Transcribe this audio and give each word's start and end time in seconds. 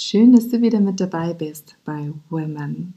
Schön, 0.00 0.32
dass 0.32 0.48
du 0.48 0.62
wieder 0.62 0.78
mit 0.78 1.00
dabei 1.00 1.34
bist 1.34 1.74
bei 1.84 2.12
Women. 2.30 2.94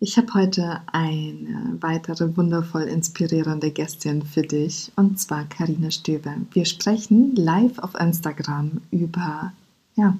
Ich 0.00 0.16
habe 0.18 0.34
heute 0.34 0.80
eine 0.86 1.76
weitere 1.80 2.36
wundervoll 2.36 2.82
inspirierende 2.82 3.70
Gästin 3.70 4.22
für 4.22 4.42
dich 4.42 4.90
und 4.96 5.20
zwar 5.20 5.44
Karina 5.44 5.92
Stöber. 5.92 6.34
Wir 6.50 6.64
sprechen 6.64 7.36
live 7.36 7.78
auf 7.78 7.94
Instagram 7.94 8.80
über 8.90 9.52
ja, 9.94 10.18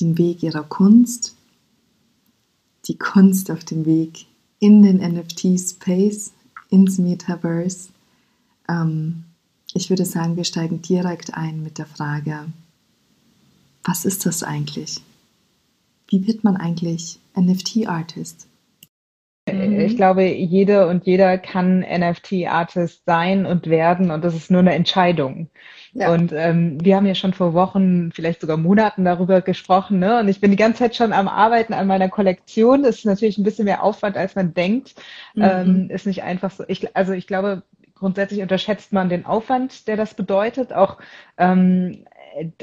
den 0.00 0.16
Weg 0.16 0.44
ihrer 0.44 0.62
Kunst, 0.62 1.34
die 2.86 2.96
Kunst 2.96 3.50
auf 3.50 3.64
dem 3.64 3.84
Weg 3.84 4.26
in 4.60 4.80
den 4.82 4.98
NFT-Space, 4.98 6.32
ins 6.70 6.98
Metaverse. 6.98 7.88
Ähm, 8.68 9.24
ich 9.74 9.90
würde 9.90 10.04
sagen, 10.04 10.36
wir 10.36 10.44
steigen 10.44 10.82
direkt 10.82 11.34
ein 11.34 11.64
mit 11.64 11.78
der 11.78 11.86
Frage, 11.86 12.46
was 13.86 14.04
ist 14.04 14.26
das 14.26 14.42
eigentlich? 14.42 15.00
Wie 16.08 16.26
wird 16.26 16.44
man 16.44 16.56
eigentlich 16.56 17.18
NFT-Artist? 17.36 18.48
Ich 19.48 19.96
glaube, 19.96 20.24
jede 20.24 20.88
und 20.88 21.06
jeder 21.06 21.38
kann 21.38 21.80
NFT-Artist 21.80 23.04
sein 23.06 23.46
und 23.46 23.68
werden 23.68 24.10
und 24.10 24.24
das 24.24 24.34
ist 24.34 24.50
nur 24.50 24.58
eine 24.58 24.74
Entscheidung. 24.74 25.48
Ja. 25.92 26.12
Und 26.12 26.32
ähm, 26.32 26.84
wir 26.84 26.96
haben 26.96 27.06
ja 27.06 27.14
schon 27.14 27.32
vor 27.32 27.54
Wochen, 27.54 28.10
vielleicht 28.10 28.40
sogar 28.40 28.56
Monaten 28.56 29.04
darüber 29.04 29.40
gesprochen, 29.42 30.00
ne? 30.00 30.18
Und 30.18 30.28
ich 30.28 30.40
bin 30.40 30.50
die 30.50 30.56
ganze 30.56 30.80
Zeit 30.80 30.96
schon 30.96 31.12
am 31.12 31.28
Arbeiten 31.28 31.74
an 31.74 31.86
meiner 31.86 32.08
Kollektion. 32.08 32.82
Das 32.82 32.96
ist 32.96 33.04
natürlich 33.04 33.38
ein 33.38 33.44
bisschen 33.44 33.66
mehr 33.66 33.84
Aufwand, 33.84 34.16
als 34.16 34.34
man 34.34 34.52
denkt. 34.52 34.96
Mhm. 35.34 35.42
Ähm, 35.42 35.90
ist 35.90 36.06
nicht 36.06 36.24
einfach 36.24 36.50
so. 36.50 36.64
Ich, 36.66 36.96
also 36.96 37.12
ich 37.12 37.28
glaube, 37.28 37.62
grundsätzlich 37.94 38.42
unterschätzt 38.42 38.92
man 38.92 39.08
den 39.08 39.26
Aufwand, 39.26 39.86
der 39.86 39.96
das 39.96 40.14
bedeutet. 40.14 40.72
Auch 40.72 40.98
ähm, 41.38 42.04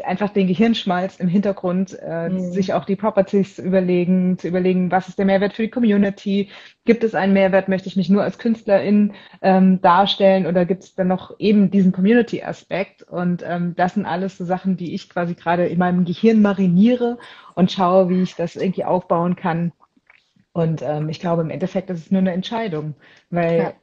einfach 0.03 0.29
den 0.29 0.47
Gehirnschmalz 0.47 1.19
im 1.19 1.27
Hintergrund, 1.27 1.97
äh, 2.01 2.29
mhm. 2.29 2.51
sich 2.51 2.73
auch 2.73 2.85
die 2.85 2.95
Properties 2.95 3.57
überlegen, 3.59 4.37
zu 4.37 4.47
überlegen, 4.47 4.91
was 4.91 5.09
ist 5.09 5.17
der 5.17 5.25
Mehrwert 5.25 5.53
für 5.53 5.63
die 5.63 5.69
Community? 5.69 6.49
Gibt 6.85 7.03
es 7.03 7.15
einen 7.15 7.33
Mehrwert? 7.33 7.69
Möchte 7.69 7.87
ich 7.87 7.95
mich 7.95 8.09
nur 8.09 8.23
als 8.23 8.37
Künstlerin 8.37 9.13
ähm, 9.41 9.81
darstellen 9.81 10.45
oder 10.45 10.65
gibt 10.65 10.83
es 10.83 10.95
dann 10.95 11.07
noch 11.07 11.39
eben 11.39 11.71
diesen 11.71 11.91
Community-Aspekt? 11.91 13.03
Und 13.03 13.43
ähm, 13.47 13.73
das 13.75 13.95
sind 13.95 14.05
alles 14.05 14.37
so 14.37 14.45
Sachen, 14.45 14.77
die 14.77 14.93
ich 14.93 15.09
quasi 15.09 15.33
gerade 15.33 15.65
in 15.65 15.79
meinem 15.79 16.05
Gehirn 16.05 16.41
mariniere 16.41 17.17
und 17.55 17.71
schaue, 17.71 18.09
wie 18.09 18.21
ich 18.21 18.35
das 18.35 18.55
irgendwie 18.55 18.85
aufbauen 18.85 19.35
kann. 19.35 19.71
Und 20.51 20.83
ähm, 20.83 21.09
ich 21.09 21.19
glaube, 21.19 21.41
im 21.41 21.49
Endeffekt 21.49 21.89
ist 21.89 21.99
es 21.99 22.11
nur 22.11 22.21
eine 22.21 22.33
Entscheidung, 22.33 22.93
weil 23.31 23.57
ja. 23.57 23.73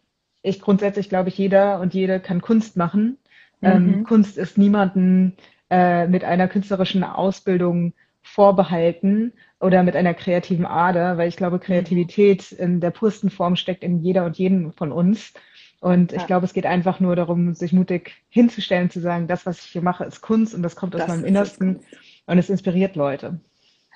ich 0.43 0.61
grundsätzlich 0.61 1.09
glaube 1.09 1.31
ich, 1.31 1.39
jeder 1.39 1.81
und 1.81 1.95
jede 1.95 2.21
kann 2.21 2.41
Kunst 2.41 2.77
machen. 2.77 3.19
Ähm, 3.63 3.87
mhm. 3.87 3.95
Ähm, 3.95 4.05
Kunst 4.05 4.39
ist 4.39 4.57
niemanden 4.57 5.37
äh, 5.71 6.07
mit 6.07 6.25
einer 6.25 6.49
künstlerischen 6.49 7.05
Ausbildung 7.05 7.95
vorbehalten 8.23 9.33
oder 9.61 9.83
mit 9.83 9.97
einer 9.97 10.15
kreativen 10.15 10.67
Ader, 10.67 11.17
weil 11.17 11.29
ich 11.29 11.37
glaube, 11.37 11.59
Kreativität 11.59 12.53
in 12.53 12.81
der 12.81 12.91
pursten 12.91 13.31
Form 13.31 13.57
steckt 13.57 13.83
in 13.83 14.03
jeder 14.03 14.25
und 14.25 14.37
jedem 14.37 14.73
von 14.73 14.93
uns. 14.93 15.33
Und 15.81 16.13
ja. 16.13 16.19
ich 16.19 16.27
glaube, 16.27 16.45
es 16.45 16.53
geht 16.53 16.67
einfach 16.67 17.01
nur 17.01 17.17
darum, 17.17 17.55
sich 17.55 17.73
mutig 17.73 18.13
hinzustellen, 18.29 18.91
zu 18.91 19.01
sagen, 19.01 19.27
das, 19.29 19.47
was 19.47 19.65
ich 19.65 19.71
hier 19.71 19.83
mache, 19.83 20.05
ist 20.05 20.21
Kunst 20.21 20.55
und 20.55 20.63
das 20.63 20.77
kommt 20.77 20.95
aus 20.95 21.03
das 21.03 21.09
meinem 21.09 21.25
Innersten 21.25 21.81
und 22.27 22.39
es 22.39 22.51
inspiriert 22.51 22.97
Leute. 22.97 23.41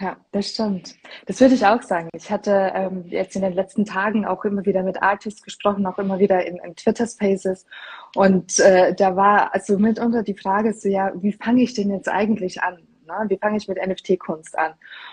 Ja, 0.01 0.17
das 0.33 0.49
stimmt. 0.49 0.97
Das 1.27 1.41
würde 1.41 1.55
ich 1.55 1.65
auch 1.65 1.81
sagen. 1.83 2.09
Ich 2.15 2.29
hatte 2.31 2.73
ähm, 2.75 3.05
jetzt 3.07 3.37
in 3.37 3.43
den 3.43 3.53
letzten 3.53 3.85
Tagen 3.85 4.27
auch 4.27 4.45
immer 4.45 4.67
wieder 4.67 4.83
mit 4.83 5.01
Artists 5.01 5.43
gesprochen, 5.43 5.87
auch 5.87 5.99
immer 5.99 6.19
wieder 6.19 6.45
in, 6.45 6.57
in 6.57 6.75
Twitter-Spaces. 6.75 7.65
Und 8.17 8.59
äh, 8.59 8.93
da 8.95 9.15
war 9.15 9.55
also 9.55 9.79
mitunter 9.79 10.25
die 10.25 10.35
Frage 10.35 10.73
so, 10.73 10.89
ja, 10.89 11.13
wie 11.15 11.33
fange 11.33 11.63
ich 11.63 11.75
denn 11.75 11.91
jetzt 11.91 12.09
eigentlich 12.09 12.61
an? 12.61 12.79
Ne? 13.07 13.15
Wie 13.29 13.39
fange 13.39 13.57
ich 13.57 13.69
mit 13.69 13.79
NFT-Kunst 13.79 14.59
an? 14.59 14.73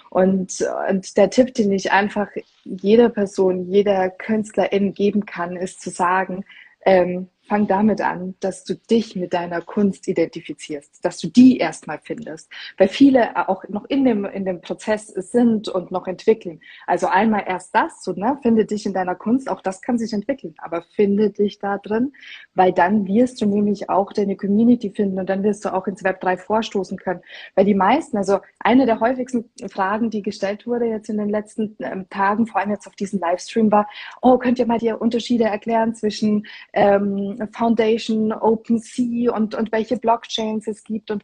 Und, 0.10 0.66
und 0.90 1.16
der 1.16 1.30
Tipp, 1.30 1.54
den 1.54 1.72
ich 1.72 1.92
einfach 1.92 2.30
jeder 2.64 3.10
Person, 3.10 3.70
jeder 3.70 4.10
Künstlerin 4.10 4.94
geben 4.96 5.28
kann, 5.28 5.58
ist 5.58 5.82
zu 5.82 5.92
sagen, 5.92 6.44
ähm, 6.86 7.30
fang 7.52 7.68
damit 7.68 8.00
an, 8.00 8.34
dass 8.40 8.64
du 8.64 8.76
dich 8.76 9.18
mit 9.18 9.34
deiner 9.34 9.60
Kunst 9.60 10.08
identifizierst, 10.08 11.04
dass 11.04 11.18
du 11.18 11.28
die 11.28 11.58
erstmal 11.58 12.00
findest. 12.02 12.50
Weil 12.78 12.88
viele 12.88 13.50
auch 13.50 13.68
noch 13.68 13.84
in 13.90 14.06
dem, 14.06 14.24
in 14.24 14.46
dem 14.46 14.62
Prozess 14.62 15.08
sind 15.08 15.68
und 15.68 15.92
noch 15.92 16.08
entwickeln. 16.08 16.62
Also 16.88 17.08
einmal 17.08 17.44
erst 17.46 17.76
das, 17.76 18.06
so, 18.06 18.14
ne, 18.14 18.40
finde 18.42 18.64
dich 18.64 18.86
in 18.86 18.94
deiner 18.94 19.16
Kunst, 19.16 19.50
auch 19.50 19.60
das 19.60 19.82
kann 19.82 19.98
sich 19.98 20.14
entwickeln, 20.14 20.56
aber 20.60 20.86
finde 20.96 21.30
dich 21.30 21.60
da 21.60 21.78
drin, 21.78 22.14
weil 22.56 22.72
dann 22.72 23.06
wirst 23.06 23.42
du 23.42 23.46
nämlich 23.46 23.90
auch 23.90 24.14
deine 24.14 24.38
Community 24.38 24.90
finden 24.90 25.20
und 25.20 25.30
dann 25.30 25.44
wirst 25.44 25.66
du 25.66 25.74
auch 25.74 25.88
ins 25.88 26.06
Web 26.06 26.22
3 26.22 26.38
vorstoßen 26.38 26.98
können. 26.98 27.20
Weil 27.56 27.66
die 27.66 27.76
meisten, 27.76 28.16
also 28.16 28.40
eine 28.60 28.86
der 28.86 29.02
häufigsten 29.02 29.50
Fragen, 29.70 30.10
die 30.10 30.22
gestellt 30.22 30.66
wurde 30.66 30.86
jetzt 30.86 31.10
in 31.10 31.18
den 31.18 31.28
letzten 31.28 31.76
ähm, 31.80 32.08
Tagen, 32.10 32.48
vor 32.48 32.62
allem 32.62 32.72
jetzt 32.72 32.88
auf 32.88 32.96
diesem 32.96 33.20
Livestream 33.20 33.74
war, 33.74 33.90
oh, 34.22 34.38
könnt 34.38 34.58
ihr 34.58 34.68
mal 34.68 34.80
die 34.80 34.94
Unterschiede 34.94 35.44
erklären 35.44 35.94
zwischen 35.96 36.46
ähm, 36.72 37.41
Foundation, 37.48 38.32
OpenSea 38.32 39.34
und, 39.34 39.56
und 39.56 39.72
welche 39.72 39.98
Blockchains 39.98 40.68
es 40.68 40.84
gibt. 40.84 41.12
Und 41.12 41.24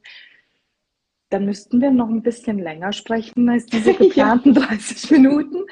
dann 1.30 1.46
müssten 1.46 1.82
wir 1.82 1.92
noch 1.92 2.10
ein 2.10 2.24
bisschen 2.24 2.60
länger 2.60 2.94
sprechen 2.94 3.50
als 3.50 3.66
diese 3.66 3.94
geplanten 3.96 4.54
ja. 4.56 4.62
30 4.68 5.12
Minuten. 5.12 5.66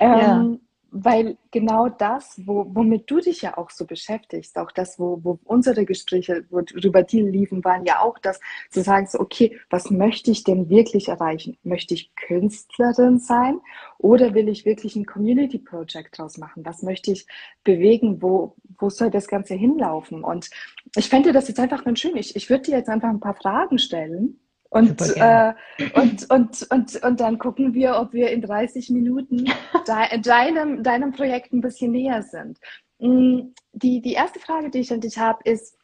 Ähm, 0.00 0.18
ja 0.18 0.56
weil 0.92 1.36
genau 1.50 1.88
das, 1.88 2.40
wo, 2.44 2.66
womit 2.68 3.10
du 3.10 3.20
dich 3.20 3.42
ja 3.42 3.56
auch 3.56 3.70
so 3.70 3.86
beschäftigst, 3.86 4.56
auch 4.58 4.72
das, 4.72 4.98
wo, 4.98 5.20
wo 5.22 5.38
unsere 5.44 5.84
Gespräche, 5.84 6.44
worüber 6.50 7.02
die 7.02 7.22
liefen, 7.22 7.64
waren 7.64 7.84
ja 7.84 8.00
auch 8.00 8.18
das, 8.18 8.40
zu 8.70 8.82
sagen, 8.82 9.06
so, 9.06 9.20
okay, 9.20 9.58
was 9.70 9.90
möchte 9.90 10.30
ich 10.30 10.44
denn 10.44 10.68
wirklich 10.68 11.08
erreichen? 11.08 11.56
Möchte 11.62 11.94
ich 11.94 12.14
Künstlerin 12.16 13.18
sein 13.18 13.60
oder 13.98 14.34
will 14.34 14.48
ich 14.48 14.64
wirklich 14.64 14.96
ein 14.96 15.06
Community 15.06 15.58
Project 15.58 16.18
draus 16.18 16.38
machen? 16.38 16.64
Was 16.64 16.82
möchte 16.82 17.12
ich 17.12 17.26
bewegen? 17.64 18.20
Wo, 18.20 18.56
wo 18.78 18.90
soll 18.90 19.10
das 19.10 19.28
Ganze 19.28 19.54
hinlaufen? 19.54 20.24
Und 20.24 20.50
ich 20.96 21.08
fände 21.08 21.32
das 21.32 21.48
jetzt 21.48 21.60
einfach 21.60 21.84
ganz 21.84 22.00
schön. 22.00 22.16
Ich, 22.16 22.34
ich 22.36 22.50
würde 22.50 22.64
dir 22.64 22.78
jetzt 22.78 22.88
einfach 22.88 23.10
ein 23.10 23.20
paar 23.20 23.34
Fragen 23.34 23.78
stellen 23.78 24.40
und, 24.70 25.00
äh, 25.16 25.52
und, 25.94 26.30
und, 26.30 26.66
und, 26.70 27.02
und 27.02 27.20
dann 27.20 27.38
gucken 27.38 27.74
wir, 27.74 27.96
ob 27.96 28.12
wir 28.12 28.30
in 28.30 28.40
30 28.40 28.90
Minuten 28.90 29.44
de 29.86 30.20
deinem, 30.20 30.82
deinem 30.82 31.12
Projekt 31.12 31.52
ein 31.52 31.60
bisschen 31.60 31.90
näher 31.90 32.22
sind. 32.22 32.58
Mm, 33.00 33.52
die, 33.72 34.00
die 34.00 34.12
erste 34.12 34.38
Frage, 34.38 34.70
die 34.70 34.78
ich 34.78 34.92
an 34.92 35.00
dich 35.00 35.18
habe, 35.18 35.40
ist, 35.44 35.76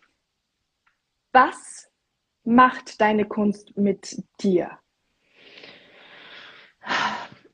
was 1.32 1.90
macht 2.44 3.00
deine 3.00 3.24
Kunst 3.24 3.76
mit 3.76 4.22
dir? 4.40 4.70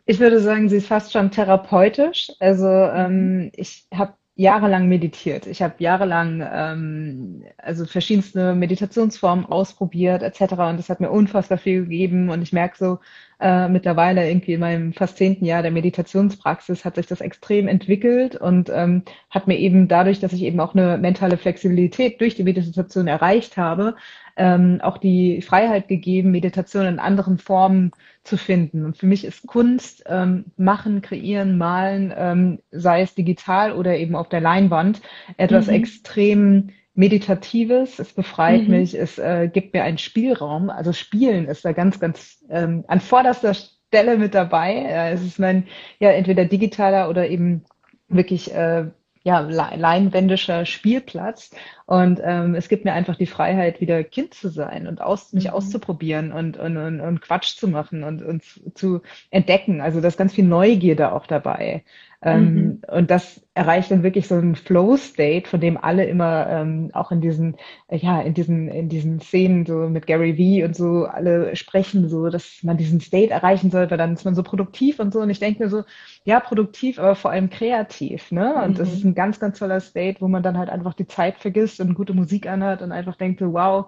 Ich 0.05 0.21
würde 0.21 0.41
sagen, 0.41 0.69
sie 0.69 0.77
ist 0.77 0.89
fast 0.89 1.13
schon 1.13 1.31
therapeutisch. 1.31 2.31
Also 2.41 2.69
ähm, 2.69 3.51
ich 3.55 3.87
habe 3.95 4.15
jahrelang 4.35 4.89
meditiert. 4.89 5.47
Ich 5.47 5.61
habe 5.61 5.75
jahrelang 5.79 6.43
ähm, 6.51 7.45
also 7.59 7.85
verschiedenste 7.85 8.55
Meditationsformen 8.55 9.45
ausprobiert 9.45 10.23
etc. 10.23 10.53
Und 10.55 10.79
das 10.79 10.89
hat 10.89 11.01
mir 11.01 11.11
unfassbar 11.11 11.59
viel 11.59 11.83
gegeben. 11.83 12.31
Und 12.31 12.41
ich 12.41 12.53
merke 12.53 12.77
so 12.79 12.99
äh, 13.41 13.69
mittlerweile 13.69 14.29
irgendwie 14.29 14.55
in 14.55 14.61
meinem 14.61 14.93
fast 14.95 15.19
zehnten 15.19 15.45
Jahr 15.45 15.63
der 15.63 15.71
Meditationspraxis 15.71 16.85
hat 16.85 16.95
sich 16.95 17.07
das 17.07 17.21
extrem 17.21 17.69
entwickelt 17.69 18.37
und 18.37 18.71
ähm, 18.71 19.03
hat 19.29 19.49
mir 19.49 19.59
eben 19.59 19.89
dadurch, 19.89 20.21
dass 20.21 20.33
ich 20.33 20.43
eben 20.43 20.61
auch 20.61 20.75
eine 20.75 20.97
mentale 20.97 21.37
Flexibilität 21.37 22.21
durch 22.21 22.35
die 22.35 22.45
Meditation 22.45 23.09
erreicht 23.09 23.57
habe, 23.59 23.97
ähm, 24.37 24.81
auch 24.83 24.99
die 24.99 25.43
Freiheit 25.43 25.89
gegeben, 25.89 26.31
Meditation 26.31 26.87
in 26.87 26.99
anderen 26.99 27.39
Formen 27.39 27.93
zu 28.25 28.37
finden. 28.37 28.85
Und 28.85 28.97
für 28.97 29.07
mich 29.07 29.25
ist 29.25 29.47
Kunst 29.47 30.05
ähm, 30.07 30.47
machen, 30.57 31.03
kreieren, 31.03 31.59
malen, 31.59 32.13
ähm, 32.17 32.59
sei 32.71 33.03
es 33.03 33.15
digital 33.15 33.73
oder 33.73 33.97
eben 33.97 34.15
auf 34.15 34.29
der 34.29 34.41
Leinwand, 34.41 35.03
etwas 35.37 35.67
mhm. 35.67 35.75
extrem 35.75 36.71
Meditatives, 36.95 37.99
es 37.99 38.13
befreit 38.13 38.65
mhm. 38.65 38.71
mich, 38.71 38.95
es 38.95 39.19
äh, 39.19 39.49
gibt 39.53 39.73
mir 39.73 39.83
einen 39.83 39.99
Spielraum. 39.99 40.71
Also 40.71 40.93
Spielen 40.93 41.47
ist 41.47 41.65
da 41.65 41.73
ganz, 41.73 41.99
ganz 41.99 42.45
ähm, 42.51 42.85
an 42.87 43.01
vorderster 43.01 43.55
Stelle 43.55 44.19
mit 44.19 44.35
dabei. 44.35 44.75
Äh, 44.75 45.13
es 45.13 45.23
ist 45.23 45.39
mein, 45.39 45.67
ja, 45.99 46.11
entweder 46.11 46.45
digitaler 46.45 47.09
oder 47.09 47.29
eben 47.29 47.65
wirklich 48.09 48.55
äh, 48.55 48.87
ja, 49.25 49.41
leinwändischer 49.41 50.67
Spielplatz. 50.67 51.51
Und 51.87 52.21
ähm, 52.23 52.55
es 52.55 52.69
gibt 52.69 52.85
mir 52.85 52.93
einfach 52.93 53.17
die 53.17 53.27
Freiheit, 53.27 53.81
wieder 53.81 54.03
Kind 54.03 54.35
zu 54.35 54.49
sein 54.49 54.87
und 54.87 55.01
aus, 55.01 55.33
mich 55.33 55.45
mhm. 55.45 55.51
auszuprobieren 55.51 56.33
und, 56.33 56.57
und, 56.57 56.77
und, 56.77 57.01
und 57.01 57.21
Quatsch 57.21 57.57
zu 57.57 57.69
machen 57.69 58.03
und, 58.03 58.23
und 58.23 58.43
zu 58.75 59.03
entdecken. 59.31 59.81
Also 59.81 60.01
da 60.01 60.09
ist 60.09 60.19
ganz 60.19 60.35
viel 60.35 60.45
Neugierde 60.45 61.13
auch 61.13 61.27
dabei. 61.27 61.85
Ähm, 62.25 62.55
mhm. 62.55 62.83
Und 62.89 63.11
das 63.11 63.45
erreicht 63.55 63.91
dann 63.91 64.05
wirklich 64.05 64.29
so 64.29 64.37
einen 64.37 64.55
Flow-State, 64.55 65.49
von 65.49 65.61
dem 65.61 65.77
alle 65.77 66.05
immer 66.05 66.47
ähm, 66.49 66.91
auch 66.93 67.11
in 67.11 67.21
diesen, 67.21 67.57
äh, 67.89 67.97
ja, 67.97 68.21
in 68.21 68.33
diesen, 68.33 68.69
in 68.69 68.89
diesen 68.89 69.21
Szenen 69.21 69.67
so 69.67 69.89
mit 69.89 70.07
Gary 70.07 70.39
Vee 70.39 70.65
und 70.65 70.77
so 70.77 71.05
alle 71.05 71.57
sprechen, 71.57 72.09
so, 72.09 72.29
dass 72.29 72.63
man 72.63 72.77
diesen 72.77 73.01
State 73.01 73.31
erreichen 73.33 73.73
soll, 73.73 73.91
weil 73.91 73.99
dann 73.99 74.13
ist 74.13 74.25
man 74.25 74.37
so 74.37 74.45
produktiv 74.45 75.01
und 75.01 75.13
so. 75.13 75.21
Und 75.21 75.31
ich 75.31 75.41
denke 75.41 75.65
mir 75.65 75.69
so, 75.69 75.83
ja, 76.25 76.39
produktiv, 76.39 77.01
aber 77.01 77.17
vor 77.17 77.33
allem 77.33 77.51
kreativ, 77.51 78.31
ne? 78.31 78.55
Und 78.63 78.73
mhm. 78.73 78.75
das 78.77 78.93
ist 78.93 79.05
ein 79.05 79.17
ganz, 79.17 79.41
ganz 79.41 79.59
toller 79.59 79.81
State, 79.81 80.21
wo 80.21 80.29
man 80.29 80.45
dann 80.45 80.59
halt 80.59 80.71
einfach 80.71 80.95
die 80.95 81.09
Zeit 81.09 81.39
vergisst 81.39 81.81
und 81.81 81.95
gute 81.95 82.15
Musik 82.15 82.47
anhört 82.47 82.83
und 82.83 82.93
einfach 82.93 83.17
denkt 83.17 83.41
so, 83.41 83.53
wow, 83.53 83.87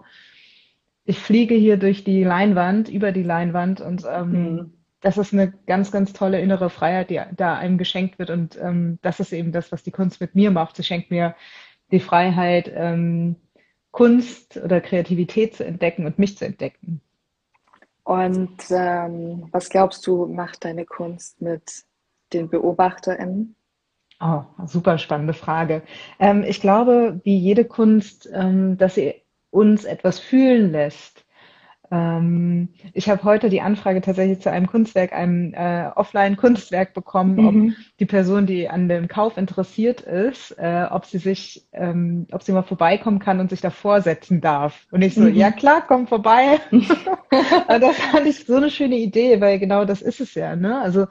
ich 1.04 1.18
fliege 1.20 1.54
hier 1.54 1.76
durch 1.76 2.02
die 2.02 2.24
Leinwand, 2.24 2.88
über 2.88 3.12
die 3.12 3.22
Leinwand 3.22 3.80
und 3.80 4.04
ähm, 4.10 4.30
mhm. 4.30 4.72
Das 5.04 5.18
ist 5.18 5.34
eine 5.34 5.52
ganz, 5.66 5.92
ganz 5.92 6.14
tolle 6.14 6.40
innere 6.40 6.70
Freiheit, 6.70 7.10
die 7.10 7.20
da 7.36 7.56
einem 7.56 7.76
geschenkt 7.76 8.18
wird 8.18 8.30
und 8.30 8.58
ähm, 8.60 8.98
das 9.02 9.20
ist 9.20 9.32
eben 9.32 9.52
das, 9.52 9.70
was 9.70 9.82
die 9.82 9.90
Kunst 9.90 10.18
mit 10.18 10.34
mir 10.34 10.50
macht. 10.50 10.76
Sie 10.76 10.82
schenkt 10.82 11.10
mir 11.10 11.34
die 11.90 12.00
Freiheit, 12.00 12.72
ähm, 12.74 13.36
Kunst 13.90 14.56
oder 14.56 14.80
Kreativität 14.80 15.54
zu 15.54 15.64
entdecken 15.64 16.06
und 16.06 16.18
mich 16.18 16.38
zu 16.38 16.46
entdecken. 16.46 17.02
Und 18.02 18.56
ähm, 18.70 19.48
was 19.52 19.68
glaubst 19.68 20.06
du, 20.06 20.24
macht 20.26 20.64
deine 20.64 20.86
Kunst 20.86 21.40
mit 21.42 21.84
den 22.32 22.48
BeobachterInnen? 22.48 23.54
Oh, 24.20 24.42
super 24.64 24.96
spannende 24.96 25.34
Frage. 25.34 25.82
Ähm, 26.18 26.44
ich 26.44 26.62
glaube, 26.62 27.20
wie 27.24 27.36
jede 27.36 27.66
Kunst, 27.66 28.28
ähm, 28.32 28.78
dass 28.78 28.94
sie 28.94 29.14
uns 29.50 29.84
etwas 29.84 30.18
fühlen 30.18 30.72
lässt. 30.72 31.13
Ähm, 31.94 32.70
ich 32.92 33.08
habe 33.08 33.22
heute 33.22 33.48
die 33.48 33.60
Anfrage 33.60 34.00
tatsächlich 34.00 34.40
zu 34.40 34.50
einem 34.50 34.66
Kunstwerk, 34.66 35.12
einem 35.12 35.54
äh, 35.54 35.88
Offline-Kunstwerk 35.94 36.92
bekommen, 36.92 37.36
mhm. 37.36 37.46
ob 37.46 37.98
die 38.00 38.06
Person, 38.06 38.46
die 38.46 38.68
an 38.68 38.88
dem 38.88 39.06
Kauf 39.06 39.36
interessiert 39.36 40.00
ist, 40.00 40.58
äh, 40.58 40.86
ob 40.90 41.06
sie 41.06 41.18
sich, 41.18 41.68
ähm, 41.72 42.26
ob 42.32 42.42
sie 42.42 42.50
mal 42.50 42.62
vorbeikommen 42.62 43.20
kann 43.20 43.38
und 43.38 43.50
sich 43.50 43.60
davor 43.60 44.00
setzen 44.00 44.40
darf. 44.40 44.86
Und 44.90 45.02
ich 45.02 45.14
so, 45.14 45.22
mhm. 45.22 45.34
ja 45.34 45.52
klar, 45.52 45.84
komm 45.86 46.08
vorbei. 46.08 46.58
das 47.68 47.96
fand 47.96 48.26
ich 48.26 48.44
so 48.44 48.56
eine 48.56 48.70
schöne 48.70 48.96
Idee, 48.96 49.40
weil 49.40 49.60
genau 49.60 49.84
das 49.84 50.02
ist 50.02 50.20
es 50.20 50.34
ja. 50.34 50.56
Ne? 50.56 50.80
Also 50.80 51.06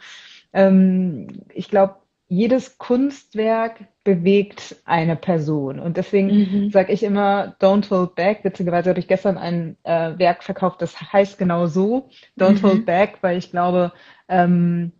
ähm, 0.51 1.27
ich 1.53 1.69
glaube, 1.69 1.95
jedes 2.33 2.77
Kunstwerk 2.77 3.85
bewegt 4.03 4.75
eine 4.85 5.15
Person. 5.15 5.79
Und 5.79 5.97
deswegen 5.97 6.27
mhm. 6.27 6.71
sage 6.71 6.91
ich 6.91 7.03
immer, 7.03 7.55
don't 7.59 7.89
hold 7.89 8.15
back. 8.15 8.43
Witzigerweise 8.43 8.89
habe 8.89 8.99
ich 8.99 9.07
gestern 9.07 9.37
ein 9.37 9.77
äh, 9.83 10.17
Werk 10.17 10.43
verkauft, 10.43 10.81
das 10.81 10.99
heißt 10.99 11.37
genau 11.37 11.67
so, 11.67 12.09
don't 12.37 12.61
mhm. 12.61 12.63
hold 12.63 12.85
back, 12.85 13.19
weil 13.21 13.37
ich 13.37 13.51
glaube, 13.51 13.93
ähm, 14.27 14.91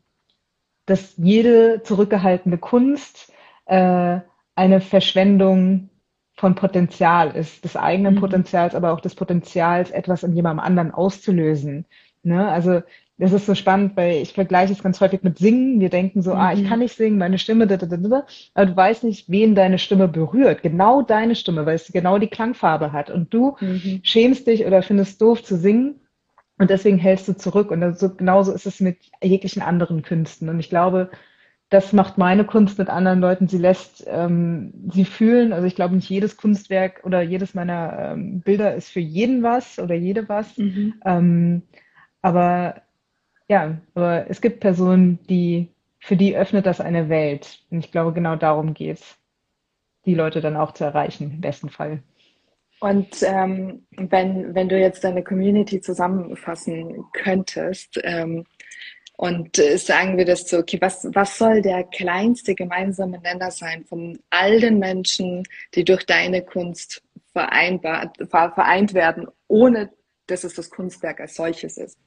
dass 0.86 1.16
jede 1.18 1.82
zurückgehaltene 1.84 2.58
Kunst 2.58 3.34
äh, 3.66 4.20
eine 4.56 4.82
Verschwendung 4.82 5.90
von 6.36 6.56
Potenzial 6.56 7.36
ist, 7.36 7.64
des 7.64 7.76
eigenen 7.76 8.16
mhm. 8.16 8.20
Potenzials, 8.20 8.76
aber 8.76 8.94
auch 8.94 9.00
des 9.00 9.16
Potenzials, 9.16 9.92
etwas 9.92 10.24
in 10.24 10.34
jemandem 10.34 10.64
anderen 10.64 10.92
auszulösen. 10.92 11.86
Ne? 12.22 12.48
Also 12.48 12.82
das 13.24 13.32
ist 13.32 13.46
so 13.46 13.56
spannend, 13.56 13.96
weil 13.96 14.22
ich 14.22 14.34
vergleiche 14.34 14.74
es 14.74 14.84
ganz 14.84 15.00
häufig 15.00 15.24
mit 15.24 15.38
Singen. 15.38 15.80
Wir 15.80 15.90
denken 15.90 16.22
so, 16.22 16.34
mhm. 16.34 16.40
ah, 16.40 16.52
ich 16.52 16.64
mhm. 16.64 16.68
kann 16.68 16.80
nicht 16.80 16.98
singen, 16.98 17.18
meine 17.18 17.40
Stimme, 17.40 17.68
da, 17.68 17.78
da, 17.78 17.86
da, 17.86 18.26
aber 18.54 18.66
du 18.66 18.76
weißt 18.76 19.06
nicht, 19.06 19.30
wen 19.30 19.56
deine 19.56 19.80
Stimme 19.80 20.10
berührt. 20.10 20.62
Genau 20.62 21.02
deine 21.02 21.36
Stimme, 21.36 21.66
weil 21.66 21.76
es 21.76 21.90
genau 21.90 22.18
die 22.18 22.28
Klangfarbe 22.28 22.92
hat. 22.92 23.10
Und 23.10 23.34
du 23.34 23.56
mhm. 23.62 24.02
schämst 24.04 24.46
dich 24.46 24.66
oder 24.66 24.82
findest 24.82 25.22
doof 25.22 25.42
zu 25.42 25.56
singen 25.56 26.02
und 26.58 26.70
deswegen 26.70 26.98
hältst 26.98 27.30
du 27.30 27.38
zurück. 27.38 27.72
Und 27.72 27.82
also, 27.82 28.14
genauso 28.14 28.52
ist 28.52 28.66
es 28.66 28.82
mit 28.82 28.98
jeglichen 29.24 29.62
anderen 29.62 30.02
Künsten. 30.02 30.50
Und 30.50 30.60
ich 30.60 30.70
glaube, 30.70 31.10
das 31.70 31.94
macht 31.94 32.18
meine 32.18 32.44
Kunst 32.44 32.78
mit 32.78 32.90
anderen 32.90 33.22
Leuten. 33.22 33.48
Sie 33.48 33.58
lässt 33.58 34.04
ähm, 34.06 34.74
sie 34.92 35.06
fühlen. 35.06 35.54
Also 35.54 35.66
ich 35.66 35.76
glaube, 35.76 35.96
nicht 35.96 36.10
jedes 36.10 36.36
Kunstwerk 36.36 37.06
oder 37.06 37.22
jedes 37.22 37.54
meiner 37.54 37.98
ähm, 38.00 38.42
Bilder 38.42 38.76
ist 38.76 38.90
für 38.90 39.00
jeden 39.00 39.44
was 39.44 39.80
oder 39.80 39.96
jede 39.96 40.28
was. 40.28 40.58
Mhm. 40.58 40.96
Ähm, 41.06 41.62
aber 42.22 42.83
ja, 43.54 43.78
aber 43.94 44.26
es 44.32 44.42
gibt 44.42 44.62
Personen, 44.62 45.20
die, 45.30 45.70
für 46.00 46.18
die 46.18 46.36
öffnet 46.36 46.66
das 46.66 46.82
eine 46.82 47.08
Welt. 47.08 47.60
Und 47.70 47.86
ich 47.86 47.92
glaube, 47.92 48.12
genau 48.12 48.36
darum 48.36 48.74
geht 48.74 48.98
es, 48.98 49.16
die 50.08 50.16
Leute 50.16 50.42
dann 50.42 50.58
auch 50.58 50.72
zu 50.72 50.84
erreichen, 50.84 51.30
im 51.36 51.42
besten 51.42 51.70
Fall. 51.70 52.02
Und 52.80 53.22
ähm, 53.22 53.86
wenn, 53.96 54.56
wenn 54.56 54.70
du 54.70 54.80
jetzt 54.80 55.04
deine 55.04 55.24
Community 55.24 55.80
zusammenfassen 55.80 57.06
könntest 57.14 58.02
ähm, 58.04 58.44
und 59.18 59.60
äh, 59.60 59.78
sagen 59.78 60.18
würdest, 60.18 60.50
so, 60.50 60.58
okay, 60.58 60.80
was, 60.82 61.08
was 61.14 61.38
soll 61.38 61.62
der 61.62 61.84
kleinste 61.84 62.56
gemeinsame 62.56 63.20
Nenner 63.20 63.52
sein 63.52 63.86
von 63.86 64.18
all 64.32 64.60
den 64.60 64.80
Menschen, 64.80 65.44
die 65.76 65.86
durch 65.86 66.08
deine 66.08 66.42
Kunst 66.42 67.04
vereinbart, 67.34 68.18
vereint 68.30 68.96
werden, 68.96 69.28
ohne 69.48 69.92
dass 70.26 70.44
es 70.44 70.56
das 70.56 70.72
Kunstwerk 70.72 71.22
als 71.22 71.36
solches 71.36 71.78
ist? 71.78 72.00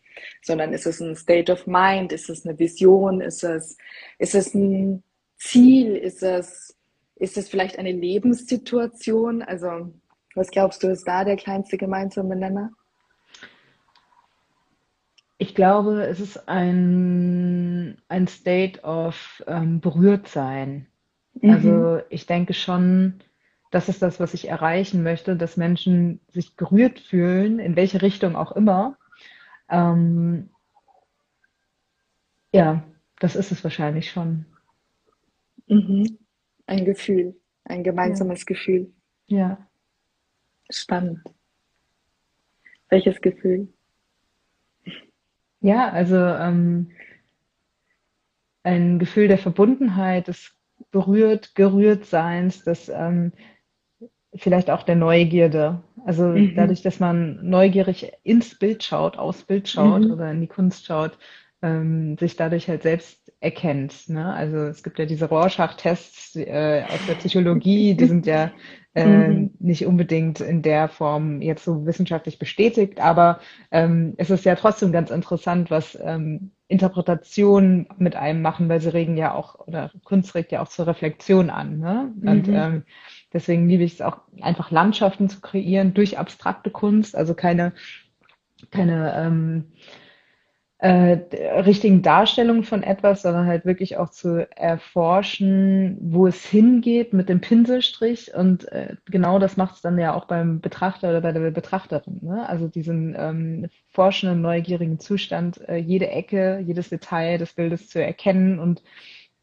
Sondern 0.43 0.73
ist 0.73 0.87
es 0.87 1.01
ein 1.01 1.17
State 1.17 1.51
of 1.53 1.67
Mind, 1.67 2.13
ist 2.13 2.31
es 2.31 2.47
eine 2.47 2.59
Vision, 2.59 3.21
ist 3.21 3.45
es, 3.45 3.77
ist 4.19 4.35
es 4.35 4.55
ein 4.55 5.03
Ziel, 5.37 5.97
ist 5.97 6.23
es, 6.23 6.77
ist 7.17 7.37
es 7.37 7.49
vielleicht 7.49 7.79
eine 7.79 7.93
Lebenssituation? 7.93 9.43
Also, 9.43 9.93
was 10.35 10.51
glaubst 10.51 10.83
du, 10.83 10.89
ist 10.89 11.07
da 11.07 11.25
der 11.25 11.37
kleinste 11.37 11.77
gemeinsame 11.77 12.37
Nenner? 12.37 12.71
Ich 15.39 15.55
glaube, 15.55 16.05
es 16.07 16.21
ist 16.21 16.49
ein, 16.49 17.99
ein 18.09 18.27
State 18.27 18.83
of 18.83 19.45
ähm, 19.47 19.81
Berührtsein. 19.81 20.87
Mhm. 21.35 21.51
Also 21.51 22.01
ich 22.09 22.27
denke 22.27 22.55
schon, 22.55 23.21
das 23.71 23.89
ist 23.89 24.01
das, 24.01 24.21
was 24.21 24.33
ich 24.33 24.49
erreichen 24.49 25.03
möchte, 25.03 25.37
dass 25.37 25.57
Menschen 25.57 26.21
sich 26.29 26.57
gerührt 26.57 27.01
fühlen, 27.01 27.59
in 27.59 27.77
welche 27.77 28.01
Richtung 28.01 28.37
auch 28.37 28.53
immer. 28.53 28.97
Ähm, 29.69 30.51
ja, 32.53 32.85
das 33.19 33.37
ist 33.37 33.53
es 33.53 33.65
wahrscheinlich 33.65 34.11
schon. 34.11 34.47
Mhm. 35.67 36.19
Ein 36.67 36.85
Gefühl, 36.85 37.37
ein 37.65 37.85
gemeinsames 37.85 38.41
ja. 38.41 38.47
Gefühl. 38.47 38.93
Ja. 39.27 39.69
Spannend. 40.71 41.21
Welches 42.89 43.21
Gefühl? 43.21 43.69
Ja, 45.61 45.91
also 45.91 46.17
ähm, 46.17 46.91
ein 48.63 48.99
Gefühl 48.99 49.29
der 49.29 49.39
Verbundenheit, 49.39 50.29
des 50.29 50.55
berührt, 50.91 51.55
gerührt 51.55 52.05
Seins, 52.05 52.65
des 52.65 52.89
ähm, 52.89 53.33
vielleicht 54.37 54.71
auch 54.71 54.83
der 54.83 54.97
Neugierde. 54.97 55.81
Also 56.05 56.25
mhm. 56.25 56.55
dadurch, 56.55 56.83
dass 56.83 57.01
man 57.01 57.39
neugierig 57.43 58.13
ins 58.23 58.59
Bild 58.59 58.85
schaut, 58.85 59.19
aus 59.19 59.43
Bild 59.43 59.69
schaut 59.69 60.05
mhm. 60.05 60.13
oder 60.13 60.31
in 60.31 60.41
die 60.41 60.47
Kunst 60.47 60.87
schaut, 60.87 61.19
ähm, 61.63 62.17
sich 62.19 62.37
dadurch 62.37 62.69
halt 62.69 62.83
selbst 62.83 63.33
erkennt. 63.41 64.09
Ne? 64.09 64.33
Also 64.33 64.59
es 64.59 64.83
gibt 64.83 64.99
ja 64.99 65.07
diese 65.07 65.29
Rorschach-Tests 65.29 66.37
äh, 66.37 66.85
aus 66.89 67.07
der 67.07 67.15
Psychologie, 67.15 67.95
die 67.95 68.07
sind 68.07 68.27
ja 68.27 68.51
äh, 68.95 69.29
mhm. 69.29 69.51
nicht 69.59 69.87
unbedingt 69.87 70.41
in 70.41 70.63
der 70.63 70.89
Form 70.89 71.43
jetzt 71.43 71.65
so 71.65 71.85
wissenschaftlich 71.87 72.39
bestätigt, 72.39 73.01
aber 73.01 73.41
ähm, 73.71 74.15
es 74.17 74.31
ist 74.31 74.45
ja 74.45 74.55
trotzdem 74.55 74.91
ganz 74.91 75.11
interessant, 75.11 75.71
was 75.71 75.99
ähm, 76.03 76.53
Interpretationen 76.69 77.89
mit 77.99 78.17
einem 78.17 78.43
machen, 78.43 78.69
weil 78.69 78.81
sie 78.81 78.93
regen 78.93 79.17
ja 79.17 79.35
auch, 79.35 79.67
oder 79.67 79.91
Kunst 80.05 80.35
regt 80.35 80.51
ja 80.51 80.63
auch 80.63 80.69
zur 80.69 80.87
Reflexion 80.87 81.51
an. 81.51 81.79
Ne? 81.79 82.13
Und 82.23 82.49
mhm. 82.49 82.55
ähm, 82.55 82.83
Deswegen 83.37 83.69
liebe 83.69 83.85
ich 83.85 83.93
es 83.93 84.01
auch, 84.01 84.21
einfach 84.41 84.71
Landschaften 84.71 85.29
zu 85.29 85.43
kreieren 85.43 85.93
durch 85.93 86.17
abstrakte 86.17 86.71
Kunst, 86.71 87.15
also 87.15 87.35
keine, 87.35 87.75
keine 88.71 89.15
ähm, 89.15 89.65
äh, 90.79 91.19
richtigen 91.61 92.01
Darstellungen 92.01 92.65
von 92.65 92.83
etwas, 92.83 93.21
sondern 93.21 93.47
halt 93.47 93.67
wirklich 93.67 93.99
auch 93.99 94.09
zu 94.09 94.49
erforschen, 94.57 95.99
wo 96.01 96.27
es 96.27 96.47
hingeht 96.47 97.13
mit 97.13 97.29
dem 97.29 97.43
Pinselstrich. 97.43 98.35
Und 98.35 98.73
äh, 98.73 98.97
genau 99.05 99.39
das 99.39 99.59
macht 99.59 99.75
es 99.75 99.83
dann 99.83 99.99
ja 99.99 100.15
auch 100.15 100.25
beim 100.25 100.63
Betrachter 100.63 101.11
oder 101.11 101.21
bei 101.21 101.33
der 101.33 101.51
Betrachterin. 101.51 102.21
Ne? 102.23 102.49
Also 102.49 102.69
diesen 102.69 103.15
ähm, 103.19 103.69
forschenden, 103.91 104.41
neugierigen 104.41 104.99
Zustand, 104.99 105.61
äh, 105.69 105.77
jede 105.77 106.09
Ecke, 106.09 106.63
jedes 106.67 106.89
Detail 106.89 107.37
des 107.37 107.53
Bildes 107.53 107.91
zu 107.91 108.03
erkennen 108.03 108.59
und 108.59 108.83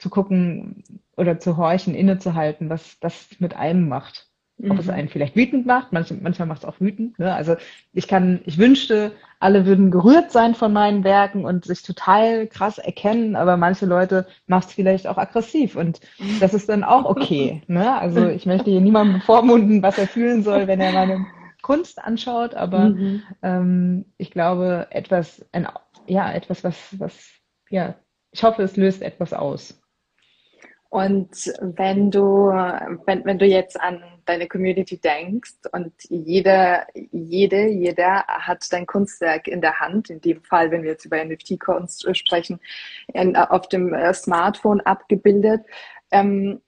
zu 0.03 0.09
gucken 0.09 0.83
oder 1.15 1.39
zu 1.39 1.55
horchen, 1.55 1.95
innezuhalten, 1.95 2.69
was 2.69 2.99
das 2.99 3.29
mit 3.39 3.55
einem 3.55 3.87
macht. 3.87 4.27
Ob 4.59 4.73
mhm. 4.73 4.79
es 4.79 4.89
einen 4.89 5.09
vielleicht 5.09 5.35
wütend 5.35 5.65
macht, 5.65 5.93
manchmal, 5.93 6.19
manchmal 6.21 6.47
macht 6.47 6.59
es 6.59 6.65
auch 6.65 6.79
wütend. 6.79 7.17
Ne? 7.17 7.33
Also 7.33 7.55
ich 7.91 8.07
kann, 8.07 8.41
ich 8.45 8.59
wünschte, 8.59 9.13
alle 9.39 9.65
würden 9.65 9.89
gerührt 9.89 10.31
sein 10.31 10.53
von 10.53 10.71
meinen 10.71 11.03
Werken 11.03 11.43
und 11.45 11.65
sich 11.65 11.81
total 11.81 12.47
krass 12.47 12.77
erkennen, 12.77 13.35
aber 13.35 13.57
manche 13.57 13.85
Leute 13.85 14.27
macht 14.45 14.67
es 14.67 14.73
vielleicht 14.73 15.07
auch 15.07 15.17
aggressiv 15.17 15.75
und 15.75 16.01
das 16.39 16.53
ist 16.53 16.69
dann 16.69 16.83
auch 16.83 17.05
okay. 17.05 17.63
ne? 17.67 17.97
Also 17.97 18.27
ich 18.27 18.45
möchte 18.45 18.69
hier 18.69 18.81
niemandem 18.81 19.19
bevormunden, 19.19 19.81
was 19.81 19.97
er 19.97 20.07
fühlen 20.07 20.43
soll, 20.43 20.67
wenn 20.67 20.81
er 20.81 20.91
meine 20.91 21.25
Kunst 21.63 22.03
anschaut, 22.03 22.53
aber 22.53 22.89
mhm. 22.89 23.23
ähm, 23.41 24.05
ich 24.17 24.31
glaube, 24.31 24.87
etwas, 24.91 25.43
ein, 25.53 25.67
ja, 26.07 26.31
etwas, 26.31 26.63
was, 26.63 26.99
was, 26.99 27.31
ja, 27.69 27.95
ich 28.31 28.43
hoffe, 28.43 28.63
es 28.63 28.75
löst 28.75 29.01
etwas 29.01 29.33
aus. 29.33 29.82
Und 30.93 31.51
wenn 31.59 32.11
du, 32.11 32.49
wenn, 32.51 33.25
wenn 33.25 33.39
du 33.39 33.47
jetzt 33.47 33.81
an 33.81 34.03
deine 34.25 34.47
Community 34.47 34.99
denkst 34.99 35.55
und 35.71 35.91
jeder, 36.07 36.85
jede, 37.11 37.65
jeder 37.65 38.23
hat 38.27 38.71
dein 38.71 38.85
Kunstwerk 38.85 39.47
in 39.47 39.59
der 39.59 39.79
Hand, 39.79 40.11
in 40.11 40.21
dem 40.21 40.43
Fall, 40.43 40.69
wenn 40.69 40.83
wir 40.83 40.91
jetzt 40.91 41.05
über 41.05 41.25
NFT-Kunst 41.25 42.15
sprechen, 42.15 42.59
in, 43.11 43.35
auf 43.35 43.67
dem 43.69 43.91
äh, 43.91 44.13
Smartphone 44.13 44.81
abgebildet. 44.81 45.65
Ähm, 46.11 46.61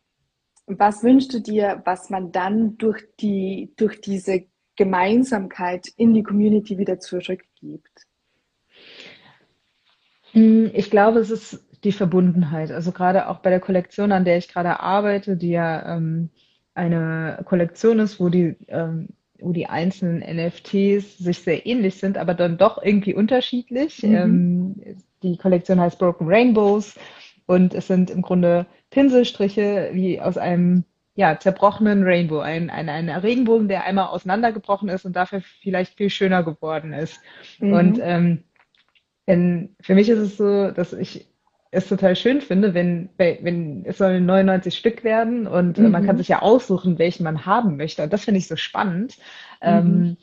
was 0.65 1.03
wünschst 1.03 1.31
du 1.31 1.39
dir, 1.39 1.83
was 1.85 2.09
man 2.09 2.31
dann 2.31 2.79
durch 2.79 3.03
die, 3.19 3.73
durch 3.77 4.01
diese 4.01 4.45
Gemeinsamkeit 4.75 5.87
in 5.97 6.15
die 6.15 6.23
Community 6.23 6.79
wieder 6.79 6.99
zurückgibt? 6.99 8.07
Hm, 10.31 10.71
ich 10.73 10.89
glaube, 10.89 11.19
es 11.19 11.29
ist 11.29 11.64
die 11.85 11.91
Verbundenheit. 11.91 12.71
Also 12.71 12.91
gerade 12.91 13.29
auch 13.29 13.39
bei 13.39 13.49
der 13.49 13.59
Kollektion, 13.59 14.11
an 14.11 14.25
der 14.25 14.37
ich 14.37 14.49
gerade 14.49 14.79
arbeite, 14.79 15.37
die 15.37 15.51
ja 15.51 15.95
ähm, 15.95 16.29
eine 16.73 17.41
Kollektion 17.45 17.99
ist, 17.99 18.19
wo 18.19 18.29
die, 18.29 18.55
ähm, 18.67 19.09
wo 19.39 19.53
die 19.53 19.67
einzelnen 19.67 20.19
NFTs 20.19 21.17
sich 21.17 21.39
sehr 21.39 21.65
ähnlich 21.65 21.95
sind, 21.95 22.17
aber 22.17 22.33
dann 22.33 22.57
doch 22.57 22.81
irgendwie 22.83 23.13
unterschiedlich. 23.13 24.03
Mhm. 24.03 24.15
Ähm, 24.15 24.75
die 25.23 25.37
Kollektion 25.37 25.79
heißt 25.79 25.99
Broken 25.99 26.27
Rainbows 26.27 26.95
und 27.45 27.73
es 27.73 27.87
sind 27.87 28.09
im 28.09 28.21
Grunde 28.21 28.65
Pinselstriche 28.89 29.91
wie 29.93 30.19
aus 30.19 30.37
einem 30.37 30.83
ja, 31.17 31.39
zerbrochenen 31.39 32.03
Rainbow, 32.03 32.39
ein, 32.39 32.69
ein, 32.69 32.89
ein 32.89 33.09
Regenbogen, 33.09 33.69
der 33.69 33.85
einmal 33.85 34.07
auseinandergebrochen 34.07 34.89
ist 34.89 35.05
und 35.05 35.15
dafür 35.15 35.41
vielleicht 35.61 35.95
viel 35.95 36.09
schöner 36.09 36.43
geworden 36.43 36.91
ist. 36.91 37.21
Mhm. 37.59 37.73
Und 37.73 37.99
ähm, 38.01 38.43
denn 39.27 39.75
für 39.81 39.95
mich 39.95 40.09
ist 40.09 40.19
es 40.19 40.37
so, 40.37 40.71
dass 40.71 40.93
ich 40.93 41.27
es 41.75 41.87
total 41.87 42.15
schön 42.15 42.41
finde, 42.41 42.73
wenn, 42.73 43.09
wenn 43.17 43.83
es 43.85 43.97
sollen 43.97 44.25
99 44.25 44.75
Stück 44.75 45.03
werden 45.03 45.47
und 45.47 45.77
mhm. 45.77 45.91
man 45.91 46.05
kann 46.05 46.15
mhm. 46.15 46.19
sich 46.19 46.29
ja 46.29 46.41
aussuchen, 46.41 46.97
welchen 46.97 47.23
man 47.23 47.45
haben 47.45 47.77
möchte. 47.77 48.03
Und 48.03 48.13
das 48.13 48.25
finde 48.25 48.39
ich 48.39 48.47
so 48.47 48.55
spannend, 48.55 49.17
mhm. 49.61 49.67
ähm, 49.67 50.17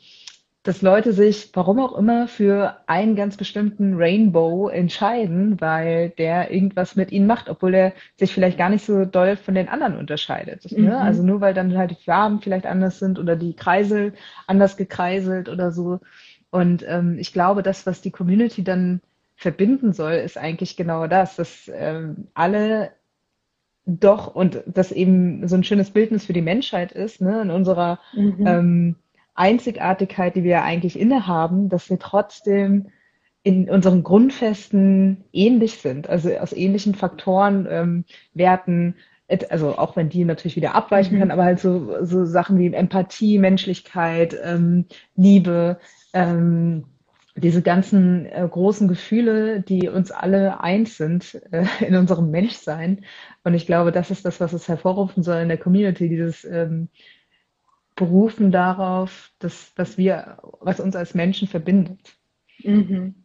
dass 0.63 0.81
Leute 0.81 1.11
sich, 1.11 1.49
warum 1.53 1.79
auch 1.79 1.97
immer, 1.97 2.27
für 2.27 2.77
einen 2.87 3.15
ganz 3.15 3.35
bestimmten 3.35 3.95
Rainbow 3.97 4.69
entscheiden, 4.69 5.59
weil 5.59 6.09
der 6.11 6.51
irgendwas 6.51 6.95
mit 6.95 7.11
ihnen 7.11 7.27
macht, 7.27 7.49
obwohl 7.49 7.73
er 7.75 7.93
sich 8.17 8.33
vielleicht 8.33 8.57
gar 8.57 8.69
nicht 8.69 8.85
so 8.85 9.03
doll 9.03 9.35
von 9.35 9.55
den 9.55 9.67
anderen 9.67 9.97
unterscheidet. 9.97 10.71
Ne? 10.71 10.77
Mhm. 10.77 10.85
Ne? 10.85 10.97
Also 10.97 11.21
nur 11.21 11.41
weil 11.41 11.53
dann 11.53 11.77
halt 11.77 11.91
die 11.91 12.03
Farben 12.03 12.41
vielleicht 12.41 12.65
anders 12.65 12.97
sind 12.99 13.19
oder 13.19 13.35
die 13.35 13.55
Kreisel 13.55 14.13
anders 14.47 14.77
gekreiselt 14.77 15.49
oder 15.49 15.71
so. 15.71 15.99
Und 16.49 16.85
ähm, 16.87 17.17
ich 17.19 17.33
glaube, 17.33 17.61
das, 17.61 17.85
was 17.85 18.01
die 18.01 18.11
Community 18.11 18.63
dann 18.63 19.01
verbinden 19.43 19.93
soll, 19.93 20.13
ist 20.13 20.37
eigentlich 20.37 20.75
genau 20.75 21.05
das, 21.05 21.35
dass 21.35 21.69
ähm, 21.71 22.27
alle 22.33 22.91
doch 23.85 24.33
und 24.33 24.63
das 24.65 24.91
eben 24.91 25.47
so 25.47 25.55
ein 25.55 25.63
schönes 25.63 25.91
Bildnis 25.91 26.25
für 26.25 26.33
die 26.33 26.41
Menschheit 26.41 26.91
ist, 26.91 27.21
ne, 27.21 27.41
in 27.41 27.51
unserer 27.51 27.99
mhm. 28.13 28.47
ähm, 28.47 28.95
Einzigartigkeit, 29.35 30.35
die 30.35 30.43
wir 30.43 30.63
eigentlich 30.63 30.97
innehaben, 30.97 31.69
dass 31.69 31.89
wir 31.89 31.99
trotzdem 31.99 32.87
in 33.43 33.69
unseren 33.69 34.03
Grundfesten 34.03 35.25
ähnlich 35.33 35.79
sind, 35.79 36.07
also 36.09 36.33
aus 36.37 36.53
ähnlichen 36.53 36.95
Faktoren, 36.95 37.67
ähm, 37.69 38.05
Werten, 38.33 38.95
also 39.49 39.77
auch 39.77 39.97
wenn 39.97 40.07
die 40.07 40.23
natürlich 40.23 40.55
wieder 40.55 40.75
abweichen 40.75 41.15
mhm. 41.15 41.19
können, 41.19 41.31
aber 41.31 41.43
halt 41.43 41.59
so, 41.59 42.05
so 42.05 42.23
Sachen 42.23 42.57
wie 42.57 42.73
Empathie, 42.73 43.37
Menschlichkeit, 43.37 44.37
ähm, 44.41 44.85
Liebe, 45.15 45.77
ähm, 46.13 46.85
diese 47.35 47.61
ganzen 47.61 48.25
äh, 48.27 48.47
großen 48.49 48.87
Gefühle, 48.87 49.61
die 49.61 49.89
uns 49.89 50.11
alle 50.11 50.59
eins 50.61 50.97
sind 50.97 51.41
äh, 51.51 51.65
in 51.85 51.95
unserem 51.95 52.29
Menschsein. 52.29 53.05
Und 53.43 53.53
ich 53.53 53.65
glaube, 53.65 53.91
das 53.91 54.11
ist 54.11 54.25
das, 54.25 54.39
was 54.39 54.53
es 54.53 54.67
hervorrufen 54.67 55.23
soll 55.23 55.41
in 55.41 55.47
der 55.47 55.57
Community, 55.57 56.09
dieses 56.09 56.45
ähm, 56.45 56.89
Berufen 57.95 58.51
darauf, 58.51 59.31
dass, 59.39 59.73
dass 59.75 59.97
wir, 59.97 60.39
was 60.61 60.79
uns 60.79 60.95
als 60.95 61.13
Menschen 61.13 61.47
verbindet. 61.47 62.17
Mhm. 62.63 63.15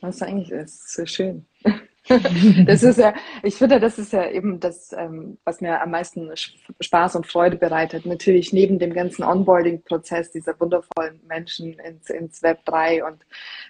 Was 0.00 0.22
eigentlich 0.22 0.50
ist, 0.50 0.92
so 0.92 1.06
schön. 1.06 1.46
das 2.66 2.82
ist 2.82 2.98
ja, 2.98 3.14
ich 3.42 3.54
finde, 3.54 3.80
das 3.80 3.98
ist 3.98 4.12
ja 4.12 4.28
eben 4.28 4.60
das, 4.60 4.92
ähm, 4.92 5.38
was 5.44 5.60
mir 5.60 5.80
am 5.80 5.90
meisten 5.92 6.30
Spaß 6.80 7.16
und 7.16 7.26
Freude 7.26 7.56
bereitet. 7.56 8.06
Natürlich 8.06 8.52
neben 8.52 8.78
dem 8.78 8.92
ganzen 8.92 9.22
Onboarding-Prozess 9.22 10.30
dieser 10.30 10.58
wundervollen 10.58 11.20
Menschen 11.26 11.74
ins, 11.74 12.10
ins 12.10 12.42
Web 12.42 12.64
3 12.64 13.04
und 13.04 13.24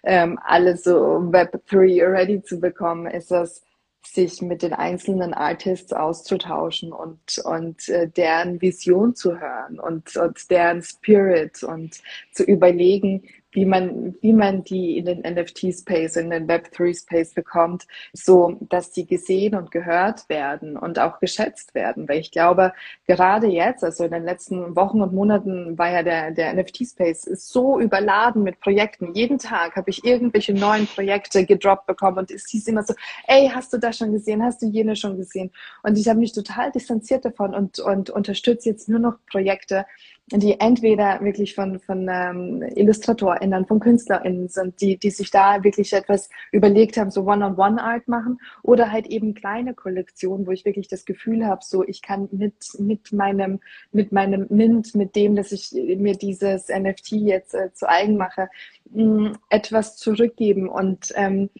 ähm, 0.04 0.38
alles 0.42 0.84
so 0.84 1.32
Web 1.32 1.60
3 1.66 2.04
ready 2.06 2.42
zu 2.42 2.60
bekommen, 2.60 3.06
ist 3.06 3.30
das, 3.30 3.62
sich 4.06 4.40
mit 4.40 4.62
den 4.62 4.72
einzelnen 4.72 5.34
Artists 5.34 5.92
auszutauschen 5.92 6.92
und, 6.92 7.38
und 7.44 7.88
äh, 7.88 8.08
deren 8.08 8.60
Vision 8.60 9.14
zu 9.14 9.38
hören 9.38 9.78
und, 9.78 10.16
und 10.16 10.50
deren 10.50 10.82
Spirit 10.82 11.62
und 11.62 12.00
zu 12.32 12.42
überlegen, 12.42 13.22
wie 13.52 13.64
man, 13.64 14.14
wie 14.20 14.32
man 14.32 14.64
die 14.64 14.98
in 14.98 15.06
den 15.06 15.20
NFT-Space, 15.20 16.16
in 16.16 16.30
den 16.30 16.46
Web3-Space 16.46 17.34
bekommt, 17.34 17.86
so 18.12 18.56
dass 18.68 18.92
die 18.92 19.06
gesehen 19.06 19.54
und 19.56 19.70
gehört 19.70 20.28
werden 20.28 20.76
und 20.76 20.98
auch 20.98 21.18
geschätzt 21.18 21.74
werden. 21.74 22.08
Weil 22.08 22.20
ich 22.20 22.30
glaube, 22.30 22.72
gerade 23.06 23.48
jetzt, 23.48 23.82
also 23.82 24.04
in 24.04 24.12
den 24.12 24.24
letzten 24.24 24.76
Wochen 24.76 25.00
und 25.02 25.12
Monaten 25.12 25.76
war 25.78 25.90
ja 25.90 26.02
der, 26.02 26.30
der 26.30 26.54
NFT-Space 26.54 27.22
so 27.22 27.80
überladen 27.80 28.42
mit 28.42 28.60
Projekten. 28.60 29.14
Jeden 29.14 29.38
Tag 29.38 29.76
habe 29.76 29.90
ich 29.90 30.04
irgendwelche 30.04 30.54
neuen 30.54 30.86
Projekte 30.86 31.44
gedroppt 31.44 31.86
bekommen 31.86 32.18
und 32.18 32.30
es 32.30 32.48
hieß 32.48 32.68
immer 32.68 32.84
so, 32.84 32.94
ey, 33.26 33.50
hast 33.52 33.72
du 33.72 33.78
das 33.78 33.98
schon 33.98 34.12
gesehen? 34.12 34.44
Hast 34.44 34.62
du 34.62 34.66
jene 34.66 34.94
schon 34.94 35.16
gesehen? 35.16 35.50
Und 35.82 35.98
ich 35.98 36.08
habe 36.08 36.18
mich 36.18 36.32
total 36.32 36.70
distanziert 36.70 37.24
davon 37.24 37.54
und, 37.54 37.80
und 37.80 38.10
unterstütze 38.10 38.70
jetzt 38.70 38.88
nur 38.88 39.00
noch 39.00 39.14
Projekte, 39.30 39.86
die 40.32 40.60
entweder 40.60 41.20
wirklich 41.20 41.54
von, 41.54 41.80
von 41.80 42.08
ähm, 42.08 42.62
IllustratorInnen, 42.62 43.66
von 43.66 43.80
KünstlerInnen 43.80 44.48
sind, 44.48 44.80
die, 44.80 44.96
die 44.96 45.10
sich 45.10 45.30
da 45.30 45.64
wirklich 45.64 45.92
etwas 45.92 46.30
überlegt 46.52 46.96
haben, 46.96 47.10
so 47.10 47.22
One-on-One-Art 47.22 48.06
machen 48.06 48.40
oder 48.62 48.92
halt 48.92 49.06
eben 49.08 49.34
kleine 49.34 49.74
Kollektionen, 49.74 50.46
wo 50.46 50.52
ich 50.52 50.64
wirklich 50.64 50.86
das 50.86 51.04
Gefühl 51.04 51.44
habe, 51.46 51.62
so 51.64 51.84
ich 51.84 52.00
kann 52.00 52.28
mit, 52.30 52.54
mit 52.78 53.12
meinem, 53.12 53.60
mit 53.90 54.12
meinem 54.12 54.46
Mint, 54.50 54.94
mit 54.94 55.16
dem, 55.16 55.34
dass 55.34 55.50
ich 55.50 55.72
mir 55.72 56.14
dieses 56.14 56.68
NFT 56.68 57.12
jetzt 57.12 57.54
äh, 57.54 57.72
zu 57.72 57.88
eigen 57.88 58.16
mache, 58.16 58.48
mh, 58.92 59.32
etwas 59.48 59.96
zurückgeben. 59.96 60.68
Und 60.68 61.12
ähm, 61.16 61.50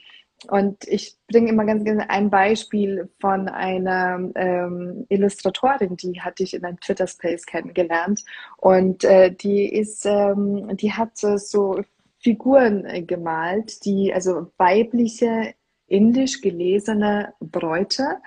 und 0.49 0.89
ich 0.89 1.17
bringe 1.29 1.51
immer 1.51 1.65
ganz 1.65 1.85
gerne 1.85 2.09
ein 2.09 2.31
Beispiel 2.31 3.11
von 3.21 3.49
einer 3.49 4.31
ähm, 4.35 5.07
Illustratorin, 5.09 5.97
die 5.97 6.21
hatte 6.21 6.43
ich 6.43 6.55
in 6.55 6.65
einem 6.65 6.81
Twitter 6.81 7.07
Space 7.07 7.45
kennengelernt. 7.45 8.25
Und 8.57 9.05
äh, 9.05 9.35
die 9.35 9.69
ist, 9.69 10.07
ähm, 10.07 10.77
die 10.77 10.93
hat 10.93 11.19
so 11.19 11.81
Figuren 12.19 12.85
äh, 12.87 13.03
gemalt, 13.03 13.85
die 13.85 14.13
also 14.15 14.51
weibliche 14.57 15.55
indisch 15.87 16.41
gelesene 16.41 17.35
Bräute 17.41 18.19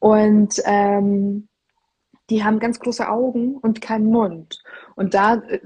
und 0.00 0.60
ähm, 0.64 1.48
die 2.30 2.42
haben 2.42 2.58
ganz 2.58 2.80
große 2.80 3.08
Augen 3.08 3.56
und 3.58 3.80
keinen 3.80 4.06
Mund. 4.06 4.62
Und 4.96 5.14
da 5.14 5.34
äh, 5.34 5.60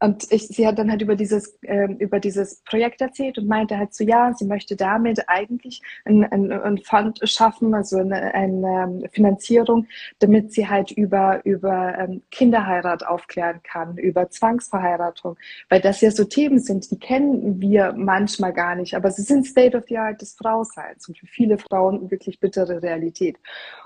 und 0.00 0.30
ich, 0.30 0.46
sie 0.46 0.66
hat 0.66 0.78
dann 0.78 0.90
halt 0.90 1.02
über 1.02 1.16
dieses, 1.16 1.58
äh, 1.62 1.88
über 1.98 2.20
dieses 2.20 2.62
Projekt 2.62 3.00
erzählt 3.00 3.36
und 3.36 3.48
meinte 3.48 3.76
halt 3.76 3.94
so, 3.94 4.04
ja, 4.04 4.32
sie 4.32 4.44
möchte 4.44 4.76
damit 4.76 5.28
eigentlich 5.28 5.82
ein, 6.04 6.24
ein, 6.24 6.52
ein 6.52 6.78
Fund 6.78 7.18
schaffen, 7.24 7.74
also 7.74 7.98
eine, 7.98 8.32
eine 8.32 9.02
ähm, 9.02 9.08
Finanzierung, 9.10 9.88
damit 10.20 10.52
sie 10.52 10.68
halt 10.68 10.92
über, 10.92 11.44
über 11.44 11.98
ähm, 11.98 12.22
Kinderheirat 12.30 13.04
aufklären 13.04 13.60
kann, 13.64 13.96
über 13.96 14.30
Zwangsverheiratung, 14.30 15.36
weil 15.68 15.80
das 15.80 16.00
ja 16.00 16.12
so 16.12 16.24
Themen 16.24 16.60
sind, 16.60 16.88
die 16.92 16.98
kennen 16.98 17.60
wir 17.60 17.92
manchmal 17.96 18.52
gar 18.52 18.76
nicht, 18.76 18.94
aber 18.94 19.10
sie 19.10 19.22
sind 19.22 19.46
State 19.46 19.76
of 19.76 19.84
the 19.88 19.98
Art 19.98 20.22
des 20.22 20.34
Frauseins 20.34 21.08
und 21.08 21.18
für 21.18 21.26
viele 21.26 21.58
Frauen 21.58 22.08
wirklich 22.10 22.38
bittere 22.38 22.82
Realität. 22.82 23.36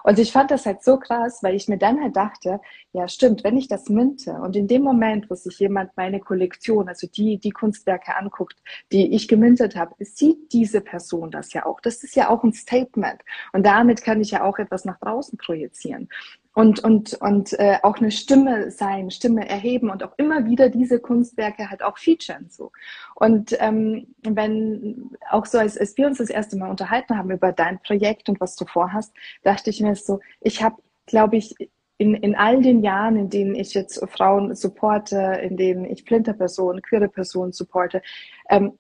Und 0.05 0.19
ich 0.19 0.31
fand 0.31 0.51
das 0.51 0.67
halt 0.67 0.83
so 0.83 0.99
krass, 0.99 1.43
weil 1.43 1.55
ich 1.55 1.69
mir 1.69 1.79
dann 1.79 2.03
halt 2.03 2.17
dachte, 2.17 2.61
ja 2.93 3.09
stimmt, 3.09 3.45
wenn 3.45 3.57
ich 3.57 3.69
das 3.69 3.89
minte 3.89 4.33
und 4.35 4.57
in 4.57 4.69
dem 4.69 4.83
Moment, 4.83 5.31
wo 5.31 5.35
sich 5.35 5.59
jemand 5.59 5.97
meine 6.03 6.19
Kollektion, 6.21 6.89
also 6.89 7.07
die, 7.07 7.39
die 7.39 7.51
Kunstwerke 7.51 8.17
anguckt, 8.17 8.59
die 8.91 9.15
ich 9.15 9.29
gemintet 9.29 9.77
habe, 9.77 9.95
sieht 10.01 10.53
diese 10.53 10.81
Person 10.81 11.31
das 11.31 11.53
ja 11.53 11.65
auch. 11.65 11.81
Das 11.81 12.03
ist 12.03 12.17
ja 12.17 12.29
auch 12.29 12.43
ein 12.43 12.53
Statement. 12.53 13.21
Und 13.53 13.65
damit 13.65 14.03
kann 14.03 14.21
ich 14.21 14.33
ja 14.33 14.43
auch 14.43 14.59
etwas 14.59 14.85
nach 14.85 14.99
draußen 14.99 15.39
projizieren 15.39 16.09
und, 16.55 16.81
und, 16.81 17.15
und 17.15 17.53
äh, 17.59 17.79
auch 17.83 17.99
eine 17.99 18.11
Stimme 18.11 18.71
sein, 18.71 19.11
Stimme 19.11 19.49
erheben 19.49 19.91
und 19.91 20.03
auch 20.03 20.13
immer 20.17 20.45
wieder 20.45 20.69
diese 20.69 20.99
Kunstwerke 20.99 21.71
halt 21.71 21.83
auch 21.83 21.99
featuren. 21.99 22.49
So. 22.51 22.73
Und 23.15 23.57
ähm, 23.61 24.09
wenn 24.23 25.11
auch 25.31 25.47
so, 25.47 25.59
als, 25.59 25.79
als 25.79 25.97
wir 25.97 26.09
uns 26.09 26.19
das 26.19 26.31
erste 26.31 26.57
Mal 26.57 26.71
unterhalten 26.71 27.17
haben 27.17 27.31
über 27.31 27.53
dein 27.53 27.81
Projekt 27.81 28.29
und 28.29 28.41
was 28.41 28.57
du 28.57 28.67
vorhast, 28.67 29.15
dachte 29.45 29.71
ich 29.71 29.81
mir 29.81 29.95
so, 29.95 30.21
ich 30.41 30.63
habe, 30.63 30.77
glaube 31.07 31.37
ich, 31.37 31.55
in, 32.03 32.15
in 32.15 32.35
all 32.35 32.61
den 32.61 32.83
Jahren, 32.83 33.17
in 33.17 33.31
denen 33.31 33.55
ich 33.55 33.75
jetzt 33.75 34.05
Frauen 34.11 34.57
supporte, 34.57 35.39
in 35.41 35.57
denen 35.57 35.85
ich 35.85 36.03
Flinterpersonen, 36.03 36.83
queere 36.83 37.09
Personen 37.09 37.53
supporte, 37.53 38.03
ähm, 38.51 38.77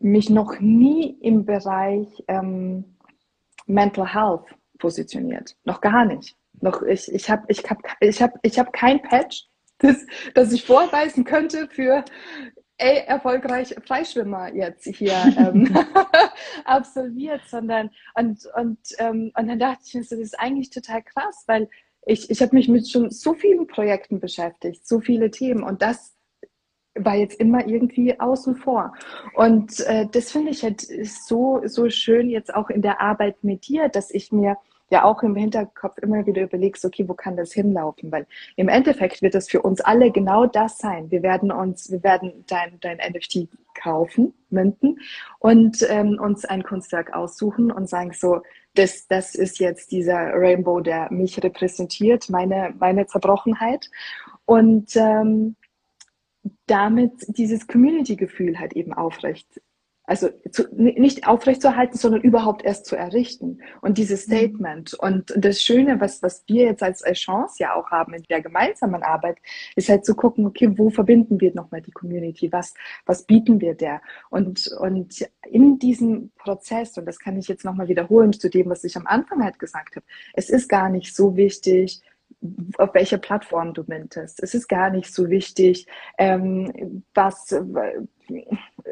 mich 0.00 0.28
noch 0.28 0.58
nie 0.58 1.16
im 1.20 1.44
Bereich 1.44 2.08
ähm, 2.26 2.96
Mental 3.66 4.12
Health 4.12 4.46
positioniert. 4.78 5.56
Noch 5.64 5.80
gar 5.80 6.04
nicht. 6.04 6.34
Noch 6.60 6.82
ich, 6.82 7.12
ich 7.12 7.30
habe 7.30 7.44
ich 7.46 7.62
hab, 7.70 7.78
ich 8.00 8.20
hab, 8.20 8.32
ich 8.42 8.58
hab 8.58 8.72
kein 8.72 9.00
Patch, 9.02 9.46
das, 9.78 10.04
das 10.34 10.52
ich 10.52 10.64
vorweisen 10.64 11.22
könnte 11.22 11.68
für 11.68 12.04
ey, 12.78 13.04
erfolgreich 13.06 13.74
Freischwimmer 13.86 14.52
jetzt 14.52 14.84
hier 14.84 15.32
ähm, 15.38 15.72
absolviert, 16.64 17.42
sondern 17.46 17.90
und, 18.14 18.40
und, 18.56 18.78
ähm, 18.98 19.30
und 19.36 19.46
dann 19.46 19.60
dachte 19.60 19.82
ich 19.86 19.94
mir 19.94 20.02
so, 20.02 20.16
das 20.16 20.24
ist 20.24 20.40
eigentlich 20.40 20.70
total 20.70 21.04
krass, 21.04 21.44
weil 21.46 21.68
ich, 22.06 22.30
ich 22.30 22.40
habe 22.40 22.54
mich 22.54 22.68
mit 22.68 22.88
schon 22.88 23.10
so 23.10 23.34
vielen 23.34 23.66
Projekten 23.66 24.20
beschäftigt, 24.20 24.86
so 24.86 25.00
viele 25.00 25.30
Themen 25.30 25.62
und 25.62 25.82
das 25.82 26.14
war 26.94 27.14
jetzt 27.14 27.38
immer 27.38 27.66
irgendwie 27.66 28.18
außen 28.18 28.56
vor. 28.56 28.94
Und 29.34 29.80
äh, 29.80 30.06
das 30.10 30.30
finde 30.32 30.50
ich 30.50 30.62
halt 30.62 30.80
so, 30.80 31.60
so 31.66 31.90
schön 31.90 32.30
jetzt 32.30 32.54
auch 32.54 32.70
in 32.70 32.80
der 32.80 33.02
Arbeit 33.02 33.44
mit 33.44 33.68
dir, 33.68 33.90
dass 33.90 34.10
ich 34.10 34.32
mir 34.32 34.56
ja 34.90 35.04
auch 35.04 35.22
im 35.22 35.34
Hinterkopf 35.34 35.98
immer 35.98 36.26
wieder 36.26 36.42
überlegst, 36.42 36.84
okay, 36.84 37.08
wo 37.08 37.14
kann 37.14 37.36
das 37.36 37.52
hinlaufen? 37.52 38.12
Weil 38.12 38.26
im 38.56 38.68
Endeffekt 38.68 39.22
wird 39.22 39.34
das 39.34 39.48
für 39.48 39.62
uns 39.62 39.80
alle 39.80 40.10
genau 40.10 40.46
das 40.46 40.78
sein. 40.78 41.10
Wir 41.10 41.22
werden 41.22 41.50
uns, 41.50 41.90
wir 41.90 42.02
werden 42.02 42.44
dein, 42.46 42.78
dein 42.80 42.98
NFT 42.98 43.48
kaufen, 43.74 44.32
münden 44.48 45.00
und 45.38 45.84
ähm, 45.88 46.18
uns 46.20 46.44
ein 46.44 46.62
Kunstwerk 46.62 47.14
aussuchen 47.14 47.70
und 47.70 47.88
sagen 47.88 48.12
so, 48.12 48.42
das, 48.74 49.06
das 49.08 49.34
ist 49.34 49.58
jetzt 49.58 49.90
dieser 49.90 50.32
Rainbow, 50.34 50.80
der 50.80 51.10
mich 51.10 51.42
repräsentiert, 51.42 52.28
meine, 52.30 52.74
meine 52.78 53.06
Zerbrochenheit. 53.06 53.90
Und 54.44 54.94
ähm, 54.96 55.56
damit 56.66 57.12
dieses 57.26 57.66
Community-Gefühl 57.66 58.58
halt 58.58 58.74
eben 58.74 58.92
aufrecht 58.92 59.60
also 60.06 60.28
zu, 60.50 60.68
nicht 60.72 61.26
aufrechtzuerhalten, 61.26 61.98
sondern 61.98 62.22
überhaupt 62.22 62.64
erst 62.64 62.86
zu 62.86 62.96
errichten. 62.96 63.58
Und 63.80 63.98
dieses 63.98 64.26
mhm. 64.26 64.32
Statement 64.32 64.94
und 64.94 65.32
das 65.36 65.60
Schöne, 65.60 66.00
was, 66.00 66.22
was 66.22 66.44
wir 66.46 66.64
jetzt 66.64 66.82
als, 66.82 67.02
als 67.02 67.18
Chance 67.18 67.56
ja 67.58 67.74
auch 67.74 67.90
haben 67.90 68.14
in 68.14 68.22
der 68.24 68.40
gemeinsamen 68.40 69.02
Arbeit, 69.02 69.38
ist 69.74 69.88
halt 69.88 70.04
zu 70.04 70.14
gucken, 70.14 70.46
okay, 70.46 70.70
wo 70.78 70.90
verbinden 70.90 71.40
wir 71.40 71.52
nochmal 71.54 71.82
die 71.82 71.90
Community? 71.90 72.52
Was, 72.52 72.74
was 73.04 73.24
bieten 73.24 73.60
wir 73.60 73.74
der? 73.74 74.00
Und, 74.30 74.68
und 74.80 75.28
in 75.50 75.78
diesem 75.78 76.30
Prozess, 76.38 76.96
und 76.96 77.06
das 77.06 77.18
kann 77.18 77.36
ich 77.36 77.48
jetzt 77.48 77.64
nochmal 77.64 77.88
wiederholen 77.88 78.32
zu 78.32 78.48
dem, 78.48 78.70
was 78.70 78.84
ich 78.84 78.96
am 78.96 79.06
Anfang 79.06 79.42
halt 79.42 79.58
gesagt 79.58 79.96
habe, 79.96 80.06
es 80.34 80.50
ist 80.50 80.68
gar 80.68 80.88
nicht 80.88 81.14
so 81.14 81.36
wichtig, 81.36 82.00
auf 82.78 82.94
welcher 82.94 83.18
Plattform 83.18 83.74
du 83.74 83.82
mintest. 83.86 84.42
Es 84.42 84.54
ist 84.54 84.68
gar 84.68 84.90
nicht 84.90 85.12
so 85.12 85.30
wichtig, 85.30 85.86
ähm, 86.18 87.02
was, 87.14 87.54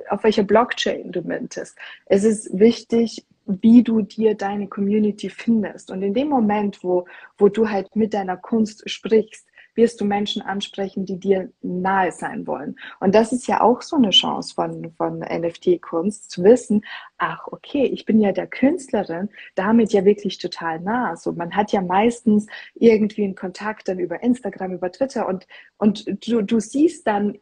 auf 0.09 0.25
welcher 0.25 0.43
Blockchain 0.43 1.13
du 1.13 1.23
mintest. 1.23 1.77
Es 2.07 2.25
ist 2.25 2.59
wichtig, 2.59 3.27
wie 3.47 3.83
du 3.83 4.03
dir 4.03 4.35
deine 4.35 4.69
Community 4.69 5.29
findest. 5.29 5.91
Und 5.91 6.03
in 6.03 6.15
dem 6.15 6.29
Moment, 6.29 6.83
wo, 6.83 7.07
wo 7.37 7.49
du 7.49 7.69
halt 7.69 7.95
mit 7.95 8.15
deiner 8.15 8.37
Kunst 8.37 8.89
sprichst, 8.89 9.47
wirst 9.75 10.01
du 10.01 10.05
Menschen 10.05 10.43
ansprechen, 10.43 11.05
die 11.05 11.19
dir 11.19 11.51
nahe 11.63 12.13
sein 12.13 12.47
wollen. 12.47 12.77
Und 13.01 13.15
das 13.15 13.33
ist 13.33 13.47
ja 13.47 13.61
auch 13.61 13.83
so 13.83 13.97
eine 13.97 14.11
Chance 14.11 14.55
von, 14.55 14.93
von 14.93 15.19
NFT-Kunst, 15.19 16.31
zu 16.31 16.45
wissen, 16.45 16.85
ach, 17.19 17.47
okay, 17.49 17.85
ich 17.85 18.05
bin 18.05 18.21
ja 18.21 18.33
der 18.33 18.47
Künstlerin, 18.47 19.29
damit 19.55 19.93
ja 19.93 20.05
wirklich 20.05 20.39
total 20.39 20.81
nah. 20.81 21.17
So, 21.17 21.33
man 21.33 21.55
hat 21.57 21.73
ja 21.73 21.81
meistens 21.81 22.47
irgendwie 22.75 23.25
einen 23.25 23.35
Kontakt 23.35 23.89
dann 23.89 23.99
über 23.99 24.23
Instagram, 24.23 24.75
über 24.75 24.93
Twitter 24.93 25.27
und, 25.27 25.47
und 25.77 26.07
du, 26.27 26.43
du 26.43 26.61
siehst 26.61 27.07
dann 27.07 27.39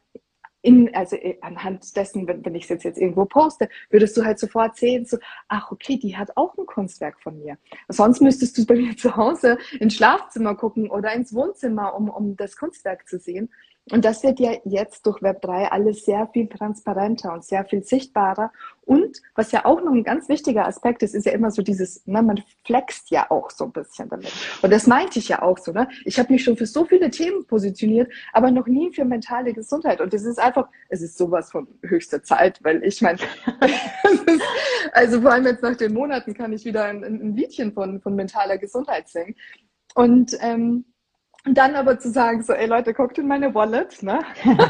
in, 0.62 0.95
also 0.95 1.16
äh, 1.16 1.38
anhand 1.40 1.97
dessen, 1.97 2.26
wenn, 2.26 2.45
wenn 2.45 2.54
ich 2.54 2.64
es 2.64 2.69
jetzt, 2.71 2.85
jetzt 2.85 2.99
irgendwo 2.99 3.25
poste, 3.25 3.69
würdest 3.90 4.16
du 4.16 4.25
halt 4.25 4.38
sofort 4.38 4.76
sehen, 4.76 5.04
so, 5.04 5.19
ach 5.49 5.71
okay, 5.71 5.99
die 5.99 6.16
hat 6.16 6.37
auch 6.37 6.57
ein 6.57 6.66
Kunstwerk 6.66 7.21
von 7.21 7.38
mir. 7.38 7.59
Sonst 7.88 8.21
müsstest 8.21 8.57
du 8.57 8.64
bei 8.64 8.76
mir 8.76 8.97
zu 8.97 9.16
Hause 9.16 9.59
ins 9.78 9.95
Schlafzimmer 9.95 10.54
gucken 10.54 10.88
oder 10.90 11.12
ins 11.12 11.35
Wohnzimmer, 11.35 11.95
um, 11.95 12.09
um 12.09 12.37
das 12.37 12.57
Kunstwerk 12.57 13.09
zu 13.09 13.19
sehen. 13.19 13.50
Und 13.90 14.04
das 14.04 14.22
wird 14.22 14.38
ja 14.38 14.52
jetzt 14.64 15.04
durch 15.06 15.18
Web3 15.18 15.68
alles 15.70 16.04
sehr 16.04 16.28
viel 16.28 16.48
transparenter 16.48 17.32
und 17.32 17.44
sehr 17.44 17.64
viel 17.64 17.82
sichtbarer. 17.82 18.52
Und 18.82 19.20
was 19.34 19.50
ja 19.50 19.64
auch 19.64 19.82
noch 19.82 19.92
ein 19.92 20.04
ganz 20.04 20.28
wichtiger 20.28 20.66
Aspekt 20.68 21.02
ist, 21.02 21.16
ist 21.16 21.26
ja 21.26 21.32
immer 21.32 21.50
so 21.50 21.62
dieses, 21.62 22.06
ne, 22.06 22.22
man 22.22 22.40
flext 22.64 23.10
ja 23.10 23.28
auch 23.30 23.50
so 23.50 23.64
ein 23.64 23.72
bisschen 23.72 24.08
damit. 24.08 24.32
Und 24.62 24.72
das 24.72 24.86
meinte 24.86 25.18
ich 25.18 25.28
ja 25.28 25.42
auch 25.42 25.58
so. 25.58 25.72
Ne? 25.72 25.88
Ich 26.04 26.18
habe 26.20 26.32
mich 26.32 26.44
schon 26.44 26.56
für 26.56 26.66
so 26.66 26.84
viele 26.84 27.10
Themen 27.10 27.44
positioniert, 27.44 28.12
aber 28.32 28.52
noch 28.52 28.68
nie 28.68 28.92
für 28.92 29.04
mentale 29.04 29.52
Gesundheit. 29.52 30.00
Und 30.00 30.12
das 30.12 30.22
ist 30.22 30.38
einfach, 30.38 30.68
es 30.88 31.02
ist 31.02 31.18
sowas 31.18 31.50
von 31.50 31.66
höchster 31.82 32.22
Zeit, 32.22 32.60
weil 32.62 32.84
ich 32.84 33.02
meine, 33.02 33.18
also 34.92 35.20
vor 35.20 35.32
allem 35.32 35.46
jetzt 35.46 35.62
nach 35.62 35.76
den 35.76 35.92
Monaten 35.92 36.34
kann 36.34 36.52
ich 36.52 36.64
wieder 36.64 36.84
ein, 36.84 37.02
ein 37.02 37.34
Liedchen 37.34 37.72
von, 37.72 38.00
von 38.00 38.14
mentaler 38.14 38.58
Gesundheit 38.58 39.09
singen. 39.09 39.35
Und 39.94 40.37
ähm, 40.40 40.85
und 41.44 41.59
dann 41.59 41.74
aber 41.74 41.98
zu 41.98 42.09
sagen, 42.09 42.40
so, 42.44 42.52
ey 42.52 42.66
Leute, 42.66 42.94
guckt 42.94 43.18
in 43.18 43.26
meine 43.26 43.52
Wallet, 43.52 44.00
ne? 44.05 44.20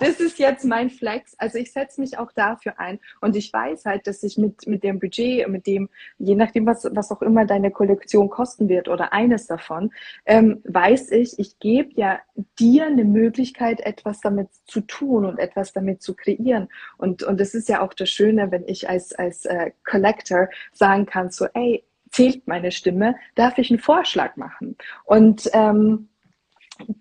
das 0.00 0.18
ist 0.18 0.40
jetzt 0.40 0.64
mein 0.64 0.90
Flex. 0.90 1.36
Also 1.38 1.58
ich 1.58 1.70
setze 1.72 2.00
mich 2.00 2.18
auch 2.18 2.32
dafür 2.32 2.80
ein. 2.80 2.98
Und 3.20 3.36
ich 3.36 3.52
weiß 3.52 3.84
halt, 3.84 4.08
dass 4.08 4.24
ich 4.24 4.36
mit, 4.36 4.66
mit 4.66 4.82
dem 4.82 4.98
Budget, 4.98 5.48
mit 5.48 5.68
dem, 5.68 5.88
je 6.18 6.34
nachdem, 6.34 6.66
was, 6.66 6.88
was 6.90 7.12
auch 7.12 7.22
immer 7.22 7.44
deine 7.44 7.70
Kollektion 7.70 8.28
kosten 8.28 8.68
wird 8.68 8.88
oder 8.88 9.12
eines 9.12 9.46
davon, 9.46 9.92
ähm, 10.24 10.62
weiß 10.64 11.12
ich, 11.12 11.38
ich 11.38 11.60
gebe 11.60 11.90
ja 11.94 12.18
dir 12.58 12.86
eine 12.86 13.04
Möglichkeit, 13.04 13.80
etwas 13.80 14.20
damit 14.20 14.48
zu 14.66 14.80
tun 14.80 15.26
und 15.26 15.38
etwas 15.38 15.72
damit 15.72 16.02
zu 16.02 16.16
kreieren. 16.16 16.68
Und, 16.98 17.22
und 17.22 17.38
das 17.38 17.54
ist 17.54 17.68
ja 17.68 17.82
auch 17.82 17.94
das 17.94 18.10
Schöne, 18.10 18.50
wenn 18.50 18.66
ich 18.66 18.88
als, 18.88 19.12
als 19.12 19.44
äh, 19.44 19.70
Collector 19.88 20.48
sagen 20.72 21.06
kann, 21.06 21.30
so, 21.30 21.46
ey, 21.54 21.84
zählt 22.10 22.48
meine 22.48 22.72
Stimme, 22.72 23.14
darf 23.36 23.58
ich 23.58 23.70
einen 23.70 23.78
Vorschlag 23.78 24.36
machen? 24.36 24.76
Und 25.04 25.48
ähm, 25.52 26.08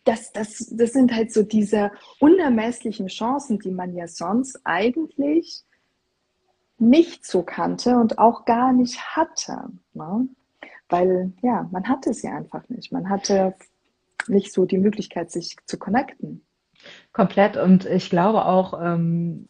das, 0.04 0.32
das, 0.32 0.68
das 0.72 0.94
sind 0.94 1.14
halt 1.14 1.32
so 1.32 1.44
diese 1.44 1.92
unermesslichen 2.20 3.08
Chancen, 3.08 3.60
die 3.60 3.72
man 3.72 3.96
ja 3.96 4.08
sonst 4.08 4.60
eigentlich 4.64 5.64
nicht 6.78 7.26
so 7.26 7.44
kannte 7.44 7.98
und 7.98 8.20
auch 8.20 8.46
gar 8.46 8.74
nicht 8.74 9.00
hatte. 9.16 9.70
Ne? 9.94 10.28
Weil, 10.90 11.34
ja, 11.42 11.68
man 11.72 11.88
hatte 11.88 12.12
ja 12.12 12.36
einfach 12.36 12.68
nicht. 12.70 12.92
Man 12.92 13.10
hatte 13.10 13.56
nicht 14.28 14.54
so 14.54 14.66
die 14.66 14.78
Möglichkeit, 14.78 15.32
sich 15.32 15.56
zu 15.66 15.78
connecten. 15.78 16.46
Komplett. 17.14 17.58
Und 17.58 17.86
ich 17.86 18.10
glaube 18.10 18.46
auch, 18.46 18.80
ähm, 18.82 19.48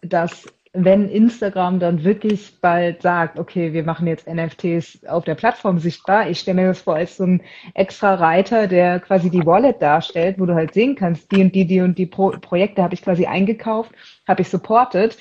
dass 0.00 0.46
wenn 0.74 1.08
Instagram 1.08 1.80
dann 1.80 2.02
wirklich 2.02 2.58
bald 2.60 3.02
sagt, 3.02 3.38
okay, 3.38 3.74
wir 3.74 3.84
machen 3.84 4.06
jetzt 4.06 4.26
NFTs 4.26 5.04
auf 5.06 5.24
der 5.24 5.34
Plattform 5.34 5.78
sichtbar, 5.78 6.30
ich 6.30 6.40
stelle 6.40 6.62
mir 6.62 6.68
das 6.68 6.80
vor 6.80 6.94
als 6.94 7.18
so 7.18 7.24
ein 7.24 7.42
extra 7.74 8.14
Reiter, 8.14 8.66
der 8.68 8.98
quasi 9.00 9.28
die 9.28 9.44
Wallet 9.44 9.82
darstellt, 9.82 10.38
wo 10.38 10.46
du 10.46 10.54
halt 10.54 10.72
sehen 10.72 10.94
kannst, 10.94 11.30
die 11.30 11.42
und 11.42 11.54
die, 11.54 11.66
die 11.66 11.80
und 11.82 11.98
die 11.98 12.06
Pro 12.06 12.30
Projekte 12.30 12.82
habe 12.82 12.94
ich 12.94 13.02
quasi 13.02 13.26
eingekauft, 13.26 13.92
habe 14.26 14.40
ich 14.40 14.48
supported 14.48 15.18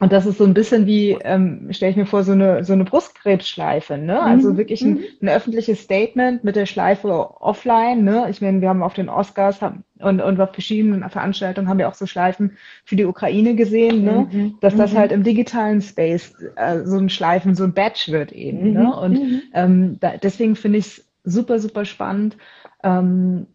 und 0.00 0.12
das 0.12 0.24
ist 0.24 0.38
so 0.38 0.44
ein 0.44 0.54
bisschen 0.54 0.86
wie, 0.86 1.10
ähm, 1.24 1.68
stelle 1.72 1.90
ich 1.90 1.96
mir 1.96 2.06
vor, 2.06 2.24
so 2.24 2.32
eine, 2.32 2.64
so 2.64 2.72
eine 2.72 2.84
Brustkrebsschleife, 2.84 3.98
ne? 3.98 4.20
Also 4.22 4.52
mhm. 4.52 4.56
wirklich 4.56 4.80
ein, 4.80 4.94
mhm. 4.94 5.04
ein, 5.20 5.28
öffentliches 5.28 5.82
Statement 5.82 6.42
mit 6.42 6.56
der 6.56 6.64
Schleife 6.64 7.42
offline, 7.42 8.02
ne? 8.02 8.26
Ich 8.30 8.40
meine, 8.40 8.62
wir 8.62 8.70
haben 8.70 8.82
auf 8.82 8.94
den 8.94 9.10
Oscars 9.10 9.60
haben, 9.60 9.84
und, 10.02 10.20
und 10.20 10.40
auf 10.40 10.52
verschiedenen 10.52 11.08
Veranstaltungen 11.08 11.68
haben 11.68 11.78
wir 11.78 11.88
auch 11.88 11.94
so 11.94 12.06
Schleifen 12.06 12.56
für 12.84 12.96
die 12.96 13.04
Ukraine 13.04 13.54
gesehen, 13.54 14.04
ne? 14.04 14.28
Mhm. 14.30 14.54
Dass 14.60 14.76
das 14.76 14.92
mhm. 14.92 14.98
halt 14.98 15.12
im 15.12 15.22
digitalen 15.22 15.80
Space 15.80 16.34
äh, 16.56 16.84
so 16.84 16.98
ein 16.98 17.10
Schleifen, 17.10 17.54
so 17.54 17.64
ein 17.64 17.74
Badge 17.74 18.12
wird 18.12 18.32
eben, 18.32 18.72
ne? 18.72 18.94
Und 18.94 19.42
ähm, 19.54 19.98
da, 20.00 20.16
deswegen 20.16 20.56
finde 20.56 20.78
ich 20.78 20.86
es 20.86 21.10
super, 21.24 21.58
super 21.58 21.84
spannend. 21.84 22.36
Ähm, 22.82 23.46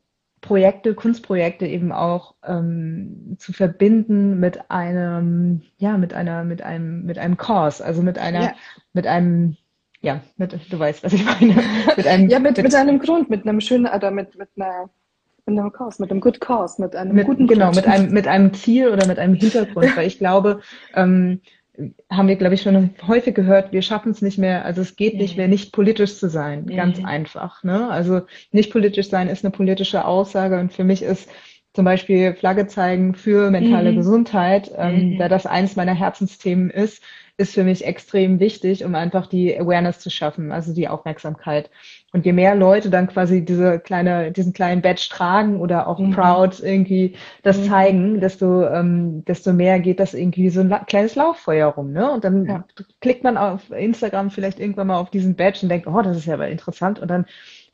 Projekte, 0.45 0.93
Kunstprojekte 0.93 1.65
eben 1.65 1.91
auch 1.91 2.35
ähm, 2.45 3.35
zu 3.39 3.51
verbinden 3.51 4.39
mit 4.39 4.69
einem, 4.69 5.63
ja, 5.77 5.97
mit 5.97 6.13
einer, 6.13 6.43
mit 6.43 6.61
einem, 6.61 7.03
mit 7.03 7.17
einem 7.17 7.35
Kurs, 7.35 7.81
also 7.81 8.03
mit 8.03 8.19
einer, 8.19 8.41
ja. 8.41 8.53
mit 8.93 9.07
einem, 9.07 9.57
ja, 10.01 10.21
mit, 10.37 10.55
du 10.71 10.77
weißt, 10.77 11.03
was 11.03 11.13
ich 11.13 11.25
meine. 11.25 11.55
Mit 11.97 12.05
einem, 12.05 12.29
ja, 12.29 12.37
mit, 12.37 12.57
mit, 12.57 12.65
mit 12.65 12.75
einem 12.75 12.99
Grund, 12.99 13.31
mit 13.31 13.47
einem 13.47 13.59
schönen, 13.59 13.87
oder 13.87 14.11
mit, 14.11 14.37
mit 14.37 14.49
einer, 14.55 14.87
mit 15.45 15.59
einem 15.59 15.71
Kurs, 15.71 15.99
mit 15.99 16.11
einem 16.11 16.21
Good 16.21 16.41
Cause, 16.41 16.81
mit 16.81 16.95
einem 16.95 17.13
mit, 17.13 17.27
guten 17.27 17.47
Genau, 17.47 17.71
mit 17.71 17.87
einem, 17.87 18.11
mit 18.11 18.27
einem 18.27 18.53
Ziel 18.53 18.89
oder 18.89 19.05
mit 19.05 19.19
einem 19.19 19.35
Hintergrund, 19.35 19.95
weil 19.95 20.07
ich 20.07 20.17
glaube, 20.17 20.61
ähm, 20.95 21.41
haben 22.09 22.27
wir, 22.27 22.37
glaube 22.37 22.55
ich, 22.55 22.61
schon 22.61 22.91
häufig 23.05 23.35
gehört, 23.35 23.73
wir 23.73 23.81
schaffen 23.81 24.11
es 24.11 24.21
nicht 24.21 24.37
mehr, 24.37 24.63
also 24.63 24.81
es 24.81 24.95
geht 24.95 25.17
nicht 25.17 25.37
mehr, 25.37 25.47
nicht 25.47 25.73
politisch 25.73 26.17
zu 26.17 26.29
sein, 26.29 26.67
ganz 26.67 27.03
einfach. 27.03 27.63
Ne? 27.63 27.89
Also 27.89 28.21
nicht 28.51 28.71
politisch 28.71 29.09
sein 29.09 29.27
ist 29.27 29.43
eine 29.43 29.51
politische 29.51 30.05
Aussage 30.05 30.57
und 30.57 30.71
für 30.71 30.85
mich 30.85 31.03
ist 31.03 31.29
zum 31.73 31.83
Beispiel 31.83 32.33
Flagge 32.33 32.67
zeigen 32.67 33.13
für 33.13 33.51
mentale 33.51 33.91
mhm. 33.91 33.97
Gesundheit, 33.97 34.71
ähm, 34.77 35.11
mhm. 35.11 35.17
da 35.17 35.27
das 35.27 35.45
eins 35.45 35.75
meiner 35.75 35.93
Herzensthemen 35.93 36.69
ist, 36.69 37.03
ist 37.37 37.53
für 37.53 37.63
mich 37.63 37.85
extrem 37.85 38.39
wichtig, 38.39 38.85
um 38.85 38.95
einfach 38.95 39.27
die 39.27 39.59
Awareness 39.59 39.99
zu 39.99 40.09
schaffen, 40.09 40.51
also 40.51 40.73
die 40.73 40.87
Aufmerksamkeit. 40.87 41.69
Und 42.13 42.25
je 42.25 42.31
mehr 42.31 42.55
Leute 42.55 42.89
dann 42.89 43.07
quasi 43.07 43.43
diese 43.43 43.79
kleine, 43.79 44.31
diesen 44.31 44.53
kleinen 44.53 44.81
Badge 44.81 45.07
tragen 45.09 45.59
oder 45.59 45.87
auch 45.87 45.99
mhm. 45.99 46.11
proud 46.11 46.61
irgendwie 46.61 47.15
das 47.43 47.57
mhm. 47.57 47.63
zeigen, 47.63 48.19
desto, 48.21 48.65
ähm, 48.67 49.25
desto 49.25 49.51
mehr 49.51 49.81
geht 49.81 49.99
das 49.99 50.13
irgendwie 50.13 50.49
so 50.49 50.61
ein 50.61 50.73
kleines 50.87 51.15
Lauffeuer 51.15 51.67
rum, 51.67 51.91
ne? 51.91 52.09
Und 52.09 52.23
dann 52.23 52.45
ja. 52.45 52.63
klickt 53.01 53.25
man 53.25 53.35
auf 53.35 53.69
Instagram 53.69 54.31
vielleicht 54.31 54.61
irgendwann 54.61 54.87
mal 54.87 54.99
auf 54.99 55.09
diesen 55.09 55.35
Badge 55.35 55.59
und 55.63 55.69
denkt, 55.69 55.87
oh, 55.87 56.01
das 56.01 56.15
ist 56.15 56.27
ja 56.27 56.35
aber 56.35 56.47
interessant. 56.47 56.99
Und 56.99 57.09
dann 57.09 57.25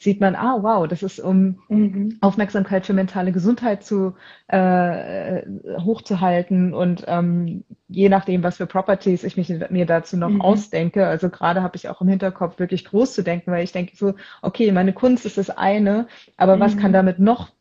sieht 0.02 0.20
man, 0.20 0.36
ah, 0.36 0.58
wow, 0.62 0.88
das 0.88 1.04
ist 1.04 1.20
um 1.20 1.60
mhm. 1.70 2.18
Aufmerksamkeit 2.22 2.88
für 2.88 2.94
mentale 2.94 3.32
Gesundheit 3.32 3.84
zu 3.84 4.16
äh, 4.48 5.44
hochzuhalten 5.80 6.74
und 6.74 7.04
ähm, 7.08 7.64
je 7.88 8.10
nachdem, 8.10 8.42
was 8.42 8.58
für 8.58 8.66
Properties 8.66 9.24
ich 9.24 9.38
mich, 9.38 9.54
mir 9.70 9.86
dazu 9.86 10.18
noch 10.18 10.30
mhm. 10.30 10.42
ausdenke. 10.42 11.06
Also 11.06 11.30
gerade 11.30 11.62
habe 11.62 11.76
ich 11.76 11.88
auch 11.88 12.02
im 12.02 12.08
Hinterkopf, 12.08 12.58
wirklich 12.58 12.86
groß 12.86 13.14
zu 13.14 13.22
denken, 13.22 13.52
weil 13.52 13.64
ich 13.64 13.74
denke 13.74 13.96
so, 13.96 14.16
okay, 14.42 14.72
meine 14.72 14.94
Kunst 14.94 15.28
ist 15.28 15.38
das 15.38 15.52
eine, 15.52 16.08
aber 16.36 16.56
mhm. 16.56 16.62
was 16.62 16.78
kann 16.78 16.94
damit 16.94 17.20
noch 17.20 17.52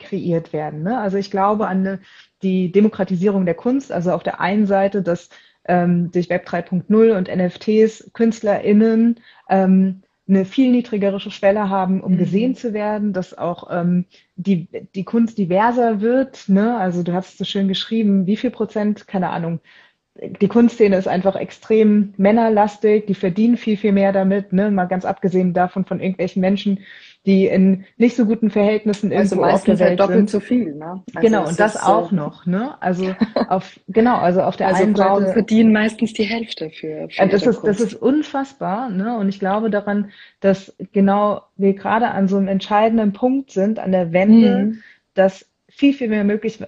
kreiert 0.00 0.52
werden? 0.52 0.82
Ne? 0.82 0.98
Also 0.98 1.16
ich 1.16 1.30
glaube 1.30 1.68
an 1.68 1.86
eine, 1.86 2.00
die 2.42 2.72
Demokratisierung 2.72 3.44
der 3.44 3.54
Kunst, 3.54 3.92
also 3.92 4.10
auf 4.10 4.24
der 4.24 4.40
einen 4.40 4.66
Seite, 4.66 5.02
dass 5.02 5.28
ähm, 5.66 6.10
durch 6.10 6.28
Web 6.28 6.48
3.0 6.48 7.16
und 7.16 7.28
NFTs 7.28 8.10
KünstlerInnen 8.12 9.20
ähm, 9.48 10.02
eine 10.26 10.44
viel 10.44 10.70
niedrigere 10.70 11.20
Schwelle 11.20 11.68
haben, 11.68 12.00
um 12.00 12.12
mhm. 12.12 12.18
gesehen 12.18 12.54
zu 12.54 12.72
werden, 12.72 13.12
dass 13.12 13.36
auch 13.36 13.68
ähm, 13.70 14.06
die, 14.36 14.68
die 14.94 15.04
Kunst 15.04 15.36
diverser 15.36 16.00
wird. 16.00 16.48
Ne? 16.48 16.76
Also 16.78 17.02
du 17.02 17.12
hast 17.12 17.32
es 17.32 17.38
so 17.38 17.44
schön 17.44 17.68
geschrieben, 17.68 18.26
wie 18.26 18.36
viel 18.36 18.50
Prozent, 18.50 19.06
keine 19.06 19.30
Ahnung, 19.30 19.60
die 20.16 20.48
Kunstszene 20.48 20.96
ist 20.96 21.08
einfach 21.08 21.34
extrem 21.34 22.14
männerlastig, 22.16 23.06
die 23.06 23.14
verdienen 23.14 23.56
viel, 23.56 23.76
viel 23.76 23.92
mehr 23.92 24.12
damit, 24.12 24.52
ne? 24.52 24.70
mal 24.70 24.84
ganz 24.84 25.04
abgesehen 25.04 25.52
davon 25.54 25.84
von 25.84 26.00
irgendwelchen 26.00 26.40
Menschen, 26.40 26.80
die 27.26 27.46
in 27.46 27.84
nicht 27.96 28.14
so 28.16 28.26
guten 28.26 28.50
Verhältnissen 28.50 29.12
also 29.12 29.36
irgendwo 29.36 29.54
auf 29.54 29.64
der 29.64 29.78
Welt 29.78 29.88
halt 29.90 30.00
doppelt 30.00 30.18
sind. 30.18 30.30
so 30.30 30.40
viel, 30.40 30.74
ne? 30.74 31.02
Also 31.14 31.26
genau, 31.26 31.48
und 31.48 31.58
das 31.58 31.82
auch 31.82 32.10
so 32.10 32.16
noch, 32.16 32.46
ne? 32.46 32.80
Also 32.80 33.16
auf 33.48 33.80
genau, 33.88 34.18
also 34.18 34.42
auf 34.42 34.56
der 34.56 34.68
also 34.68 34.82
einen 34.82 34.94
Frauen 34.94 35.22
Seite 35.22 35.32
verdienen 35.32 35.72
meistens 35.72 36.12
die 36.12 36.24
Hälfte 36.24 36.70
für, 36.70 37.08
für 37.08 37.26
das 37.26 37.46
ist 37.46 37.60
Kunst. 37.60 37.80
das 37.80 37.80
ist 37.80 37.94
unfassbar, 37.94 38.90
ne? 38.90 39.16
Und 39.16 39.28
ich 39.30 39.40
glaube 39.40 39.70
daran, 39.70 40.10
dass 40.40 40.76
genau 40.92 41.42
wir 41.56 41.72
gerade 41.74 42.08
an 42.08 42.28
so 42.28 42.36
einem 42.36 42.48
entscheidenden 42.48 43.14
Punkt 43.14 43.50
sind 43.50 43.78
an 43.78 43.90
der 43.90 44.12
Wende, 44.12 44.58
mhm. 44.58 44.82
dass 45.14 45.48
viel 45.68 45.94
viel 45.94 46.08
mehr 46.08 46.24
möglich 46.24 46.60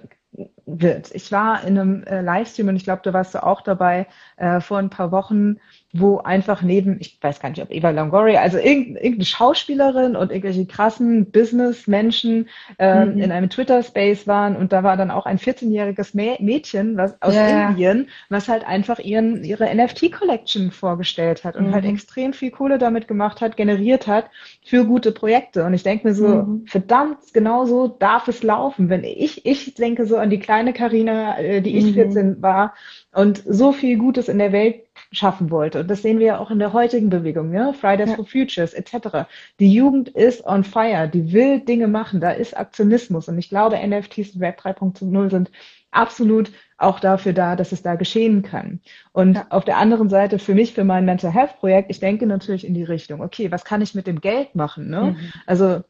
wird. 0.65 1.13
Ich 1.13 1.31
war 1.31 1.63
in 1.63 1.77
einem 1.77 2.03
äh, 2.03 2.21
Livestream 2.21 2.67
und 2.67 2.75
ich 2.75 2.83
glaube, 2.83 3.01
da 3.03 3.13
warst 3.13 3.33
du 3.33 3.43
auch 3.43 3.61
dabei 3.61 4.07
äh, 4.37 4.61
vor 4.61 4.77
ein 4.77 4.89
paar 4.89 5.11
Wochen, 5.11 5.57
wo 5.99 6.19
einfach 6.19 6.61
neben, 6.61 6.97
ich 6.99 7.17
weiß 7.21 7.39
gar 7.39 7.49
nicht, 7.49 7.61
ob 7.61 7.71
Eva 7.71 7.89
Longoria, 7.89 8.41
also 8.41 8.57
irgendeine, 8.57 9.25
Schauspielerin 9.25 10.15
und 10.15 10.31
irgendwelche 10.31 10.65
krassen 10.65 11.31
Business-Menschen 11.31 12.49
ähm, 12.79 13.15
mhm. 13.15 13.21
in 13.21 13.31
einem 13.31 13.49
Twitter-Space 13.49 14.27
waren 14.27 14.55
und 14.55 14.71
da 14.71 14.83
war 14.83 14.97
dann 14.97 15.11
auch 15.11 15.25
ein 15.25 15.37
14-jähriges 15.37 16.15
Mädchen 16.15 16.97
was, 16.97 17.21
aus 17.21 17.33
yeah. 17.33 17.69
Indien, 17.69 18.09
was 18.29 18.47
halt 18.47 18.65
einfach 18.65 18.99
ihren, 18.99 19.43
ihre 19.43 19.73
NFT-Collection 19.73 20.71
vorgestellt 20.71 21.43
hat 21.43 21.55
und 21.55 21.73
halt 21.73 21.83
mhm. 21.83 21.87
halt 21.87 21.95
extrem 21.95 22.33
viel 22.33 22.51
Kohle 22.51 22.77
damit 22.77 23.07
gemacht 23.07 23.41
hat, 23.41 23.57
generiert 23.57 24.07
hat 24.07 24.29
für 24.63 24.85
gute 24.85 25.11
Projekte. 25.11 25.65
Und 25.65 25.73
ich 25.73 25.83
denke 25.83 26.07
mir 26.07 26.13
so, 26.13 26.27
mhm. 26.27 26.65
verdammt, 26.67 27.17
genau 27.33 27.65
so 27.65 27.87
darf 27.87 28.27
es 28.27 28.43
laufen. 28.43 28.89
Wenn 28.89 29.03
ich, 29.03 29.45
ich 29.45 29.73
denke 29.75 30.05
so 30.05 30.17
an 30.17 30.29
die 30.29 30.39
kleine 30.39 30.73
Karina, 30.73 31.37
äh, 31.39 31.61
die 31.61 31.77
ich 31.77 31.93
14 31.93 32.29
mhm. 32.29 32.41
war 32.41 32.73
und 33.13 33.41
so 33.45 33.71
viel 33.71 33.97
Gutes 33.97 34.29
in 34.29 34.37
der 34.37 34.51
Welt 34.51 34.86
schaffen 35.11 35.51
wollte. 35.51 35.81
Und 35.81 35.89
das 35.89 36.01
sehen 36.01 36.19
wir 36.19 36.27
ja 36.27 36.39
auch 36.39 36.51
in 36.51 36.59
der 36.59 36.73
heutigen 36.73 37.09
Bewegung, 37.09 37.53
ja? 37.53 37.73
Fridays 37.73 38.09
ja. 38.09 38.15
for 38.15 38.25
Futures 38.25 38.73
etc. 38.73 39.27
Die 39.59 39.73
Jugend 39.73 40.09
ist 40.09 40.45
on 40.45 40.63
fire, 40.63 41.07
die 41.07 41.31
will 41.33 41.59
Dinge 41.59 41.87
machen, 41.87 42.21
da 42.21 42.31
ist 42.31 42.57
Aktionismus. 42.57 43.27
Und 43.27 43.37
ich 43.37 43.49
glaube, 43.49 43.77
NFTs 43.77 44.35
und 44.35 44.41
Web 44.41 44.59
3.0 44.59 45.29
sind 45.29 45.51
absolut 45.91 46.51
auch 46.77 46.99
dafür 46.99 47.33
da, 47.33 47.55
dass 47.55 47.71
es 47.71 47.81
da 47.81 47.95
geschehen 47.95 48.43
kann. 48.43 48.81
Und 49.11 49.35
ja. 49.35 49.47
auf 49.49 49.65
der 49.65 49.77
anderen 49.77 50.09
Seite 50.09 50.37
für 50.39 50.53
mich, 50.53 50.73
für 50.73 50.83
mein 50.83 51.05
Mental 51.05 51.31
Health 51.31 51.57
Projekt, 51.59 51.89
ich 51.89 51.99
denke 51.99 52.27
natürlich 52.27 52.67
in 52.67 52.73
die 52.73 52.83
Richtung, 52.83 53.21
okay, 53.21 53.51
was 53.51 53.65
kann 53.65 53.81
ich 53.81 53.95
mit 53.95 54.07
dem 54.07 54.21
Geld 54.21 54.53
machen? 54.55 54.89
Ne? 54.89 55.15
Mhm. 55.17 55.33
Also 55.45 55.81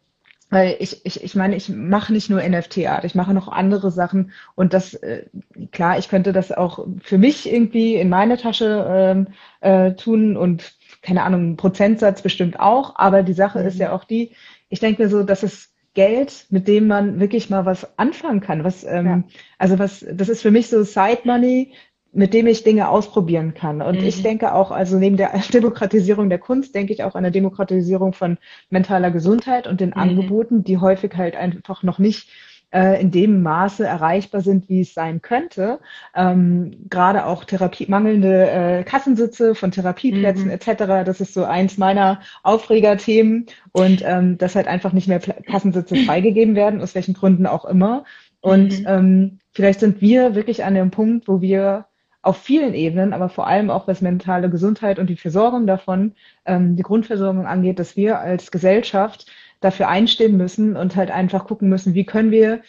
weil 0.50 0.78
ich, 0.80 1.06
ich, 1.06 1.24
ich 1.24 1.36
meine, 1.36 1.56
ich 1.56 1.70
mache 1.70 2.14
nicht 2.14 2.30
nur 2.30 2.42
NFT-Art, 2.42 3.04
ich 3.04 3.16
mache 3.16 3.34
noch 3.34 3.48
andere 3.48 3.92
Sachen 3.92 4.32
und 4.56 4.74
das, 4.74 4.94
äh, 4.94 5.26
klar, 5.72 5.98
ich 5.98 6.10
könnte 6.10 6.34
das 6.34 6.52
auch 6.52 6.88
für 7.02 7.18
mich 7.18 7.52
irgendwie 7.52 7.96
in 7.96 8.10
meine 8.10 8.38
Tasche 8.38 8.86
ähm, 8.90 9.28
äh, 9.62 9.94
tun 9.94 10.38
und 10.38 10.74
keine 11.02 11.24
Ahnung, 11.24 11.58
Prozentsatz 11.58 12.22
bestimmt 12.22 12.60
auch, 12.60 12.96
aber 12.96 13.24
die 13.24 13.34
Sache 13.34 13.60
mhm. 13.60 13.68
ist 13.68 13.80
ja 13.80 13.92
auch 13.92 14.04
die, 14.04 14.32
ich 14.70 14.80
denke 14.80 15.04
mir 15.04 15.10
so, 15.10 15.24
dass 15.24 15.44
es 15.44 15.74
Geld, 15.94 16.46
mit 16.50 16.68
dem 16.68 16.86
man 16.86 17.20
wirklich 17.20 17.50
mal 17.50 17.66
was 17.66 17.98
anfangen 17.98 18.40
kann. 18.40 18.64
Was, 18.64 18.84
ähm, 18.84 19.06
ja. 19.06 19.24
also 19.58 19.80
was, 19.80 20.06
das 20.08 20.30
ist 20.30 20.44
für 20.44 20.52
mich 20.52 20.68
so 20.68 20.84
Side 20.84 21.22
Money, 21.24 21.74
mit 22.14 22.34
dem 22.34 22.48
ich 22.48 22.64
Dinge 22.64 22.90
ausprobieren 22.90 23.54
kann. 23.54 23.82
Und 23.82 24.00
mhm. 24.00 24.08
ich 24.08 24.24
denke 24.24 24.54
auch, 24.54 24.72
also 24.72 24.98
neben 24.98 25.18
der 25.18 25.32
Demokratisierung 25.54 26.30
der 26.30 26.40
Kunst, 26.40 26.76
denke 26.76 26.94
ich 26.94 27.04
auch 27.04 27.16
an 27.16 27.24
der 27.24 27.32
Demokratisierung 27.32 28.14
von 28.14 28.38
mentaler 28.70 29.12
Gesundheit 29.12 29.68
und 29.68 29.82
den 29.82 29.90
mhm. 29.90 29.98
Angeboten, 29.98 30.64
die 30.64 30.78
häufig 30.78 31.16
halt 31.16 31.36
einfach 31.36 31.84
noch 31.84 32.00
nicht 32.00 32.30
äh, 32.72 33.00
in 33.02 33.12
dem 33.12 33.44
Maße 33.44 33.86
erreichbar 33.86 34.42
sind, 34.42 34.68
wie 34.70 34.82
es 34.82 34.94
sein 34.94 35.22
könnte. 35.22 35.80
Ähm, 36.16 36.88
Gerade 36.90 37.26
auch 37.26 37.44
Therapie, 37.46 37.86
mangelnde 37.88 38.50
äh, 38.50 38.84
Kassensitze 38.84 39.56
von 39.56 39.72
Therapieplätzen 39.72 40.46
mhm. 40.46 40.52
etc. 40.52 41.06
Das 41.06 41.22
ist 41.22 41.34
so 41.34 41.46
eins 41.46 41.78
meiner 41.78 42.20
Aufregerthemen 42.44 43.46
und 43.72 44.02
ähm, 44.06 44.38
dass 44.38 44.56
halt 44.56 44.68
einfach 44.68 44.94
nicht 44.94 45.08
mehr 45.08 45.20
Kassensitze 45.20 45.96
freigegeben 46.06 46.56
werden, 46.56 46.82
aus 46.82 46.96
welchen 46.96 47.14
Gründen 47.14 47.48
auch 47.48 47.66
immer. 47.66 48.04
Und 48.42 48.82
mhm. 48.82 48.86
ähm, 48.88 49.40
vielleicht 49.52 49.80
sind 49.80 50.02
wir 50.02 50.36
wirklich 50.36 50.64
an 50.64 50.76
dem 50.76 50.92
Punkt, 50.92 51.28
wo 51.28 51.42
wir 51.42 51.86
auf 52.28 52.38
vielen 52.38 52.74
Ebenen, 52.74 53.14
aber 53.14 53.30
vor 53.30 53.48
allem 53.48 53.70
auch 53.70 53.88
was 53.88 54.02
mentale 54.02 54.50
Gesundheit 54.50 55.00
und 55.00 55.10
die 55.10 55.16
Versorgung 55.16 55.66
davon, 55.66 56.14
ähm, 56.46 56.76
die 56.76 56.84
Grundversorgung 56.84 57.48
angeht, 57.48 57.80
dass 57.80 57.96
wir 57.96 58.20
als 58.20 58.52
Gesellschaft 58.52 59.28
dafür 59.62 59.88
einstehen 59.88 60.36
müssen 60.36 60.76
und 60.76 60.98
halt 60.98 61.10
einfach 61.10 61.48
gucken 61.48 61.70
müssen, 61.70 61.94
wie 61.94 62.06
können 62.06 62.32
wir 62.32 62.62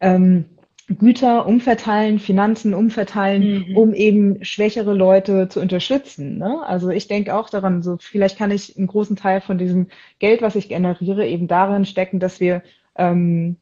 ähm, 0.00 0.46
Güter 0.88 1.46
umverteilen, 1.46 2.18
Finanzen 2.18 2.74
umverteilen, 2.74 3.68
mhm. 3.68 3.76
um 3.76 3.94
eben 3.94 4.44
schwächere 4.44 4.92
Leute 4.92 5.48
zu 5.48 5.60
unterstützen. 5.60 6.38
Ne? 6.38 6.62
Also 6.66 6.90
ich 6.90 7.06
denke 7.06 7.36
auch 7.36 7.48
daran, 7.48 7.82
so 7.82 7.98
vielleicht 7.98 8.36
kann 8.36 8.50
ich 8.50 8.76
einen 8.76 8.88
großen 8.88 9.14
Teil 9.14 9.40
von 9.40 9.56
diesem 9.56 9.86
Geld, 10.18 10.42
was 10.42 10.56
ich 10.56 10.68
generiere, 10.68 11.26
eben 11.26 11.46
darin 11.46 11.86
stecken, 11.86 12.18
dass 12.18 12.40
wir, 12.40 12.62
ähm, 12.96 13.56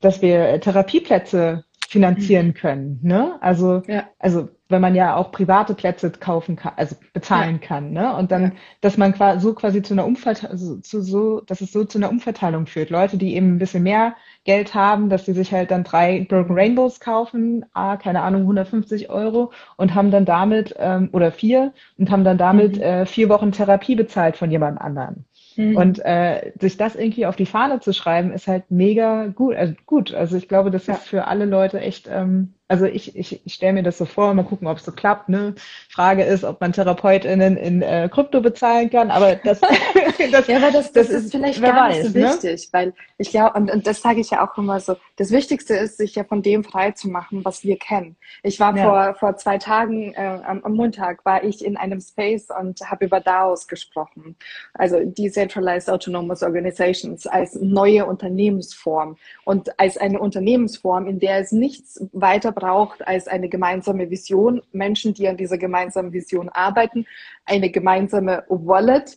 dass 0.00 0.22
wir 0.22 0.60
Therapieplätze 0.60 1.64
finanzieren 1.88 2.52
können. 2.52 3.00
Ne? 3.02 3.38
Also, 3.40 3.82
ja. 3.86 4.04
also 4.18 4.50
wenn 4.68 4.82
man 4.82 4.94
ja 4.94 5.16
auch 5.16 5.32
private 5.32 5.72
Plätze 5.72 6.10
kaufen 6.10 6.54
kann, 6.54 6.74
also 6.76 6.96
bezahlen 7.14 7.58
ja. 7.62 7.66
kann, 7.66 7.92
ne? 7.92 8.14
Und 8.14 8.30
dann, 8.30 8.42
ja. 8.42 8.52
dass 8.82 8.98
man 8.98 9.14
quasi 9.14 9.40
so 9.40 9.54
quasi 9.54 9.80
zu 9.80 9.94
einer 9.94 10.04
Umverteilung, 10.04 10.52
also 10.52 10.76
zu 10.76 11.00
so, 11.00 11.40
dass 11.40 11.62
es 11.62 11.72
so 11.72 11.84
zu 11.84 11.96
einer 11.96 12.10
Umverteilung 12.10 12.66
führt. 12.66 12.90
Leute, 12.90 13.16
die 13.16 13.34
eben 13.34 13.54
ein 13.54 13.58
bisschen 13.58 13.84
mehr 13.84 14.16
Geld 14.44 14.74
haben, 14.74 15.08
dass 15.08 15.24
sie 15.24 15.32
sich 15.32 15.50
halt 15.50 15.70
dann 15.70 15.84
drei 15.84 16.26
Broken 16.28 16.54
Rainbows 16.54 17.00
kaufen, 17.00 17.64
ah, 17.72 17.96
keine 17.96 18.20
Ahnung, 18.20 18.42
150 18.42 19.08
Euro 19.08 19.50
und 19.78 19.94
haben 19.94 20.10
dann 20.10 20.26
damit, 20.26 20.74
ähm, 20.78 21.08
oder 21.12 21.32
vier, 21.32 21.72
und 21.96 22.10
haben 22.10 22.24
dann 22.24 22.36
damit 22.36 22.76
mhm. 22.76 22.82
äh, 22.82 23.06
vier 23.06 23.30
Wochen 23.30 23.52
Therapie 23.52 23.94
bezahlt 23.94 24.36
von 24.36 24.50
jemand 24.50 24.78
anderem. 24.78 25.24
Mhm. 25.58 25.76
Und 25.76 25.98
äh, 26.04 26.52
sich 26.60 26.76
das 26.76 26.94
irgendwie 26.94 27.26
auf 27.26 27.34
die 27.34 27.44
Fahne 27.44 27.80
zu 27.80 27.92
schreiben, 27.92 28.30
ist 28.32 28.46
halt 28.46 28.70
mega 28.70 29.26
gut. 29.26 29.56
Also 29.56 29.74
gut. 29.86 30.14
Also 30.14 30.36
ich 30.36 30.48
glaube, 30.48 30.70
das 30.70 30.86
ja. 30.86 30.94
ist 30.94 31.08
für 31.08 31.26
alle 31.26 31.46
Leute 31.46 31.80
echt 31.80 32.08
ähm, 32.08 32.54
also 32.68 32.84
ich, 32.84 33.16
ich, 33.16 33.40
ich 33.44 33.54
stelle 33.54 33.72
mir 33.72 33.82
das 33.82 33.96
so 33.96 34.04
vor, 34.04 34.34
mal 34.34 34.44
gucken, 34.44 34.68
ob 34.68 34.76
es 34.76 34.84
so 34.84 34.92
klappt. 34.92 35.30
Ne? 35.30 35.54
Frage 35.88 36.22
ist, 36.22 36.44
ob 36.44 36.60
man 36.60 36.74
TherapeutInnen 36.74 37.56
in 37.56 37.80
äh, 37.80 38.10
Krypto 38.12 38.42
bezahlen 38.42 38.90
kann, 38.90 39.10
aber 39.10 39.36
das, 39.36 39.60
das, 40.30 40.46
ja, 40.46 40.58
aber 40.58 40.70
das, 40.70 40.92
das, 40.92 41.08
das 41.08 41.10
ist 41.10 41.30
vielleicht 41.30 41.62
gar 41.62 41.88
weiß, 41.88 41.96
nicht 41.96 42.12
so 42.12 42.18
ne? 42.18 42.24
wichtig, 42.26 42.68
weil 42.72 42.92
ich 43.16 43.30
glaube, 43.30 43.58
und, 43.58 43.70
und 43.70 43.86
das 43.86 44.02
sage 44.02 44.20
ich 44.20 44.30
ja 44.30 44.46
auch 44.46 44.56
immer 44.58 44.78
so, 44.80 44.96
das 45.16 45.30
Wichtigste 45.30 45.74
ist, 45.74 45.96
sich 45.96 46.14
ja 46.14 46.24
von 46.24 46.42
dem 46.42 46.62
frei 46.62 46.90
zu 46.90 47.08
machen, 47.08 47.42
was 47.44 47.64
wir 47.64 47.78
kennen. 47.78 48.16
Ich 48.42 48.60
war 48.60 48.76
ja. 48.76 48.84
vor, 48.84 49.14
vor 49.14 49.36
zwei 49.36 49.56
Tagen, 49.56 50.12
äh, 50.12 50.40
am, 50.44 50.62
am 50.62 50.74
Montag, 50.74 51.24
war 51.24 51.42
ich 51.42 51.64
in 51.64 51.78
einem 51.78 52.00
Space 52.00 52.48
und 52.50 52.80
habe 52.82 53.06
über 53.06 53.20
DAOs 53.20 53.66
gesprochen, 53.66 54.36
also 54.74 55.00
Decentralized 55.02 55.88
Autonomous 55.88 56.42
Organizations 56.42 57.26
als 57.26 57.54
neue 57.54 58.04
Unternehmensform 58.04 59.16
und 59.44 59.80
als 59.80 59.96
eine 59.96 60.20
Unternehmensform, 60.20 61.06
in 61.06 61.18
der 61.18 61.38
es 61.38 61.50
nichts 61.50 62.06
weiter 62.12 62.52
braucht 62.58 63.06
als 63.06 63.28
eine 63.28 63.48
gemeinsame 63.48 64.10
Vision, 64.10 64.62
Menschen, 64.72 65.14
die 65.14 65.28
an 65.28 65.36
dieser 65.36 65.58
gemeinsamen 65.58 66.12
Vision 66.12 66.48
arbeiten, 66.48 67.06
eine 67.44 67.70
gemeinsame 67.70 68.44
Wallet 68.48 69.16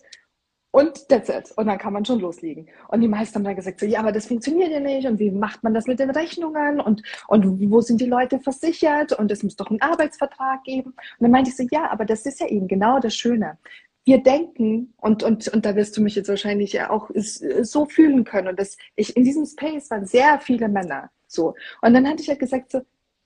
und 0.71 1.09
that's 1.09 1.27
it. 1.27 1.51
Und 1.57 1.67
dann 1.67 1.77
kann 1.77 1.91
man 1.91 2.05
schon 2.05 2.21
loslegen. 2.21 2.67
Und 2.87 3.01
die 3.01 3.09
meisten 3.09 3.35
haben 3.35 3.43
dann 3.43 3.57
gesagt, 3.57 3.81
so, 3.81 3.85
ja, 3.85 3.99
aber 3.99 4.13
das 4.13 4.27
funktioniert 4.27 4.71
ja 4.71 4.79
nicht. 4.79 5.05
Und 5.05 5.19
wie 5.19 5.29
macht 5.29 5.63
man 5.63 5.73
das 5.73 5.85
mit 5.85 5.99
den 5.99 6.09
Rechnungen? 6.09 6.79
Und, 6.79 7.03
und 7.27 7.69
wo 7.69 7.81
sind 7.81 7.99
die 7.99 8.05
Leute 8.05 8.39
versichert? 8.39 9.11
Und 9.11 9.31
es 9.31 9.43
muss 9.43 9.57
doch 9.57 9.69
einen 9.69 9.81
Arbeitsvertrag 9.81 10.63
geben. 10.63 10.91
Und 10.91 11.19
dann 11.19 11.31
meinte 11.31 11.49
ich 11.49 11.57
so, 11.57 11.67
ja, 11.69 11.91
aber 11.91 12.05
das 12.05 12.25
ist 12.25 12.39
ja 12.39 12.47
eben 12.47 12.69
genau 12.69 12.99
das 12.99 13.15
Schöne. 13.15 13.57
Wir 14.05 14.23
denken, 14.23 14.93
und, 14.97 15.23
und, 15.23 15.49
und 15.49 15.65
da 15.65 15.75
wirst 15.75 15.97
du 15.97 16.01
mich 16.01 16.15
jetzt 16.15 16.29
wahrscheinlich 16.29 16.71
ja 16.71 16.89
auch 16.89 17.09
so 17.13 17.85
fühlen 17.85 18.23
können. 18.23 18.47
Und 18.47 18.57
das, 18.59 18.77
ich, 18.95 19.15
in 19.17 19.25
diesem 19.25 19.45
Space 19.45 19.91
waren 19.91 20.05
sehr 20.05 20.39
viele 20.39 20.69
Männer. 20.69 21.11
So. 21.27 21.55
Und 21.81 21.93
dann 21.93 22.07
hatte 22.07 22.21
ich 22.21 22.27
ja 22.27 22.35
gesagt, 22.35 22.71
so, 22.71 22.81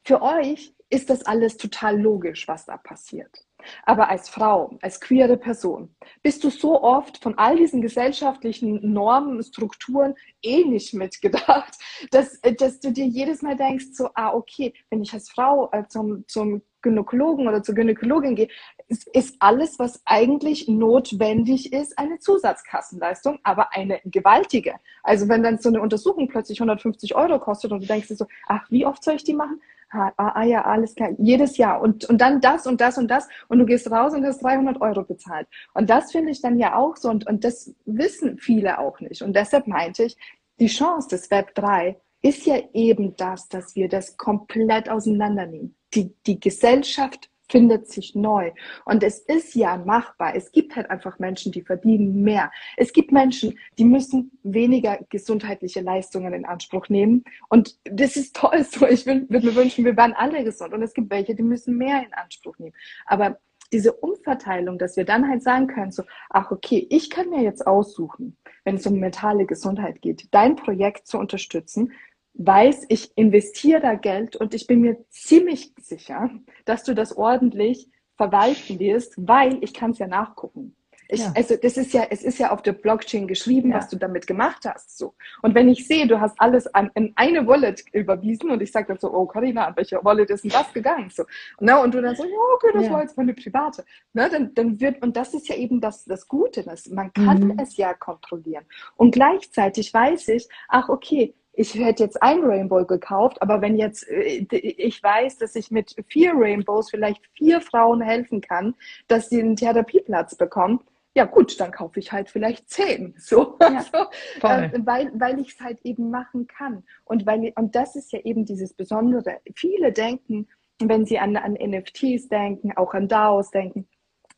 für 0.05 0.21
euch 0.21 0.73
ist 0.89 1.09
das 1.09 1.25
alles 1.25 1.57
total 1.57 1.99
logisch, 1.99 2.47
was 2.47 2.65
da 2.65 2.77
passiert. 2.77 3.45
Aber 3.83 4.09
als 4.09 4.29
Frau, 4.29 4.77
als 4.81 5.01
queere 5.01 5.37
Person, 5.37 5.95
bist 6.21 6.43
du 6.43 6.51
so 6.51 6.81
oft 6.83 7.21
von 7.23 7.35
all 7.37 7.57
diesen 7.57 7.81
gesellschaftlichen 7.81 8.93
Normen, 8.93 9.41
Strukturen 9.41 10.13
eh 10.43 10.63
nicht 10.63 10.93
mitgedacht, 10.93 11.73
dass, 12.11 12.39
dass 12.59 12.79
du 12.79 12.91
dir 12.91 13.05
jedes 13.05 13.41
Mal 13.41 13.55
denkst, 13.55 13.87
so, 13.93 14.09
ah, 14.13 14.33
okay, 14.33 14.73
wenn 14.91 15.01
ich 15.01 15.11
als 15.13 15.29
Frau 15.29 15.69
äh, 15.71 15.87
zum, 15.87 16.25
zum 16.27 16.61
Gynäkologen 16.83 17.47
oder 17.47 17.63
zur 17.63 17.73
Gynäkologin 17.73 18.35
gehe, 18.35 18.49
ist, 18.87 19.35
alles, 19.39 19.79
was 19.79 20.01
eigentlich 20.05 20.67
notwendig 20.67 21.73
ist, 21.73 21.97
eine 21.97 22.19
Zusatzkassenleistung, 22.19 23.39
aber 23.43 23.73
eine 23.73 23.99
gewaltige. 24.05 24.75
Also 25.03 25.27
wenn 25.27 25.43
dann 25.43 25.57
so 25.57 25.69
eine 25.69 25.81
Untersuchung 25.81 26.27
plötzlich 26.27 26.59
150 26.59 27.15
Euro 27.15 27.39
kostet 27.39 27.71
und 27.71 27.81
du 27.81 27.87
denkst 27.87 28.09
dir 28.09 28.15
so, 28.15 28.27
ach, 28.47 28.69
wie 28.69 28.85
oft 28.85 29.03
soll 29.03 29.15
ich 29.15 29.23
die 29.23 29.33
machen? 29.33 29.59
Ah, 29.91 30.11
ah, 30.17 30.43
ja, 30.43 30.63
alles 30.63 30.93
klar, 30.95 31.11
jedes 31.17 31.57
Jahr 31.57 31.79
und, 31.79 32.05
und 32.05 32.19
dann 32.19 32.41
das 32.41 32.67
und 32.67 32.81
das 32.81 32.97
und 32.97 33.09
das 33.09 33.29
und 33.47 33.59
du 33.59 33.65
gehst 33.65 33.89
raus 33.89 34.13
und 34.13 34.25
hast 34.25 34.43
300 34.43 34.81
Euro 34.81 35.03
bezahlt. 35.03 35.47
Und 35.73 35.89
das 35.89 36.11
finde 36.11 36.31
ich 36.31 36.41
dann 36.41 36.59
ja 36.59 36.75
auch 36.75 36.97
so 36.97 37.09
und, 37.09 37.25
und 37.27 37.43
das 37.43 37.73
wissen 37.85 38.37
viele 38.37 38.79
auch 38.79 38.99
nicht. 38.99 39.21
Und 39.21 39.35
deshalb 39.35 39.67
meinte 39.67 40.03
ich, 40.03 40.17
die 40.59 40.67
Chance 40.67 41.09
des 41.09 41.31
Web 41.31 41.55
3 41.55 41.97
ist 42.21 42.45
ja 42.45 42.57
eben 42.73 43.15
das, 43.15 43.47
dass 43.47 43.75
wir 43.75 43.87
das 43.87 44.17
komplett 44.17 44.89
auseinandernehmen. 44.89 45.75
Die, 45.93 46.13
die 46.25 46.39
Gesellschaft 46.39 47.29
findet 47.49 47.87
sich 47.87 48.15
neu. 48.15 48.51
Und 48.85 49.03
es 49.03 49.19
ist 49.19 49.55
ja 49.55 49.77
machbar. 49.77 50.35
Es 50.35 50.51
gibt 50.51 50.75
halt 50.75 50.89
einfach 50.89 51.19
Menschen, 51.19 51.51
die 51.51 51.61
verdienen 51.61 52.23
mehr. 52.23 52.51
Es 52.77 52.93
gibt 52.93 53.11
Menschen, 53.11 53.57
die 53.77 53.85
müssen 53.85 54.31
weniger 54.43 54.99
gesundheitliche 55.09 55.81
Leistungen 55.81 56.33
in 56.33 56.45
Anspruch 56.45 56.89
nehmen. 56.89 57.23
Und 57.49 57.77
das 57.83 58.15
ist 58.15 58.35
toll 58.35 58.63
so. 58.63 58.87
Ich 58.87 59.05
würde 59.05 59.27
mir 59.29 59.55
wünschen, 59.55 59.85
wir 59.85 59.97
wären 59.97 60.13
alle 60.13 60.43
gesund. 60.43 60.73
Und 60.73 60.81
es 60.81 60.93
gibt 60.93 61.09
welche, 61.11 61.35
die 61.35 61.43
müssen 61.43 61.77
mehr 61.77 62.03
in 62.05 62.13
Anspruch 62.13 62.57
nehmen. 62.57 62.75
Aber 63.05 63.39
diese 63.71 63.93
Umverteilung, 63.93 64.77
dass 64.77 64.95
wir 64.95 65.05
dann 65.05 65.27
halt 65.27 65.43
sagen 65.43 65.67
können, 65.67 65.91
so, 65.91 66.03
ach 66.29 66.51
okay, 66.51 66.85
ich 66.89 67.09
kann 67.09 67.29
mir 67.29 67.41
jetzt 67.41 67.65
aussuchen, 67.65 68.37
wenn 68.63 68.75
es 68.75 68.85
um 68.85 68.99
mentale 68.99 69.45
Gesundheit 69.45 70.01
geht, 70.01 70.27
dein 70.31 70.55
Projekt 70.55 71.07
zu 71.07 71.17
unterstützen, 71.17 71.91
weiß, 72.37 72.85
ich 72.89 73.11
investiere 73.17 73.81
da 73.81 73.95
Geld 73.95 74.35
und 74.35 74.53
ich 74.53 74.67
bin 74.67 74.81
mir 74.81 74.97
ziemlich 75.09 75.73
sicher, 75.79 76.29
dass 76.65 76.83
du 76.83 76.93
das 76.93 77.15
ordentlich 77.15 77.89
verwalten 78.15 78.79
wirst, 78.79 79.13
weil 79.17 79.57
ich 79.61 79.73
kann 79.73 79.91
es 79.91 79.99
ja 79.99 80.07
nachgucken. 80.07 80.75
Ich, 81.07 81.19
ja. 81.19 81.31
Also 81.35 81.55
das 81.55 81.77
ist 81.77 81.93
ja, 81.93 82.07
es 82.09 82.23
ist 82.23 82.39
ja 82.39 82.51
auf 82.51 82.61
der 82.61 82.73
Blockchain 82.73 83.27
geschrieben, 83.27 83.69
ja. 83.69 83.77
was 83.77 83.89
du 83.89 83.95
damit 83.97 84.25
gemacht 84.25 84.65
hast. 84.65 84.97
So. 84.97 85.13
Und 85.41 85.53
wenn 85.53 85.69
ich 85.69 85.87
sehe, 85.87 86.07
du 86.07 86.19
hast 86.19 86.39
alles 86.39 86.73
an, 86.73 86.89
in 86.95 87.13
eine 87.15 87.45
Wallet 87.45 87.83
überwiesen 87.91 88.49
und 88.49 88.61
ich 88.61 88.71
sage 88.71 88.87
dann 88.87 88.97
so, 88.97 89.13
oh 89.13 89.25
Carina, 89.25 89.67
an 89.67 89.75
welche 89.75 90.03
Wallet 90.03 90.29
ist 90.31 90.43
denn 90.43 90.51
das 90.51 90.73
gegangen? 90.73 91.09
So. 91.09 91.23
Ne? 91.59 91.79
Und 91.79 91.93
du 91.93 92.01
dann 92.01 92.15
so, 92.15 92.23
ja, 92.23 92.31
okay, 92.55 92.69
das 92.73 92.85
ja. 92.85 92.91
war 92.91 93.01
jetzt 93.01 93.17
meine 93.17 93.33
private. 93.33 93.85
Ne? 94.13 94.29
Dann, 94.31 94.53
dann 94.55 94.79
wird, 94.79 95.01
und 95.03 95.15
das 95.15 95.33
ist 95.33 95.47
ja 95.47 95.55
eben 95.55 95.79
das, 95.79 96.05
das 96.05 96.27
Gute, 96.27 96.63
dass 96.63 96.87
man 96.87 97.13
kann 97.13 97.39
mhm. 97.39 97.59
es 97.59 97.77
ja 97.77 97.93
kontrollieren. 97.93 98.65
Und 98.95 99.11
gleichzeitig 99.11 99.93
weiß 99.93 100.29
ich, 100.29 100.47
ach 100.69 100.89
okay, 100.89 101.35
ich 101.57 101.73
hätte 101.75 102.03
jetzt 102.03 102.21
ein 102.21 102.43
Rainbow 102.43 102.85
gekauft, 102.85 103.41
aber 103.41 103.61
wenn 103.61 103.77
jetzt 103.77 104.07
äh, 104.09 104.45
ich 104.51 105.01
weiß, 105.01 105.37
dass 105.37 105.55
ich 105.55 105.71
mit 105.71 105.95
vier 106.07 106.33
Rainbows 106.35 106.89
vielleicht 106.89 107.21
vier 107.33 107.61
Frauen 107.61 108.01
helfen 108.01 108.41
kann, 108.41 108.75
dass 109.07 109.29
sie 109.29 109.41
einen 109.41 109.55
Therapieplatz 109.55 110.35
bekommen, 110.35 110.81
ja 111.15 111.23
gut, 111.23 111.59
dann 111.59 111.71
kaufe 111.71 111.99
ich 111.99 112.11
halt 112.11 112.29
vielleicht 112.29 112.69
zehn. 112.69 113.15
So, 113.19 113.57
ja, 113.61 113.81
so 113.81 114.47
äh, 114.47 114.69
weil, 114.83 115.11
weil 115.15 115.39
ich 115.39 115.53
es 115.53 115.61
halt 115.61 115.79
eben 115.83 116.09
machen 116.11 116.45
kann. 116.47 116.83
Und, 117.05 117.25
weil, 117.25 117.53
und 117.55 117.73
das 117.73 117.95
ist 117.95 118.11
ja 118.11 118.19
eben 118.19 118.45
dieses 118.45 118.73
Besondere. 118.73 119.39
Viele 119.55 119.93
denken, 119.93 120.47
wenn 120.79 121.05
sie 121.05 121.17
an, 121.17 121.37
an 121.37 121.53
NFTs 121.53 122.27
denken, 122.27 122.73
auch 122.75 122.93
an 122.93 123.07
DAOs 123.07 123.49
denken, 123.49 123.87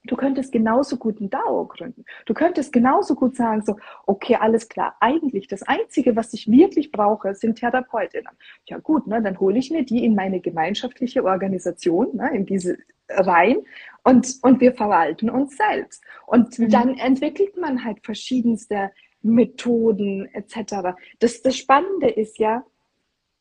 Du 0.03 0.15
könntest 0.15 0.51
genauso 0.51 0.97
gut 0.97 1.19
ein 1.19 1.29
DAO 1.29 1.65
gründen. 1.65 2.05
Du 2.25 2.33
könntest 2.33 2.71
genauso 2.71 3.15
gut 3.15 3.35
sagen, 3.35 3.61
so, 3.61 3.77
okay, 4.05 4.37
alles 4.39 4.69
klar, 4.69 4.95
eigentlich 4.99 5.47
das 5.47 5.63
Einzige, 5.63 6.15
was 6.15 6.33
ich 6.33 6.49
wirklich 6.49 6.91
brauche, 6.91 7.35
sind 7.35 7.59
Therapeutinnen. 7.59 8.31
Ja 8.65 8.77
gut, 8.77 9.07
ne, 9.07 9.21
dann 9.21 9.39
hole 9.39 9.57
ich 9.57 9.69
mir 9.69 9.83
die 9.83 10.05
in 10.05 10.15
meine 10.15 10.39
gemeinschaftliche 10.39 11.23
Organisation, 11.23 12.15
ne, 12.15 12.31
in 12.33 12.45
diese 12.45 12.77
rein 13.09 13.57
und, 14.03 14.35
und 14.41 14.61
wir 14.61 14.73
verwalten 14.73 15.29
uns 15.29 15.57
selbst. 15.57 16.03
Und 16.25 16.57
mhm. 16.59 16.69
dann 16.69 16.97
entwickelt 16.97 17.57
man 17.57 17.83
halt 17.83 18.03
verschiedenste 18.03 18.91
Methoden 19.21 20.27
etc. 20.33 20.95
Das, 21.19 21.41
das 21.41 21.57
Spannende 21.57 22.09
ist 22.09 22.37
ja, 22.37 22.65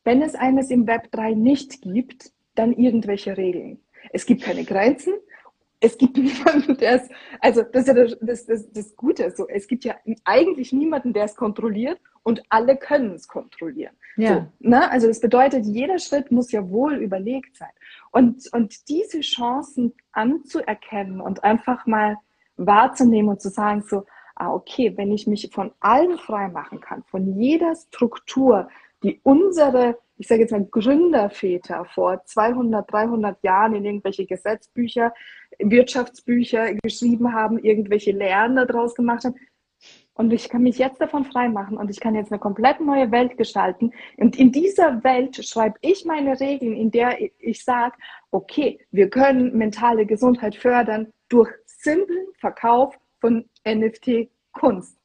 wenn 0.04 0.22
es 0.22 0.34
eines 0.34 0.70
im 0.70 0.86
Web 0.86 1.10
3 1.12 1.34
nicht 1.34 1.82
gibt, 1.82 2.32
dann 2.54 2.72
irgendwelche 2.72 3.36
Regeln. 3.36 3.80
Es 4.12 4.24
gibt 4.24 4.42
keine 4.42 4.64
Grenzen, 4.64 5.14
es 5.80 5.98
gibt 5.98 6.16
niemanden, 6.16 6.76
der 6.76 7.02
es, 7.02 7.08
also 7.40 7.62
das 7.62 7.82
ist 7.82 7.88
ja 7.88 7.94
das, 7.94 8.16
das, 8.20 8.46
das, 8.46 8.72
das 8.72 8.96
Gute, 8.96 9.30
so, 9.30 9.48
es 9.48 9.66
gibt 9.66 9.84
ja 9.84 9.96
eigentlich 10.24 10.72
niemanden, 10.72 11.12
der 11.12 11.24
es 11.24 11.36
kontrolliert 11.36 12.00
und 12.22 12.42
alle 12.48 12.76
können 12.76 13.14
es 13.14 13.28
kontrollieren. 13.28 13.94
Ja. 14.16 14.34
So, 14.34 14.68
ne? 14.68 14.90
Also 14.90 15.06
das 15.06 15.20
bedeutet, 15.20 15.64
jeder 15.64 15.98
Schritt 15.98 16.32
muss 16.32 16.50
ja 16.50 16.68
wohl 16.70 16.96
überlegt 16.96 17.56
sein. 17.56 17.70
Und, 18.10 18.52
und 18.52 18.88
diese 18.88 19.20
Chancen 19.20 19.92
anzuerkennen 20.12 21.20
und 21.20 21.44
einfach 21.44 21.86
mal 21.86 22.16
wahrzunehmen 22.56 23.30
und 23.30 23.40
zu 23.40 23.50
sagen, 23.50 23.82
so, 23.82 24.06
ah, 24.34 24.52
okay, 24.52 24.96
wenn 24.96 25.12
ich 25.12 25.26
mich 25.26 25.50
von 25.52 25.72
allem 25.80 26.18
frei 26.18 26.48
machen 26.48 26.80
kann, 26.80 27.02
von 27.04 27.38
jeder 27.38 27.74
Struktur, 27.74 28.68
die 29.02 29.20
unsere 29.22 29.98
ich 30.18 30.28
sage 30.28 30.42
jetzt 30.42 30.52
mal, 30.52 30.64
Gründerväter 30.64 31.84
vor 31.84 32.24
200, 32.24 32.90
300 32.90 33.42
Jahren 33.42 33.74
in 33.74 33.84
irgendwelche 33.84 34.26
Gesetzbücher, 34.26 35.12
Wirtschaftsbücher 35.58 36.74
geschrieben 36.74 37.32
haben, 37.32 37.58
irgendwelche 37.58 38.12
Lehren 38.12 38.56
daraus 38.56 38.94
gemacht 38.94 39.24
haben. 39.24 39.36
Und 40.14 40.32
ich 40.32 40.48
kann 40.48 40.62
mich 40.62 40.78
jetzt 40.78 41.00
davon 41.00 41.26
freimachen 41.26 41.76
und 41.76 41.90
ich 41.90 42.00
kann 42.00 42.14
jetzt 42.14 42.32
eine 42.32 42.38
komplett 42.38 42.80
neue 42.80 43.10
Welt 43.10 43.36
gestalten. 43.36 43.92
Und 44.16 44.38
in 44.38 44.50
dieser 44.50 45.04
Welt 45.04 45.36
schreibe 45.44 45.76
ich 45.82 46.06
meine 46.06 46.40
Regeln, 46.40 46.74
in 46.74 46.90
der 46.90 47.18
ich 47.38 47.62
sage, 47.62 47.96
okay, 48.30 48.80
wir 48.90 49.10
können 49.10 49.56
mentale 49.56 50.06
Gesundheit 50.06 50.54
fördern 50.54 51.12
durch 51.28 51.50
simplen 51.66 52.28
Verkauf 52.38 52.98
von 53.20 53.44
NFT-Kunst. 53.68 54.96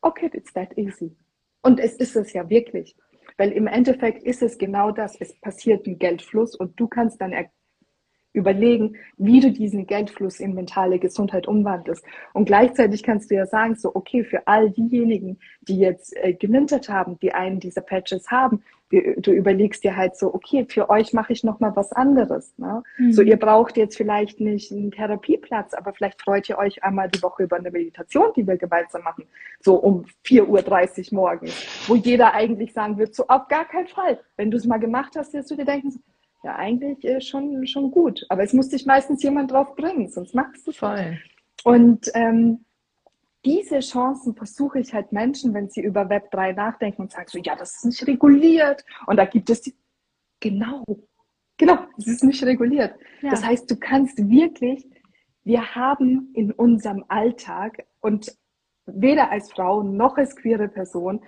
Okay, 0.00 0.30
it's 0.32 0.52
that 0.52 0.78
easy. 0.78 1.16
Und 1.62 1.80
es 1.80 1.94
ist 1.96 2.14
es 2.14 2.32
ja 2.32 2.48
wirklich. 2.48 2.94
Weil 3.36 3.52
im 3.52 3.66
Endeffekt 3.66 4.22
ist 4.22 4.42
es 4.42 4.58
genau 4.58 4.90
das. 4.90 5.16
Es 5.20 5.34
passiert 5.40 5.86
ein 5.86 5.98
Geldfluss 5.98 6.54
und 6.54 6.78
du 6.78 6.86
kannst 6.86 7.20
dann 7.20 7.32
überlegen, 8.32 8.96
wie 9.18 9.40
du 9.40 9.52
diesen 9.52 9.86
Geldfluss 9.86 10.40
in 10.40 10.54
mentale 10.54 10.98
Gesundheit 10.98 11.46
umwandelst. 11.46 12.04
Und 12.32 12.46
gleichzeitig 12.46 13.02
kannst 13.02 13.30
du 13.30 13.34
ja 13.34 13.46
sagen, 13.46 13.74
so, 13.76 13.94
okay, 13.94 14.24
für 14.24 14.46
all 14.46 14.70
diejenigen, 14.70 15.38
die 15.62 15.78
jetzt 15.78 16.16
äh, 16.16 16.32
gemintet 16.32 16.88
haben, 16.88 17.18
die 17.18 17.32
einen 17.32 17.60
dieser 17.60 17.82
Patches 17.82 18.30
haben, 18.30 18.62
du 18.92 19.32
überlegst 19.32 19.84
dir 19.84 19.96
halt 19.96 20.16
so, 20.16 20.34
okay, 20.34 20.66
für 20.68 20.90
euch 20.90 21.14
mache 21.14 21.32
ich 21.32 21.44
nochmal 21.44 21.74
was 21.74 21.92
anderes. 21.92 22.52
Ne? 22.58 22.82
Mhm. 22.98 23.12
So, 23.12 23.22
ihr 23.22 23.38
braucht 23.38 23.78
jetzt 23.78 23.96
vielleicht 23.96 24.38
nicht 24.38 24.70
einen 24.70 24.90
Therapieplatz, 24.90 25.72
aber 25.72 25.94
vielleicht 25.94 26.20
freut 26.20 26.48
ihr 26.50 26.58
euch 26.58 26.84
einmal 26.84 27.08
die 27.08 27.22
Woche 27.22 27.44
über 27.44 27.56
eine 27.56 27.70
Meditation, 27.70 28.32
die 28.36 28.46
wir 28.46 28.58
gemeinsam 28.58 29.02
machen, 29.02 29.24
so 29.60 29.76
um 29.76 30.04
4.30 30.26 31.12
Uhr 31.12 31.18
morgens, 31.18 31.88
wo 31.88 31.94
jeder 31.94 32.34
eigentlich 32.34 32.74
sagen 32.74 32.98
wird, 32.98 33.14
so 33.14 33.26
auf 33.28 33.48
gar 33.48 33.64
keinen 33.64 33.88
Fall. 33.88 34.20
Wenn 34.36 34.50
du 34.50 34.58
es 34.58 34.66
mal 34.66 34.78
gemacht 34.78 35.14
hast, 35.16 35.32
wirst 35.32 35.50
du 35.50 35.56
dir 35.56 35.64
denken, 35.64 35.90
so, 35.90 36.00
ja, 36.44 36.56
eigentlich 36.56 37.02
äh, 37.04 37.20
schon, 37.20 37.66
schon 37.66 37.90
gut. 37.90 38.26
Aber 38.28 38.42
es 38.42 38.52
muss 38.52 38.68
dich 38.68 38.84
meistens 38.84 39.22
jemand 39.22 39.52
drauf 39.52 39.74
bringen, 39.74 40.08
sonst 40.08 40.34
machst 40.34 40.66
du 40.66 40.72
es 40.72 40.76
voll. 40.76 41.18
Und 41.64 42.10
ähm, 42.14 42.64
diese 43.44 43.80
Chancen 43.80 44.34
versuche 44.34 44.80
ich 44.80 44.94
halt 44.94 45.12
Menschen, 45.12 45.54
wenn 45.54 45.68
sie 45.68 45.80
über 45.80 46.08
Web 46.08 46.30
3 46.30 46.52
nachdenken 46.52 47.02
und 47.02 47.12
sagen 47.12 47.26
so, 47.28 47.38
ja, 47.38 47.56
das 47.56 47.76
ist 47.76 47.84
nicht 47.84 48.06
reguliert. 48.06 48.84
Und 49.06 49.16
da 49.16 49.24
gibt 49.24 49.50
es 49.50 49.62
die, 49.62 49.74
genau, 50.40 50.84
genau, 51.56 51.78
es 51.98 52.06
ist 52.06 52.24
nicht 52.24 52.42
reguliert. 52.44 52.94
Ja. 53.20 53.30
Das 53.30 53.44
heißt, 53.44 53.70
du 53.70 53.76
kannst 53.76 54.18
wirklich, 54.18 54.86
wir 55.44 55.74
haben 55.74 56.30
in 56.34 56.52
unserem 56.52 57.04
Alltag 57.08 57.84
und 58.00 58.36
weder 58.86 59.30
als 59.30 59.50
Frau 59.52 59.82
noch 59.82 60.16
als 60.16 60.36
queere 60.36 60.68
Person 60.68 61.20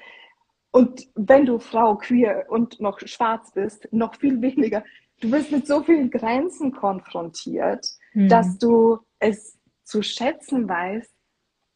und 0.74 1.06
wenn 1.14 1.46
du 1.46 1.60
Frau, 1.60 1.94
queer 1.94 2.46
und 2.48 2.80
noch 2.80 2.98
schwarz 2.98 3.52
bist, 3.52 3.86
noch 3.92 4.16
viel 4.16 4.42
weniger, 4.42 4.82
du 5.20 5.30
wirst 5.30 5.52
mit 5.52 5.68
so 5.68 5.84
vielen 5.84 6.10
Grenzen 6.10 6.72
konfrontiert, 6.72 7.86
mhm. 8.12 8.28
dass 8.28 8.58
du 8.58 8.98
es 9.20 9.56
zu 9.84 10.02
schätzen 10.02 10.68
weißt, 10.68 11.13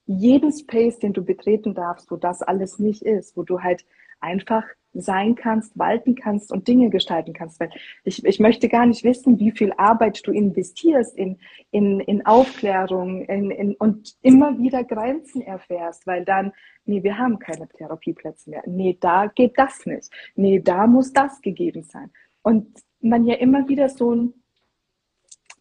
jeden 0.09 0.53
Space, 0.53 0.99
den 0.99 1.13
du 1.13 1.23
betreten 1.23 1.75
darfst, 1.75 2.11
wo 2.11 2.17
das 2.17 2.43
alles 2.43 2.79
nicht 2.79 3.03
ist, 3.03 3.37
wo 3.37 3.43
du 3.43 3.61
halt 3.61 3.85
einfach 4.21 4.65
sein 4.95 5.35
kannst, 5.35 5.79
walten 5.79 6.15
kannst 6.15 6.51
und 6.51 6.67
Dinge 6.67 6.89
gestalten 6.89 7.35
kannst. 7.35 7.61
Weil 7.61 7.71
ich, 8.05 8.25
ich 8.25 8.41
möchte 8.41 8.69
gar 8.69 8.87
nicht 8.87 9.05
wissen, 9.05 9.39
wie 9.39 9.53
viel 9.53 9.73
Arbeit 9.77 10.27
du 10.27 10.33
investierst 10.33 11.17
in, 11.17 11.39
in, 11.71 12.01
in 12.01 12.25
Aufklärung 12.25 13.23
in, 13.27 13.51
in, 13.51 13.75
und 13.77 14.17
immer 14.23 14.59
wieder 14.59 14.83
Grenzen 14.85 15.43
erfährst, 15.43 16.07
weil 16.07 16.25
dann, 16.25 16.53
nee, 16.87 17.03
wir 17.03 17.19
haben 17.19 17.39
keine 17.39 17.69
Therapieplätze 17.69 18.49
mehr. 18.49 18.63
Nee, 18.67 18.97
da 18.99 19.27
geht 19.27 19.59
das 19.59 19.85
nicht. 19.85 20.11
Nee, 20.35 20.61
da 20.61 20.87
muss 20.87 21.13
das 21.13 21.41
gegeben 21.43 21.83
sein. 21.83 22.11
Und 22.43 22.67
man 23.01 23.27
ja 23.27 23.35
immer 23.35 23.69
wieder 23.69 23.91
so 23.91 24.15
ein 24.15 24.35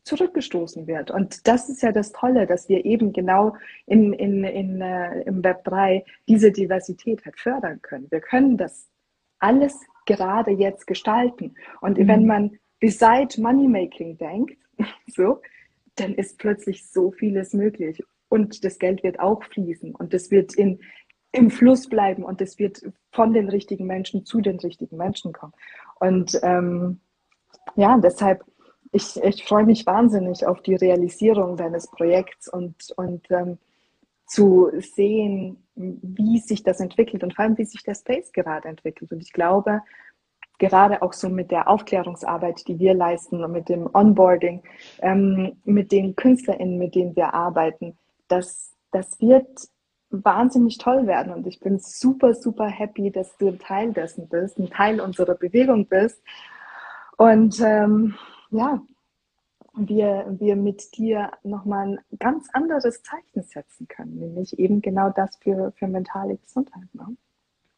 zurückgestoßen 0.08 0.88
wird. 0.88 1.12
Und 1.12 1.48
das 1.48 1.70
ist 1.70 1.84
ja 1.84 1.91
das 1.91 2.12
Tolle, 2.12 2.48
dass 2.48 2.67
wir 2.70 2.86
eben 2.86 3.13
genau 3.13 3.56
in, 3.86 4.13
in, 4.13 4.43
in, 4.43 4.82
äh, 4.82 5.22
im 5.22 5.43
Web 5.43 5.63
3 5.65 6.04
diese 6.28 6.52
Diversität 6.52 7.24
halt 7.26 7.39
fördern 7.39 7.82
können. 7.82 8.08
Wir 8.10 8.22
können 8.22 8.58
das 8.58 8.89
alles 9.39 9.80
gerade 10.06 10.52
jetzt 10.52 10.88
gestalten. 10.88 11.56
Und 11.82 11.98
mhm. 11.98 12.08
wenn 12.08 12.26
man 12.26 12.60
beside 12.80 13.39
Moneymaking 13.39 14.17
denkt, 14.17 14.58
so, 15.08 15.41
dann 15.96 16.15
ist 16.15 16.38
plötzlich 16.39 16.88
so 16.89 17.12
vieles 17.12 17.54
möglich. 17.54 18.04
Und 18.30 18.63
das 18.63 18.80
Geld 18.80 19.04
wird 19.04 19.20
auch 19.20 19.43
fließen 19.43 19.96
und 19.96 20.13
das 20.13 20.32
wird 20.32 20.54
in, 20.56 20.80
im 21.32 21.50
Fluss 21.50 21.88
bleiben 21.88 22.24
und 22.24 22.41
das 22.41 22.60
wird 22.60 22.82
von 23.12 23.34
den 23.34 23.50
richtigen 23.50 23.86
Menschen 23.86 24.26
zu 24.26 24.41
den 24.41 24.60
richtigen 24.60 24.98
Menschen 24.98 25.32
kommen. 25.32 25.54
Und 26.00 26.38
ähm, 26.43 27.00
ja, 27.76 27.98
deshalb, 27.98 28.43
ich, 28.91 29.21
ich 29.21 29.45
freue 29.45 29.65
mich 29.65 29.86
wahnsinnig 29.86 30.45
auf 30.45 30.62
die 30.62 30.76
Realisierung 30.76 31.58
deines 31.58 31.89
Projekts 31.89 32.47
und, 32.47 32.76
und 32.95 33.30
ähm, 33.30 33.58
zu 34.26 34.69
sehen, 34.80 35.63
wie 35.76 36.39
sich 36.39 36.63
das 36.63 36.80
entwickelt 36.80 37.23
und 37.23 37.34
vor 37.34 37.45
allem, 37.45 37.58
wie 37.58 37.65
sich 37.65 37.84
der 37.84 37.95
Space 37.95 38.32
gerade 38.32 38.67
entwickelt. 38.67 39.12
Und 39.12 39.21
ich 39.21 39.32
glaube, 39.32 39.82
gerade 40.60 41.02
auch 41.02 41.13
so 41.13 41.30
mit 41.30 41.52
der 41.52 41.67
Aufklärungsarbeit, 41.69 42.67
die 42.67 42.80
wir 42.80 42.93
leisten 42.93 43.43
und 43.43 43.52
mit 43.52 43.69
dem 43.69 43.89
Onboarding, 43.93 44.63
ähm, 45.00 45.58
mit 45.63 45.91
den 45.91 46.15
KünstlerInnen, 46.15 46.78
mit 46.78 46.95
denen 46.95 47.15
wir 47.15 47.34
arbeiten, 47.34 47.97
das, 48.28 48.73
das 48.91 49.19
wird 49.21 49.47
wahnsinnig 50.10 50.78
toll 50.78 51.08
werden. 51.08 51.34
Und 51.34 51.47
ich 51.47 51.60
bin 51.60 51.80
super, 51.80 52.34
super 52.34 52.67
happy, 52.67 53.12
dass 53.12 53.38
du 53.38 53.50
ein 53.50 53.60
Teil 53.60 53.93
dessen 53.93 54.28
bist, 54.28 54.58
ein 54.58 54.69
Teil 54.69 55.00
unserer 55.00 55.36
Bewegung 55.36 55.88
bist. 55.88 56.21
Und 57.17 57.62
ähm, 57.62 58.15
ja, 58.51 58.81
wir, 59.77 60.25
wir 60.39 60.55
mit 60.55 60.97
dir 60.97 61.31
nochmal 61.43 61.88
ein 61.88 62.17
ganz 62.19 62.47
anderes 62.53 63.03
Zeichen 63.03 63.43
setzen 63.43 63.88
können, 63.88 64.17
nämlich 64.17 64.57
eben 64.57 64.81
genau 64.81 65.10
das 65.10 65.36
für, 65.38 65.71
für 65.77 65.88
mentale 65.88 66.38
Gesundheit. 66.38 66.88
Ne? 66.93 67.15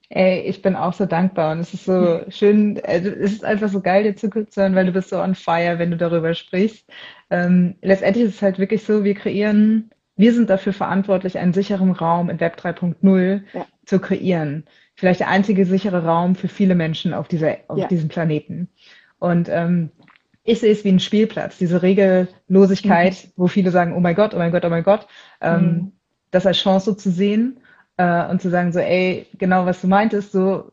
Ey, 0.09 0.41
ich 0.41 0.61
bin 0.61 0.75
auch 0.75 0.93
so 0.93 1.05
dankbar 1.05 1.51
und 1.51 1.59
es 1.59 1.73
ist 1.73 1.85
so 1.85 2.21
schön, 2.29 2.81
also 2.83 3.09
es 3.09 3.33
ist 3.33 3.45
einfach 3.45 3.69
so 3.69 3.81
geil, 3.81 4.03
dir 4.03 4.15
zuzuhören, 4.15 4.75
weil 4.75 4.85
du 4.85 4.91
bist 4.91 5.09
so 5.09 5.19
on 5.19 5.35
fire, 5.35 5.77
wenn 5.77 5.91
du 5.91 5.97
darüber 5.97 6.33
sprichst. 6.33 6.89
Ähm, 7.29 7.75
letztendlich 7.81 8.25
ist 8.25 8.35
es 8.35 8.41
halt 8.41 8.59
wirklich 8.59 8.83
so, 8.83 9.03
wir 9.03 9.13
kreieren, 9.13 9.91
wir 10.15 10.33
sind 10.33 10.49
dafür 10.49 10.73
verantwortlich, 10.73 11.37
einen 11.37 11.53
sicheren 11.53 11.91
Raum 11.91 12.29
in 12.29 12.39
Web 12.39 12.57
3.0 12.59 13.43
ja. 13.53 13.65
zu 13.85 13.99
kreieren. 13.99 14.65
Vielleicht 14.95 15.21
der 15.21 15.29
einzige 15.29 15.65
sichere 15.65 16.03
Raum 16.03 16.35
für 16.35 16.49
viele 16.49 16.75
Menschen 16.75 17.13
auf, 17.13 17.27
dieser, 17.27 17.57
auf 17.67 17.77
ja. 17.77 17.87
diesem 17.87 18.09
Planeten. 18.09 18.67
Und 19.19 19.47
ähm, 19.49 19.91
ich 20.43 20.59
sehe 20.59 20.71
es 20.71 20.83
wie 20.83 20.89
ein 20.89 20.99
Spielplatz, 20.99 21.57
diese 21.57 21.81
Regellosigkeit, 21.81 23.13
mhm. 23.13 23.31
wo 23.35 23.47
viele 23.47 23.71
sagen, 23.71 23.93
oh 23.95 23.99
mein 23.99 24.15
Gott, 24.15 24.33
oh 24.33 24.37
mein 24.37 24.51
Gott, 24.51 24.65
oh 24.65 24.69
mein 24.69 24.83
Gott, 24.83 25.07
ähm, 25.41 25.61
mhm. 25.61 25.91
das 26.31 26.45
als 26.45 26.57
Chance 26.57 26.85
so 26.91 26.93
zu 26.93 27.11
sehen 27.11 27.59
äh, 27.97 28.27
und 28.29 28.41
zu 28.41 28.49
sagen, 28.49 28.71
so, 28.71 28.79
ey, 28.79 29.27
genau 29.37 29.65
was 29.65 29.81
du 29.81 29.87
meintest, 29.87 30.31
so 30.31 30.71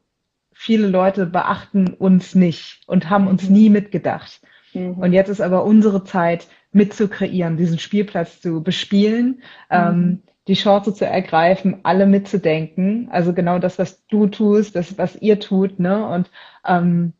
viele 0.52 0.86
Leute 0.86 1.26
beachten 1.26 1.88
uns 1.94 2.34
nicht 2.34 2.80
und 2.86 3.10
haben 3.10 3.26
uns 3.26 3.48
mhm. 3.48 3.54
nie 3.54 3.70
mitgedacht. 3.70 4.40
Mhm. 4.72 4.94
Und 4.94 5.12
jetzt 5.12 5.28
ist 5.28 5.40
aber 5.40 5.64
unsere 5.64 6.04
Zeit, 6.04 6.48
mitzukreieren, 6.76 7.56
diesen 7.56 7.78
Spielplatz 7.78 8.40
zu 8.40 8.62
bespielen, 8.62 9.42
ähm, 9.70 9.98
mhm. 9.98 10.22
die 10.46 10.54
Chance 10.54 10.94
zu 10.94 11.06
ergreifen, 11.06 11.80
alle 11.84 12.06
mitzudenken. 12.06 13.08
Also 13.10 13.32
genau 13.32 13.58
das, 13.58 13.78
was 13.78 14.06
du 14.06 14.26
tust, 14.26 14.76
das, 14.76 14.98
was 14.98 15.16
ihr 15.16 15.40
tut, 15.40 15.80
ne? 15.80 16.06
Und 16.06 16.30
ähm, 16.66 17.14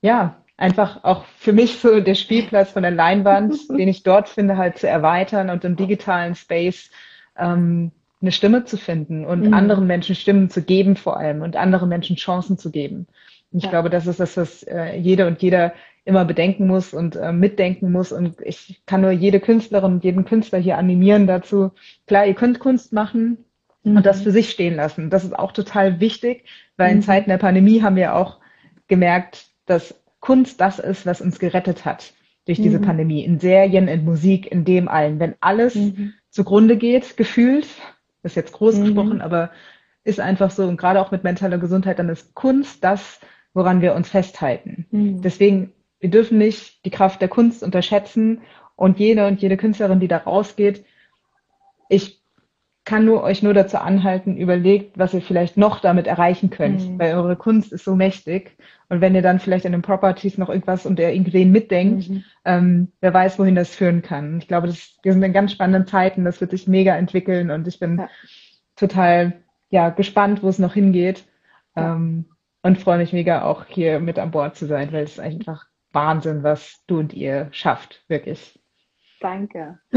ja, 0.00 0.41
einfach 0.62 1.02
auch 1.02 1.24
für 1.36 1.52
mich 1.52 1.78
so 1.78 2.00
der 2.00 2.14
Spielplatz 2.14 2.70
von 2.70 2.82
der 2.82 2.92
Leinwand, 2.92 3.68
den 3.68 3.88
ich 3.88 4.04
dort 4.04 4.28
finde, 4.28 4.56
halt 4.56 4.78
zu 4.78 4.88
erweitern 4.88 5.50
und 5.50 5.64
im 5.64 5.76
digitalen 5.76 6.36
Space 6.36 6.90
ähm, 7.36 7.90
eine 8.20 8.30
Stimme 8.30 8.64
zu 8.64 8.76
finden 8.76 9.26
und 9.26 9.46
mhm. 9.46 9.54
anderen 9.54 9.88
Menschen 9.88 10.14
Stimmen 10.14 10.48
zu 10.48 10.62
geben 10.62 10.94
vor 10.94 11.16
allem 11.16 11.42
und 11.42 11.56
anderen 11.56 11.88
Menschen 11.88 12.14
Chancen 12.14 12.56
zu 12.58 12.70
geben. 12.70 13.08
Und 13.50 13.58
ich 13.58 13.64
ja. 13.64 13.70
glaube, 13.70 13.90
das 13.90 14.06
ist 14.06 14.20
das, 14.20 14.36
was 14.36 14.62
äh, 14.62 14.96
jeder 14.96 15.26
und 15.26 15.42
jeder 15.42 15.74
immer 16.04 16.24
bedenken 16.24 16.68
muss 16.68 16.94
und 16.94 17.16
äh, 17.16 17.32
mitdenken 17.32 17.90
muss. 17.90 18.12
Und 18.12 18.40
ich 18.42 18.80
kann 18.86 19.00
nur 19.00 19.10
jede 19.10 19.40
Künstlerin 19.40 19.94
und 19.94 20.04
jeden 20.04 20.24
Künstler 20.24 20.60
hier 20.60 20.78
animieren 20.78 21.26
dazu. 21.26 21.72
Klar, 22.06 22.26
ihr 22.26 22.34
könnt 22.34 22.60
Kunst 22.60 22.92
machen 22.92 23.44
mhm. 23.82 23.96
und 23.96 24.06
das 24.06 24.22
für 24.22 24.30
sich 24.30 24.50
stehen 24.50 24.76
lassen. 24.76 25.10
Das 25.10 25.24
ist 25.24 25.36
auch 25.36 25.50
total 25.50 25.98
wichtig, 25.98 26.44
weil 26.76 26.90
mhm. 26.90 26.98
in 26.98 27.02
Zeiten 27.02 27.30
der 27.30 27.38
Pandemie 27.38 27.82
haben 27.82 27.96
wir 27.96 28.14
auch 28.14 28.38
gemerkt, 28.86 29.46
dass 29.66 30.01
Kunst 30.22 30.60
das 30.60 30.78
ist, 30.78 31.04
was 31.04 31.20
uns 31.20 31.40
gerettet 31.40 31.84
hat 31.84 32.14
durch 32.46 32.60
diese 32.62 32.78
mhm. 32.78 32.84
Pandemie. 32.84 33.24
In 33.24 33.40
Serien, 33.40 33.88
in 33.88 34.04
Musik, 34.04 34.50
in 34.50 34.64
dem 34.64 34.88
allen. 34.88 35.18
Wenn 35.18 35.34
alles 35.40 35.74
mhm. 35.74 36.14
zugrunde 36.30 36.76
geht, 36.76 37.16
gefühlt, 37.16 37.66
ist 38.22 38.36
jetzt 38.36 38.52
groß 38.52 38.76
mhm. 38.76 38.84
gesprochen, 38.84 39.20
aber 39.20 39.50
ist 40.04 40.20
einfach 40.20 40.50
so, 40.50 40.66
und 40.66 40.76
gerade 40.76 41.00
auch 41.00 41.10
mit 41.10 41.24
mentaler 41.24 41.58
Gesundheit, 41.58 41.98
dann 41.98 42.08
ist 42.08 42.34
Kunst 42.34 42.82
das, 42.84 43.20
woran 43.52 43.82
wir 43.82 43.94
uns 43.94 44.08
festhalten. 44.08 44.86
Mhm. 44.92 45.22
Deswegen, 45.22 45.72
wir 45.98 46.08
dürfen 46.08 46.38
nicht 46.38 46.84
die 46.84 46.90
Kraft 46.90 47.20
der 47.20 47.28
Kunst 47.28 47.64
unterschätzen 47.64 48.42
und 48.76 49.00
jede 49.00 49.26
und 49.26 49.42
jede 49.42 49.56
Künstlerin, 49.56 50.00
die 50.00 50.08
da 50.08 50.18
rausgeht, 50.18 50.84
ich 51.88 52.21
kann 52.92 53.06
nur 53.06 53.22
euch 53.22 53.42
nur 53.42 53.54
dazu 53.54 53.78
anhalten, 53.78 54.36
überlegt, 54.36 54.98
was 54.98 55.14
ihr 55.14 55.22
vielleicht 55.22 55.56
noch 55.56 55.80
damit 55.80 56.06
erreichen 56.06 56.50
könnt, 56.50 56.86
mhm. 56.86 56.98
weil 56.98 57.14
eure 57.14 57.36
Kunst 57.36 57.72
ist 57.72 57.86
so 57.86 57.96
mächtig. 57.96 58.54
Und 58.90 59.00
wenn 59.00 59.14
ihr 59.14 59.22
dann 59.22 59.38
vielleicht 59.38 59.64
in 59.64 59.72
den 59.72 59.80
Properties 59.80 60.36
noch 60.36 60.50
irgendwas 60.50 60.84
und 60.84 60.98
der 60.98 61.14
irgendwen 61.14 61.52
mitdenkt, 61.52 62.10
mhm. 62.10 62.24
ähm, 62.44 62.92
wer 63.00 63.14
weiß, 63.14 63.38
wohin 63.38 63.54
das 63.54 63.74
führen 63.74 64.02
kann. 64.02 64.36
Ich 64.40 64.46
glaube, 64.46 64.66
das, 64.66 64.98
wir 65.02 65.14
sind 65.14 65.22
in 65.22 65.32
ganz 65.32 65.52
spannenden 65.52 65.86
Zeiten, 65.86 66.26
das 66.26 66.42
wird 66.42 66.50
sich 66.50 66.68
mega 66.68 66.94
entwickeln 66.94 67.50
und 67.50 67.66
ich 67.66 67.78
bin 67.78 67.96
ja. 67.96 68.10
total 68.76 69.40
ja, 69.70 69.88
gespannt, 69.88 70.42
wo 70.42 70.48
es 70.48 70.58
noch 70.58 70.74
hingeht. 70.74 71.24
Ja. 71.74 71.94
Ähm, 71.94 72.26
und 72.60 72.76
freue 72.76 72.98
mich 72.98 73.14
mega 73.14 73.44
auch 73.44 73.64
hier 73.64 74.00
mit 74.00 74.18
an 74.18 74.32
Bord 74.32 74.54
zu 74.54 74.66
sein, 74.66 74.92
weil 74.92 75.04
es 75.04 75.12
ist 75.12 75.20
einfach 75.20 75.64
Wahnsinn, 75.92 76.42
was 76.42 76.84
du 76.86 76.98
und 76.98 77.14
ihr 77.14 77.48
schafft, 77.52 78.04
wirklich. 78.08 78.60
Danke. 79.22 79.78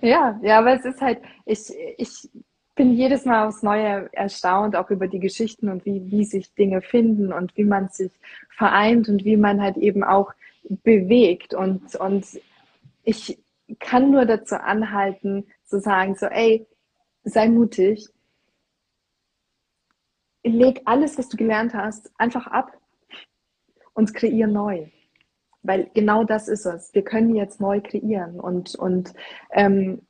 ja, 0.00 0.38
ja, 0.42 0.58
aber 0.58 0.72
es 0.72 0.84
ist 0.84 1.00
halt, 1.00 1.22
ich, 1.44 1.72
ich 1.96 2.28
bin 2.74 2.92
jedes 2.92 3.24
Mal 3.24 3.46
aufs 3.46 3.62
Neue 3.62 4.10
erstaunt, 4.12 4.74
auch 4.74 4.90
über 4.90 5.06
die 5.06 5.20
Geschichten 5.20 5.68
und 5.68 5.86
wie, 5.86 6.10
wie 6.10 6.24
sich 6.24 6.52
Dinge 6.54 6.82
finden 6.82 7.32
und 7.32 7.56
wie 7.56 7.62
man 7.62 7.88
sich 7.88 8.10
vereint 8.50 9.08
und 9.08 9.24
wie 9.24 9.36
man 9.36 9.62
halt 9.62 9.76
eben 9.76 10.02
auch 10.02 10.32
bewegt. 10.82 11.54
Und, 11.54 11.94
und 11.94 12.26
ich 13.04 13.38
kann 13.78 14.10
nur 14.10 14.24
dazu 14.24 14.56
anhalten, 14.56 15.46
zu 15.64 15.78
sagen, 15.78 16.16
so, 16.16 16.26
ey, 16.26 16.66
sei 17.22 17.48
mutig, 17.48 18.08
leg 20.42 20.82
alles, 20.84 21.16
was 21.16 21.28
du 21.28 21.36
gelernt 21.36 21.74
hast, 21.74 22.10
einfach 22.18 22.48
ab 22.48 22.76
und 23.94 24.14
kreier 24.14 24.48
neu 24.48 24.88
weil 25.66 25.90
genau 25.94 26.24
das 26.24 26.48
ist 26.48 26.66
es. 26.66 26.94
Wir 26.94 27.02
können 27.02 27.34
jetzt 27.34 27.60
neu 27.60 27.80
kreieren 27.80 28.40
und, 28.40 28.74
und 28.74 29.12
ähm, 29.52 30.02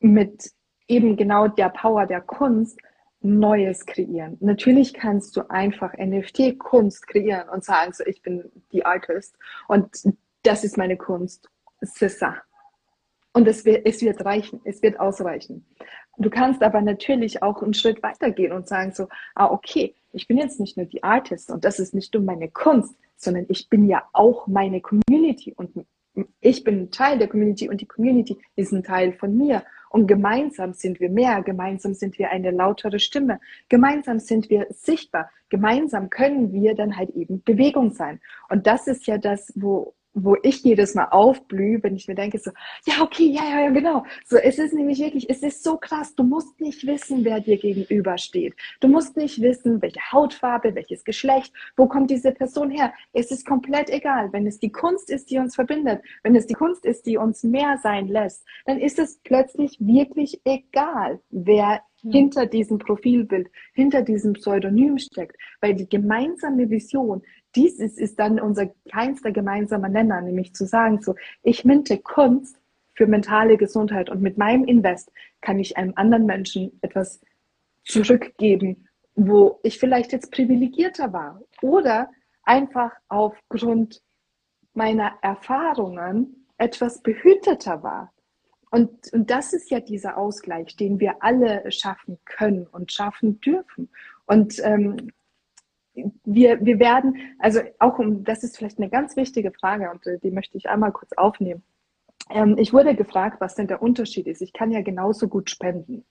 mit 0.00 0.50
eben 0.88 1.16
genau 1.16 1.48
der 1.48 1.70
Power 1.70 2.06
der 2.06 2.20
Kunst 2.20 2.78
Neues 3.20 3.86
kreieren. 3.86 4.36
Natürlich 4.40 4.92
kannst 4.92 5.34
du 5.36 5.48
einfach 5.48 5.94
NFT-Kunst 5.96 7.06
kreieren 7.06 7.48
und 7.48 7.64
sagen, 7.64 7.92
so 7.94 8.04
ich 8.04 8.20
bin 8.20 8.52
die 8.70 8.84
Artist 8.84 9.38
und 9.66 9.88
das 10.42 10.62
ist 10.62 10.76
meine 10.76 10.98
Kunst. 10.98 11.48
Sissa. 11.80 12.36
Und 13.32 13.48
es 13.48 13.64
wird, 13.64 13.86
es 13.86 14.02
wird 14.02 14.24
reichen, 14.24 14.60
es 14.64 14.82
wird 14.82 15.00
ausreichen. 15.00 15.66
Du 16.18 16.30
kannst 16.30 16.62
aber 16.62 16.80
natürlich 16.80 17.42
auch 17.42 17.62
einen 17.62 17.74
Schritt 17.74 18.02
weitergehen 18.02 18.52
und 18.52 18.68
sagen 18.68 18.92
so, 18.92 19.08
ah, 19.34 19.46
okay, 19.46 19.94
ich 20.12 20.28
bin 20.28 20.38
jetzt 20.38 20.60
nicht 20.60 20.76
nur 20.76 20.86
die 20.86 21.02
Artist 21.02 21.50
und 21.50 21.64
das 21.64 21.80
ist 21.80 21.94
nicht 21.94 22.14
nur 22.14 22.22
meine 22.22 22.48
Kunst, 22.48 22.94
sondern 23.16 23.46
ich 23.48 23.68
bin 23.68 23.88
ja 23.88 24.04
auch 24.12 24.46
meine 24.46 24.80
Community 24.80 25.52
und 25.56 25.86
ich 26.40 26.62
bin 26.62 26.90
Teil 26.90 27.18
der 27.18 27.28
Community 27.28 27.68
und 27.68 27.80
die 27.80 27.86
Community 27.86 28.38
ist 28.56 28.72
ein 28.72 28.84
Teil 28.84 29.12
von 29.12 29.36
mir. 29.36 29.64
Und 29.90 30.06
gemeinsam 30.06 30.72
sind 30.72 31.00
wir 31.00 31.08
mehr, 31.08 31.42
gemeinsam 31.42 31.94
sind 31.94 32.18
wir 32.18 32.30
eine 32.30 32.50
lautere 32.50 32.98
Stimme, 32.98 33.40
gemeinsam 33.68 34.18
sind 34.18 34.50
wir 34.50 34.66
sichtbar, 34.70 35.30
gemeinsam 35.50 36.10
können 36.10 36.52
wir 36.52 36.74
dann 36.74 36.96
halt 36.96 37.10
eben 37.10 37.42
Bewegung 37.42 37.92
sein. 37.92 38.20
Und 38.48 38.66
das 38.66 38.88
ist 38.88 39.06
ja 39.06 39.18
das, 39.18 39.52
wo 39.54 39.94
wo 40.14 40.36
ich 40.42 40.62
jedes 40.62 40.94
Mal 40.94 41.08
aufblühe, 41.10 41.82
wenn 41.82 41.96
ich 41.96 42.06
mir 42.06 42.14
denke, 42.14 42.38
so, 42.38 42.52
ja, 42.86 43.02
okay, 43.02 43.26
ja, 43.26 43.42
ja, 43.44 43.60
ja, 43.64 43.70
genau. 43.70 44.04
So, 44.24 44.36
es 44.36 44.58
ist 44.58 44.72
nämlich 44.72 45.00
wirklich, 45.00 45.28
es 45.28 45.42
ist 45.42 45.62
so 45.62 45.76
krass. 45.76 46.14
Du 46.14 46.22
musst 46.22 46.60
nicht 46.60 46.86
wissen, 46.86 47.24
wer 47.24 47.40
dir 47.40 47.58
gegenübersteht. 47.58 48.54
Du 48.80 48.88
musst 48.88 49.16
nicht 49.16 49.42
wissen, 49.42 49.82
welche 49.82 50.00
Hautfarbe, 50.12 50.74
welches 50.74 51.04
Geschlecht, 51.04 51.52
wo 51.76 51.86
kommt 51.86 52.10
diese 52.10 52.32
Person 52.32 52.70
her. 52.70 52.94
Es 53.12 53.30
ist 53.32 53.44
komplett 53.44 53.90
egal. 53.90 54.32
Wenn 54.32 54.46
es 54.46 54.60
die 54.60 54.70
Kunst 54.72 55.10
ist, 55.10 55.30
die 55.30 55.38
uns 55.38 55.56
verbindet, 55.56 56.00
wenn 56.22 56.36
es 56.36 56.46
die 56.46 56.54
Kunst 56.54 56.86
ist, 56.86 57.06
die 57.06 57.16
uns 57.16 57.42
mehr 57.42 57.78
sein 57.82 58.06
lässt, 58.06 58.44
dann 58.66 58.78
ist 58.78 58.98
es 58.98 59.18
plötzlich 59.24 59.76
wirklich 59.80 60.40
egal, 60.44 61.20
wer 61.30 61.82
hinter 62.02 62.46
diesem 62.46 62.78
Profilbild, 62.78 63.50
hinter 63.72 64.02
diesem 64.02 64.34
Pseudonym 64.34 64.98
steckt, 64.98 65.36
weil 65.60 65.74
die 65.74 65.88
gemeinsame 65.88 66.68
Vision 66.68 67.22
dies 67.56 67.78
ist, 67.78 67.98
ist 67.98 68.18
dann 68.18 68.40
unser 68.40 68.66
kleinster 68.88 69.32
gemeinsamer 69.32 69.88
Nenner, 69.88 70.20
nämlich 70.20 70.54
zu 70.54 70.66
sagen, 70.66 71.00
so, 71.02 71.14
ich 71.42 71.64
minte 71.64 71.98
Kunst 71.98 72.56
für 72.94 73.06
mentale 73.06 73.56
Gesundheit 73.56 74.10
und 74.10 74.22
mit 74.22 74.38
meinem 74.38 74.64
Invest 74.64 75.10
kann 75.40 75.58
ich 75.58 75.76
einem 75.76 75.92
anderen 75.96 76.26
Menschen 76.26 76.78
etwas 76.82 77.20
zurückgeben, 77.84 78.88
wo 79.14 79.60
ich 79.62 79.78
vielleicht 79.78 80.12
jetzt 80.12 80.32
privilegierter 80.32 81.12
war 81.12 81.40
oder 81.62 82.10
einfach 82.44 82.92
aufgrund 83.08 84.02
meiner 84.74 85.12
Erfahrungen 85.22 86.46
etwas 86.58 87.02
behüteter 87.02 87.82
war. 87.82 88.12
Und, 88.70 89.12
und 89.12 89.30
das 89.30 89.52
ist 89.52 89.70
ja 89.70 89.78
dieser 89.78 90.16
Ausgleich, 90.16 90.76
den 90.76 90.98
wir 90.98 91.22
alle 91.22 91.70
schaffen 91.70 92.18
können 92.24 92.66
und 92.66 92.90
schaffen 92.90 93.40
dürfen. 93.40 93.88
Und 94.26 94.60
ähm, 94.64 95.12
wir, 95.94 96.64
wir 96.64 96.78
werden, 96.78 97.16
also 97.38 97.60
auch 97.78 97.98
um, 97.98 98.24
das 98.24 98.42
ist 98.42 98.56
vielleicht 98.56 98.78
eine 98.78 98.90
ganz 98.90 99.16
wichtige 99.16 99.52
Frage 99.52 99.90
und 99.90 100.06
äh, 100.06 100.18
die 100.18 100.30
möchte 100.30 100.56
ich 100.56 100.68
einmal 100.68 100.92
kurz 100.92 101.12
aufnehmen. 101.12 101.62
Ähm, 102.30 102.56
ich 102.58 102.72
wurde 102.72 102.94
gefragt, 102.94 103.40
was 103.40 103.54
denn 103.54 103.68
der 103.68 103.82
Unterschied 103.82 104.26
ist. 104.26 104.42
Ich 104.42 104.52
kann 104.52 104.70
ja 104.70 104.82
genauso 104.82 105.28
gut 105.28 105.50
spenden. 105.50 106.04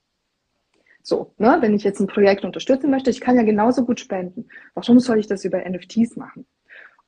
So, 1.02 1.34
ne, 1.38 1.58
wenn 1.60 1.74
ich 1.74 1.84
jetzt 1.84 2.00
ein 2.00 2.08
Projekt 2.08 2.46
unterstützen 2.46 2.90
möchte, 2.90 3.10
ich 3.10 3.20
kann 3.20 3.36
ja 3.36 3.44
genauso 3.44 3.86
gut 3.86 4.00
spenden. 4.00 4.48
Warum 4.74 5.00
soll 5.00 5.20
ich 5.20 5.28
das 5.28 5.44
über 5.44 5.68
NFTs 5.68 6.16
machen? 6.16 6.46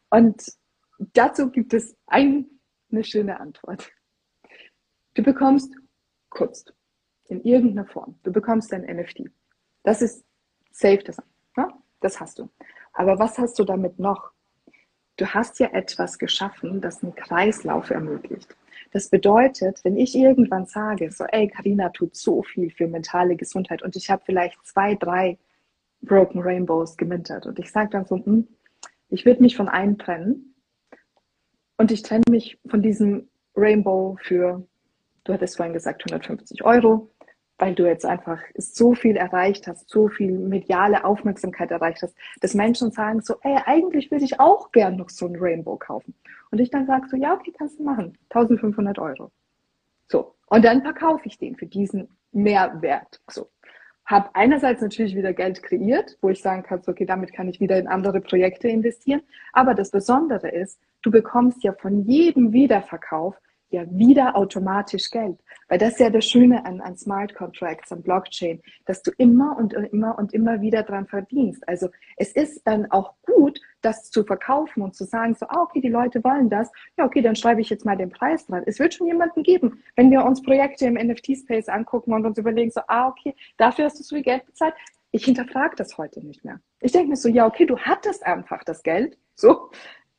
Und 0.10 0.44
dazu 1.14 1.50
gibt 1.50 1.74
es 1.74 1.96
ein, 2.08 2.46
eine 2.92 3.06
schöne 3.06 3.40
Antwort. 3.40 3.90
Du 5.14 5.24
bekommst 5.24 5.74
Kunst 6.30 6.74
in 7.30 7.42
irgendeiner 7.42 7.88
Form. 7.88 8.20
Du 8.24 8.34
bekommst 8.34 8.74
ein 8.74 8.82
NFT. 8.82 9.30
Das 9.84 10.02
ist 10.02 10.26
safe, 10.72 11.04
das, 11.06 11.18
ne? 11.56 11.68
Das 12.02 12.20
hast 12.20 12.40
du. 12.40 12.50
Aber 12.94 13.20
was 13.20 13.38
hast 13.38 13.60
du 13.60 13.64
damit 13.64 14.00
noch? 14.00 14.32
Du 15.18 15.28
hast 15.28 15.60
ja 15.60 15.68
etwas 15.68 16.18
geschaffen, 16.18 16.82
das 16.82 17.04
einen 17.04 17.16
Kreislauf 17.16 17.90
ermöglicht. 17.90 18.56
Das 18.92 19.10
bedeutet, 19.10 19.84
wenn 19.84 19.98
ich 19.98 20.16
irgendwann 20.16 20.66
sage, 20.66 21.12
so, 21.12 21.26
ey, 21.26 21.48
Karina 21.48 21.90
tut 21.90 22.16
so 22.16 22.44
viel 22.44 22.70
für 22.70 22.88
mentale 22.88 23.36
Gesundheit 23.36 23.82
und 23.82 23.96
ich 23.96 24.10
habe 24.10 24.24
vielleicht 24.26 24.58
zwei, 24.66 24.96
drei 24.96 25.38
Broken 26.02 26.42
Rainbows 26.42 26.98
gemintert 26.98 27.46
und 27.46 27.60
ich 27.60 27.72
sage 27.72 27.90
dann 27.90 28.06
so, 28.06 28.18
hm, 28.18 28.48
ich 29.10 29.26
würde 29.26 29.42
mich 29.42 29.56
von 29.56 29.70
einem 29.70 29.98
trennen 29.98 30.56
und 31.78 31.92
ich 31.92 32.04
trenne 32.04 32.24
mich 32.30 32.60
von 32.68 32.82
diesem 32.82 33.28
Rainbow 33.56 34.18
für, 34.22 34.66
du 35.24 35.34
hattest 35.34 35.58
vorhin 35.58 35.74
gesagt, 35.74 36.02
150 36.02 36.64
Euro 36.64 37.10
weil 37.58 37.74
du 37.74 37.86
jetzt 37.86 38.06
einfach 38.06 38.42
so 38.58 38.94
viel 38.94 39.16
erreicht 39.16 39.68
hast, 39.68 39.90
so 39.90 40.10
viel 40.10 40.38
mediale 40.38 41.06
Aufmerksamkeit 41.06 41.72
erreicht 41.72 42.02
hast, 42.02 42.16
dass 42.42 42.54
Menschen 42.54 42.92
sagen 42.92 43.22
so, 43.22 43.36
ey, 43.42 43.58
eigentlich 43.66 44.12
würde 44.12 44.26
ich 44.26 44.40
auch 44.40 44.72
gern 44.72 44.98
noch 44.98 45.10
so 45.10 45.26
ein 45.26 45.38
Rainbow 45.38 45.78
kaufen. 45.78 46.14
Und 46.52 46.60
ich 46.60 46.70
dann 46.70 46.86
sage 46.86 47.08
so, 47.08 47.16
ja, 47.16 47.34
okay, 47.34 47.54
kannst 47.58 47.80
du 47.80 47.84
machen. 47.84 48.18
1500 48.30 49.00
Euro. 49.00 49.32
So. 50.08 50.36
Und 50.48 50.66
dann 50.66 50.82
verkaufe 50.82 51.24
ich 51.26 51.38
den 51.38 51.56
für 51.56 51.66
diesen 51.66 52.10
Mehrwert. 52.32 53.22
So. 53.30 53.50
Hab 54.06 54.36
einerseits 54.36 54.82
natürlich 54.82 55.16
wieder 55.16 55.34
Geld 55.34 55.64
kreiert, 55.64 56.18
wo 56.22 56.30
ich 56.30 56.42
sagen 56.42 56.62
kann, 56.62 56.84
so, 56.84 56.92
okay, 56.92 57.06
damit 57.06 57.34
kann 57.34 57.48
ich 57.48 57.60
wieder 57.60 57.80
in 57.80 57.88
andere 57.88 58.22
Projekte 58.22 58.68
investieren. 58.68 59.22
Aber 59.54 59.74
das 59.74 59.90
Besondere 59.90 60.50
ist, 60.50 60.80
du 61.02 61.10
bekommst 61.10 61.64
ja 61.64 61.74
von 61.74 62.04
jedem 62.04 62.54
Wiederverkauf 62.54 63.36
ja 63.76 63.86
wieder 63.90 64.36
automatisch 64.36 65.10
Geld. 65.10 65.38
Weil 65.68 65.80
das 65.80 65.94
ist 65.94 66.00
ja 66.00 66.10
das 66.10 66.26
Schöne 66.26 66.66
an, 66.66 66.82
an 66.82 66.96
Smart 66.96 67.34
Contracts, 67.34 67.92
an 67.92 68.04
Blockchain, 68.04 68.62
dass 68.86 69.02
du 69.02 69.12
immer 69.18 69.58
und 69.58 69.74
immer 69.74 70.18
und 70.18 70.34
immer 70.34 70.62
wieder 70.62 70.84
dran 70.84 71.08
verdienst. 71.08 71.68
Also 71.68 71.90
es 72.18 72.32
ist 72.34 72.68
dann 72.68 72.92
auch 72.92 73.14
gut, 73.24 73.60
das 73.82 74.10
zu 74.12 74.24
verkaufen 74.24 74.84
und 74.84 74.96
zu 74.96 75.06
sagen, 75.06 75.36
so, 75.36 75.48
ah, 75.48 75.62
okay, 75.62 75.82
die 75.82 75.90
Leute 75.90 76.24
wollen 76.24 76.50
das. 76.50 76.72
Ja, 76.98 77.06
okay, 77.06 77.22
dann 77.22 77.36
schreibe 77.36 77.62
ich 77.62 77.70
jetzt 77.70 77.86
mal 77.86 77.98
den 77.98 78.10
Preis 78.10 78.46
dran. 78.46 78.64
Es 78.66 78.80
wird 78.80 78.94
schon 78.94 79.08
jemanden 79.08 79.44
geben, 79.44 79.84
wenn 79.96 80.12
wir 80.12 80.24
uns 80.24 80.42
Projekte 80.42 80.86
im 80.86 80.96
NFT-Space 80.96 81.70
angucken 81.70 82.14
und 82.14 82.26
uns 82.26 82.38
überlegen, 82.38 82.72
so, 82.72 82.82
ah, 82.88 83.08
okay, 83.08 83.36
dafür 83.58 83.86
hast 83.86 84.00
du 84.00 84.04
so 84.04 84.16
viel 84.16 84.24
Geld 84.24 84.46
bezahlt. 84.46 84.74
Ich 85.12 85.26
hinterfrage 85.26 85.76
das 85.78 85.98
heute 85.98 86.26
nicht 86.26 86.44
mehr. 86.44 86.60
Ich 86.82 86.92
denke 86.92 87.10
mir 87.10 87.16
so, 87.16 87.30
ja, 87.30 87.46
okay, 87.48 87.66
du 87.66 87.78
hattest 87.78 88.26
einfach 88.26 88.64
das 88.64 88.84
Geld. 88.84 89.18
So, 89.36 89.72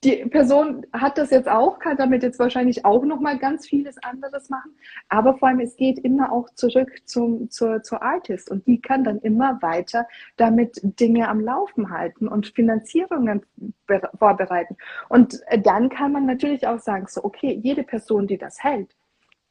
die 0.07 0.25
Person 0.27 0.87
hat 0.93 1.19
das 1.19 1.31
jetzt 1.31 1.49
auch, 1.49 1.81
kann 1.81 1.97
damit 1.97 2.23
jetzt 2.23 2.39
wahrscheinlich 2.39 2.85
auch 2.85 3.05
noch 3.05 3.21
mal 3.21 3.39
ganz 3.39 3.67
vieles 3.67 4.01
anderes 4.05 4.49
machen. 4.49 4.77
Aber 5.09 5.37
vor 5.37 5.49
allem, 5.49 5.59
es 5.59 5.75
geht 5.75 5.99
immer 5.99 6.31
auch 6.31 6.49
zurück 6.55 6.93
zum, 7.07 7.51
zur, 7.51 7.83
zur 7.83 8.03
Artist 8.03 8.49
und 8.49 8.67
die 8.69 8.81
kann 8.81 9.03
dann 9.03 9.19
immer 9.19 9.61
weiter 9.63 10.07
damit 10.37 10.79
Dinge 10.83 11.29
am 11.29 11.41
Laufen 11.41 11.91
halten 11.91 12.29
und 12.29 12.47
Finanzierungen 12.47 13.45
vorbereiten. 14.17 14.77
Und 15.09 15.41
dann 15.65 15.89
kann 15.89 16.13
man 16.13 16.25
natürlich 16.25 16.69
auch 16.69 16.79
sagen, 16.79 17.07
so, 17.09 17.25
okay, 17.25 17.59
jede 17.61 17.83
Person, 17.83 18.29
die 18.29 18.39
das 18.39 18.63
hält, 18.63 18.95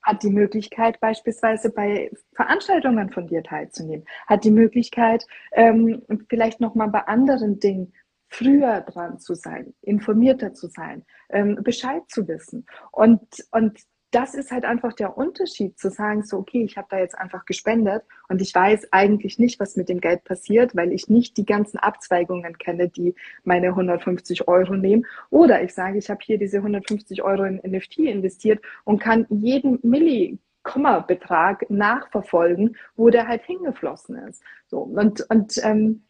hat 0.03 0.23
die 0.23 0.29
Möglichkeit, 0.29 1.01
beispielsweise 1.01 1.69
bei 1.69 2.11
Veranstaltungen 2.33 3.11
von 3.11 3.27
dir 3.27 3.43
teilzunehmen, 3.43 4.05
hat 4.27 4.45
die 4.45 4.51
Möglichkeit, 4.51 5.25
ähm, 5.51 6.03
vielleicht 6.29 6.61
nochmal 6.61 6.89
bei 6.89 7.01
anderen 7.07 7.59
Dingen 7.59 7.91
früher 8.37 8.81
dran 8.81 9.19
zu 9.19 9.33
sein, 9.33 9.73
informierter 9.81 10.53
zu 10.53 10.67
sein, 10.67 11.05
ähm, 11.29 11.59
Bescheid 11.63 12.03
zu 12.09 12.27
wissen. 12.27 12.65
Und, 12.91 13.21
und 13.51 13.79
das 14.11 14.33
ist 14.33 14.51
halt 14.51 14.63
einfach 14.63 14.93
der 14.93 15.17
Unterschied, 15.17 15.77
zu 15.77 15.89
sagen, 15.89 16.23
so, 16.23 16.37
okay, 16.37 16.63
ich 16.63 16.77
habe 16.77 16.87
da 16.89 16.99
jetzt 16.99 17.17
einfach 17.17 17.45
gespendet 17.45 18.03
und 18.29 18.41
ich 18.41 18.55
weiß 18.55 18.93
eigentlich 18.93 19.39
nicht, 19.39 19.59
was 19.59 19.75
mit 19.75 19.89
dem 19.89 19.99
Geld 19.99 20.23
passiert, 20.23 20.75
weil 20.75 20.93
ich 20.93 21.09
nicht 21.09 21.35
die 21.37 21.45
ganzen 21.45 21.79
Abzweigungen 21.79 22.57
kenne, 22.57 22.87
die 22.87 23.13
meine 23.43 23.67
150 23.67 24.47
Euro 24.47 24.75
nehmen. 24.75 25.05
Oder 25.31 25.63
ich 25.63 25.73
sage, 25.73 25.97
ich 25.97 26.09
habe 26.09 26.21
hier 26.23 26.37
diese 26.37 26.57
150 26.57 27.23
Euro 27.23 27.43
in 27.43 27.59
NFT 27.65 27.99
investiert 27.99 28.63
und 28.85 28.99
kann 28.99 29.25
jeden 29.29 29.79
Milli 29.81 30.39
Komma-Betrag 30.63 31.69
nachverfolgen, 31.69 32.75
wo 32.95 33.09
der 33.09 33.27
halt 33.27 33.43
hingeflossen 33.43 34.15
ist. 34.27 34.41
So 34.67 34.79
und 34.79 35.29
und 35.29 35.59
ähm, 35.63 36.05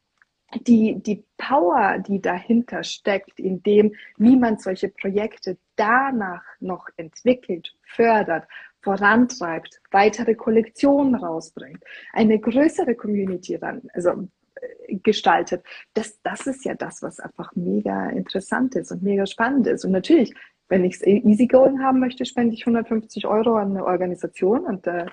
die, 0.61 1.01
die 1.01 1.23
Power, 1.37 1.99
die 1.99 2.21
dahinter 2.21 2.83
steckt, 2.83 3.39
in 3.39 3.61
dem, 3.63 3.93
wie 4.17 4.35
man 4.35 4.57
solche 4.57 4.89
Projekte 4.89 5.57
danach 5.75 6.43
noch 6.59 6.89
entwickelt, 6.97 7.75
fördert, 7.83 8.47
vorantreibt, 8.81 9.81
weitere 9.91 10.35
Kollektionen 10.35 11.15
rausbringt, 11.15 11.83
eine 12.13 12.39
größere 12.39 12.95
Community 12.95 13.57
dann, 13.57 13.81
also 13.93 14.27
äh, 14.55 14.95
gestaltet. 14.97 15.63
Das, 15.93 16.21
das 16.21 16.47
ist 16.47 16.65
ja 16.65 16.75
das, 16.75 17.01
was 17.01 17.19
einfach 17.19 17.55
mega 17.55 18.09
interessant 18.09 18.75
ist 18.75 18.91
und 18.91 19.03
mega 19.03 19.25
spannend 19.25 19.67
ist. 19.67 19.85
Und 19.85 19.91
natürlich, 19.91 20.33
wenn 20.69 20.85
ich 20.85 20.95
es 20.95 21.03
easy 21.05 21.47
going 21.47 21.81
haben 21.81 21.99
möchte, 21.99 22.25
spende 22.25 22.53
ich 22.53 22.61
150 22.61 23.25
Euro 23.25 23.55
an 23.55 23.71
eine 23.71 23.85
Organisation 23.85 24.65
und 24.65 24.85
äh, 24.87 25.07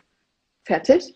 fertig. 0.64 1.14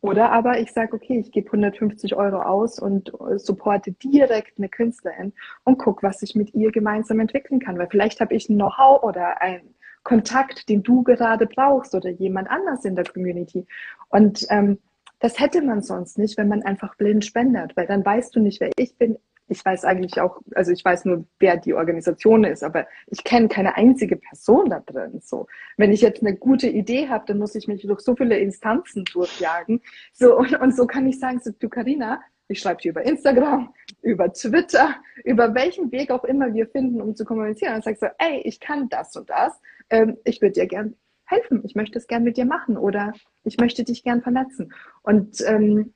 Oder 0.00 0.30
aber 0.30 0.60
ich 0.60 0.72
sage, 0.72 0.94
okay, 0.94 1.18
ich 1.18 1.32
gebe 1.32 1.48
150 1.48 2.14
Euro 2.14 2.42
aus 2.42 2.78
und 2.78 3.12
supporte 3.36 3.92
direkt 3.92 4.58
eine 4.58 4.68
Künstlerin 4.68 5.32
und 5.64 5.78
gucke, 5.78 6.02
was 6.02 6.22
ich 6.22 6.34
mit 6.34 6.54
ihr 6.54 6.70
gemeinsam 6.70 7.18
entwickeln 7.20 7.60
kann. 7.60 7.78
Weil 7.78 7.88
vielleicht 7.90 8.20
habe 8.20 8.34
ich 8.34 8.48
ein 8.48 8.56
Know-how 8.56 9.02
oder 9.02 9.40
einen 9.40 9.74
Kontakt, 10.02 10.68
den 10.68 10.82
du 10.82 11.02
gerade 11.02 11.46
brauchst 11.46 11.94
oder 11.94 12.10
jemand 12.10 12.48
anders 12.48 12.84
in 12.84 12.94
der 12.94 13.04
Community. 13.04 13.66
Und 14.08 14.46
ähm, 14.50 14.78
das 15.18 15.40
hätte 15.40 15.62
man 15.62 15.82
sonst 15.82 16.18
nicht, 16.18 16.36
wenn 16.36 16.48
man 16.48 16.62
einfach 16.62 16.94
blind 16.96 17.24
spendet, 17.24 17.76
weil 17.76 17.86
dann 17.86 18.04
weißt 18.04 18.36
du 18.36 18.40
nicht, 18.40 18.60
wer 18.60 18.70
ich 18.76 18.96
bin, 18.96 19.18
ich 19.48 19.64
weiß 19.64 19.84
eigentlich 19.84 20.20
auch, 20.20 20.40
also 20.54 20.72
ich 20.72 20.84
weiß 20.84 21.04
nur, 21.04 21.24
wer 21.38 21.56
die 21.56 21.74
Organisation 21.74 22.44
ist, 22.44 22.62
aber 22.62 22.86
ich 23.06 23.24
kenne 23.24 23.48
keine 23.48 23.76
einzige 23.76 24.16
Person 24.16 24.70
da 24.70 24.80
drin. 24.80 25.20
So, 25.22 25.46
wenn 25.76 25.92
ich 25.92 26.00
jetzt 26.00 26.22
eine 26.22 26.36
gute 26.36 26.68
Idee 26.68 27.08
habe, 27.08 27.24
dann 27.26 27.38
muss 27.38 27.54
ich 27.54 27.68
mich 27.68 27.82
durch 27.86 28.00
so 28.00 28.16
viele 28.16 28.38
Instanzen 28.38 29.04
durchjagen. 29.04 29.80
So 30.12 30.36
und, 30.36 30.58
und 30.60 30.74
so 30.74 30.86
kann 30.86 31.06
ich 31.06 31.18
sagen, 31.18 31.40
so, 31.40 31.52
du 31.58 31.68
Karina, 31.68 32.20
ich 32.48 32.60
schreibe 32.60 32.80
dir 32.80 32.90
über 32.90 33.02
Instagram, 33.02 33.72
über 34.02 34.32
Twitter, 34.32 34.96
über 35.24 35.54
welchen 35.54 35.90
Weg 35.92 36.10
auch 36.10 36.24
immer 36.24 36.52
wir 36.54 36.66
finden, 36.68 37.00
um 37.00 37.14
zu 37.16 37.24
kommunizieren. 37.24 37.74
Und 37.74 37.84
sagst 37.84 38.00
so, 38.00 38.08
ey, 38.18 38.40
ich 38.44 38.60
kann 38.60 38.88
das 38.88 39.16
und 39.16 39.30
das. 39.30 39.60
Ähm, 39.90 40.16
ich 40.24 40.40
würde 40.40 40.52
dir 40.52 40.66
gern 40.66 40.94
helfen. 41.24 41.62
Ich 41.64 41.74
möchte 41.74 41.98
es 41.98 42.06
gern 42.06 42.22
mit 42.22 42.36
dir 42.36 42.44
machen 42.44 42.76
oder 42.76 43.12
ich 43.42 43.58
möchte 43.58 43.84
dich 43.84 44.04
gern 44.04 44.22
vernetzen. 44.22 44.72
Und 45.02 45.42
ähm, 45.46 45.94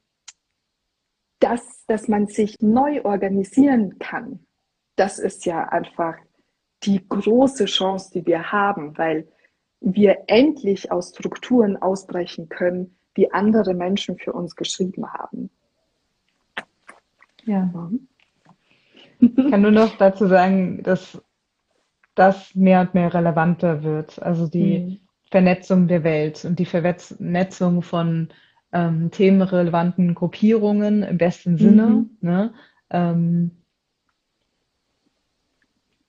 das, 1.40 1.84
dass 1.86 2.08
man 2.08 2.26
sich 2.26 2.56
neu 2.60 3.02
organisieren 3.04 3.98
kann, 3.98 4.40
das 4.96 5.18
ist 5.18 5.46
ja 5.46 5.68
einfach 5.68 6.16
die 6.84 7.06
große 7.08 7.66
Chance, 7.66 8.10
die 8.14 8.26
wir 8.26 8.52
haben, 8.52 8.96
weil 8.96 9.28
wir 9.80 10.24
endlich 10.26 10.92
aus 10.92 11.10
Strukturen 11.10 11.76
ausbrechen 11.76 12.48
können, 12.48 12.96
die 13.16 13.32
andere 13.32 13.74
Menschen 13.74 14.18
für 14.18 14.32
uns 14.32 14.54
geschrieben 14.54 15.12
haben. 15.12 15.50
Ja. 17.44 17.90
Ich 19.18 19.50
kann 19.50 19.62
nur 19.62 19.70
noch 19.70 19.96
dazu 19.96 20.26
sagen, 20.26 20.82
dass 20.82 21.20
das 22.14 22.54
mehr 22.54 22.82
und 22.82 22.94
mehr 22.94 23.12
relevanter 23.12 23.82
wird. 23.82 24.22
Also 24.22 24.46
die 24.46 24.78
mhm. 24.78 25.00
Vernetzung 25.30 25.88
der 25.88 26.04
Welt 26.04 26.44
und 26.44 26.58
die 26.58 26.66
Vernetzung 26.66 27.82
von 27.82 28.28
ähm, 28.72 29.10
themenrelevanten 29.10 30.14
Gruppierungen 30.14 31.02
im 31.02 31.18
besten 31.18 31.56
Sinne. 31.58 31.86
Mhm. 31.86 32.10
Ne? 32.20 32.54
Ähm, 32.90 33.50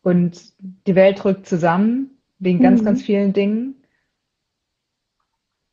und 0.04 0.54
die 0.60 0.96
Welt 0.96 1.24
rückt 1.26 1.48
zusammen 1.48 2.12
wegen 2.40 2.60
mhm. 2.60 2.64
ganz, 2.64 2.84
ganz 2.84 3.02
vielen 3.02 3.34
Dingen. 3.34 3.76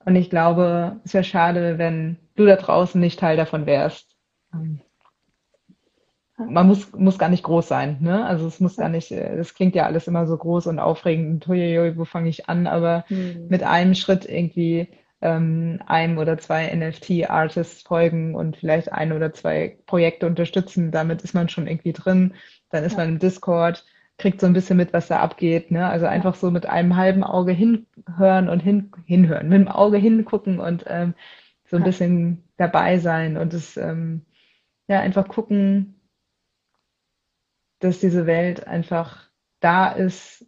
Und 0.04 0.16
ich 0.16 0.30
glaube, 0.30 1.00
es 1.04 1.12
wäre 1.12 1.24
schade, 1.24 1.78
wenn 1.78 2.16
du 2.34 2.46
da 2.46 2.56
draußen 2.56 3.00
nicht 3.00 3.18
Teil 3.18 3.36
davon 3.36 3.66
wärst. 3.66 4.16
Man 6.38 6.68
muss, 6.68 6.92
muss 6.92 7.18
gar 7.18 7.28
nicht 7.28 7.42
groß 7.42 7.66
sein, 7.66 7.98
ne? 8.00 8.24
Also 8.24 8.46
es 8.46 8.60
muss 8.60 8.76
gar 8.76 8.88
nicht, 8.88 9.10
das 9.10 9.54
klingt 9.54 9.74
ja 9.74 9.86
alles 9.86 10.06
immer 10.06 10.26
so 10.26 10.36
groß 10.36 10.68
und 10.68 10.78
aufregend 10.78 11.32
und 11.32 11.48
huiuiui, 11.48 11.98
wo 11.98 12.04
fange 12.04 12.28
ich 12.28 12.48
an? 12.48 12.66
Aber 12.68 13.04
mhm. 13.08 13.46
mit 13.48 13.64
einem 13.64 13.94
Schritt 13.94 14.24
irgendwie 14.24 14.88
ähm, 15.20 15.80
einem 15.86 16.18
oder 16.18 16.38
zwei 16.38 16.74
NFT-Artists 16.74 17.82
folgen 17.82 18.34
und 18.34 18.56
vielleicht 18.56 18.92
ein 18.92 19.12
oder 19.12 19.32
zwei 19.32 19.78
Projekte 19.86 20.26
unterstützen, 20.26 20.90
damit 20.90 21.22
ist 21.22 21.34
man 21.34 21.48
schon 21.48 21.66
irgendwie 21.66 21.92
drin. 21.92 22.34
Dann 22.70 22.84
ist 22.84 22.92
ja. 22.92 22.98
man 22.98 23.08
im 23.08 23.18
Discord, 23.18 23.84
kriegt 24.18 24.40
so 24.40 24.46
ein 24.46 24.52
bisschen 24.52 24.76
mit, 24.76 24.92
was 24.92 25.08
da 25.08 25.20
abgeht. 25.20 25.70
Ne? 25.70 25.88
Also 25.88 26.06
einfach 26.06 26.34
so 26.34 26.50
mit 26.50 26.66
einem 26.66 26.96
halben 26.96 27.24
Auge 27.24 27.52
hinhören 27.52 28.48
und 28.48 28.60
hin, 28.60 28.92
hinhören, 29.06 29.48
mit 29.48 29.60
dem 29.60 29.68
Auge 29.68 29.96
hingucken 29.96 30.60
und 30.60 30.84
ähm, 30.88 31.14
so 31.64 31.76
ein 31.76 31.82
ja. 31.82 31.86
bisschen 31.86 32.44
dabei 32.56 32.98
sein 32.98 33.36
und 33.36 33.54
es 33.54 33.76
ähm, 33.76 34.26
ja 34.88 35.00
einfach 35.00 35.28
gucken, 35.28 36.00
dass 37.80 38.00
diese 38.00 38.26
Welt 38.26 38.66
einfach 38.66 39.28
da 39.60 39.88
ist, 39.88 40.46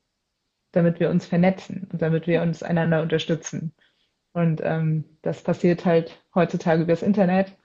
damit 0.72 0.98
wir 0.98 1.10
uns 1.10 1.26
vernetzen 1.26 1.88
und 1.92 2.02
damit 2.02 2.26
wir 2.26 2.42
uns 2.42 2.62
einander 2.62 3.02
unterstützen. 3.02 3.72
Und 4.32 4.60
ähm, 4.62 5.04
das 5.22 5.42
passiert 5.42 5.84
halt 5.84 6.22
heutzutage 6.34 6.82
übers 6.82 7.02
Internet 7.02 7.56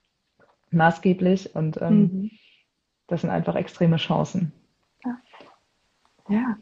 maßgeblich 0.71 1.55
und 1.55 1.79
ähm, 1.81 1.99
mhm. 1.99 2.31
das 3.07 3.21
sind 3.21 3.29
einfach 3.29 3.55
extreme 3.55 3.97
Chancen. 3.97 4.51
Ja. 5.03 5.17
ja. 6.29 6.57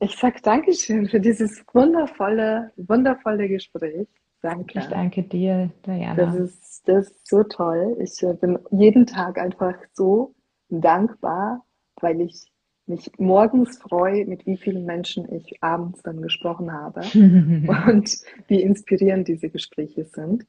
Ich 0.00 0.16
sag 0.16 0.42
Dankeschön 0.42 1.08
für 1.08 1.20
dieses 1.20 1.64
wundervolle, 1.72 2.72
wundervolle 2.76 3.48
Gespräch. 3.48 4.08
Danke. 4.40 4.80
Ich 4.80 4.86
danke 4.86 5.22
dir, 5.22 5.70
Diana. 5.86 6.16
Das 6.16 6.34
ist, 6.34 6.88
das 6.88 7.08
ist 7.08 7.28
so 7.28 7.44
toll. 7.44 7.96
Ich 8.00 8.20
äh, 8.24 8.34
bin 8.34 8.58
jeden 8.72 9.06
Tag 9.06 9.38
einfach 9.38 9.76
so 9.92 10.34
dankbar, 10.68 11.64
weil 12.00 12.20
ich 12.20 12.51
mich 12.92 13.10
morgens 13.18 13.78
freue, 13.78 14.26
mit 14.26 14.46
wie 14.46 14.56
vielen 14.56 14.84
Menschen 14.84 15.30
ich 15.32 15.62
abends 15.62 16.02
dann 16.02 16.20
gesprochen 16.20 16.72
habe 16.72 17.00
und 17.14 18.18
wie 18.48 18.62
inspirierend 18.62 19.28
diese 19.28 19.48
Gespräche 19.48 20.04
sind. 20.04 20.46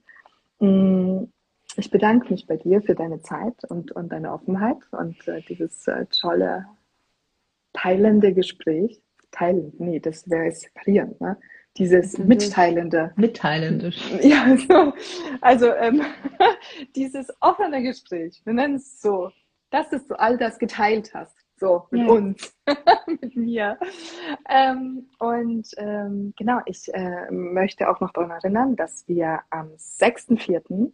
Mm, 0.60 1.26
ich 1.78 1.90
bedanke 1.90 2.32
mich 2.32 2.46
bei 2.46 2.58
dir 2.58 2.82
für 2.82 2.96
deine 2.96 3.22
Zeit 3.22 3.64
und, 3.70 3.92
und 3.94 4.12
deine 4.12 4.32
Offenheit 4.32 4.78
und 4.92 5.28
äh, 5.28 5.42
dieses 5.42 5.88
äh, 5.88 6.06
tolle, 6.08 6.66
teilende 7.74 8.34
Gespräch. 8.34 9.02
Teilend, 9.32 9.80
nee, 9.80 10.00
das 10.00 10.30
wäre 10.30 10.52
separierend, 10.52 11.20
ne? 11.20 11.38
Dieses 11.78 12.20
mitteilende. 12.20 13.14
Mitteilende. 13.16 13.92
Ja, 14.22 14.56
so. 14.58 14.94
also 15.42 15.74
ähm, 15.74 16.04
dieses 16.96 17.34
offene 17.40 17.82
Gespräch, 17.82 18.42
wir 18.46 18.54
nennen 18.54 18.76
es 18.76 19.02
so, 19.02 19.32
dass 19.72 19.90
du 19.90 20.14
all 20.20 20.38
das 20.38 20.60
geteilt 20.60 21.16
hast 21.16 21.43
so 21.64 21.88
mit 21.92 22.02
ja. 22.02 22.08
uns, 22.12 22.56
mit 23.22 23.36
mir. 23.38 23.78
Ähm, 24.50 25.08
und 25.20 25.68
ähm, 25.78 26.34
genau, 26.38 26.60
ich 26.66 26.94
äh, 26.94 27.32
möchte 27.32 27.90
auch 27.90 28.02
noch 28.02 28.12
daran 28.12 28.32
erinnern, 28.32 28.76
dass 28.76 29.08
wir 29.08 29.40
am 29.50 29.70
6.4. 29.78 30.92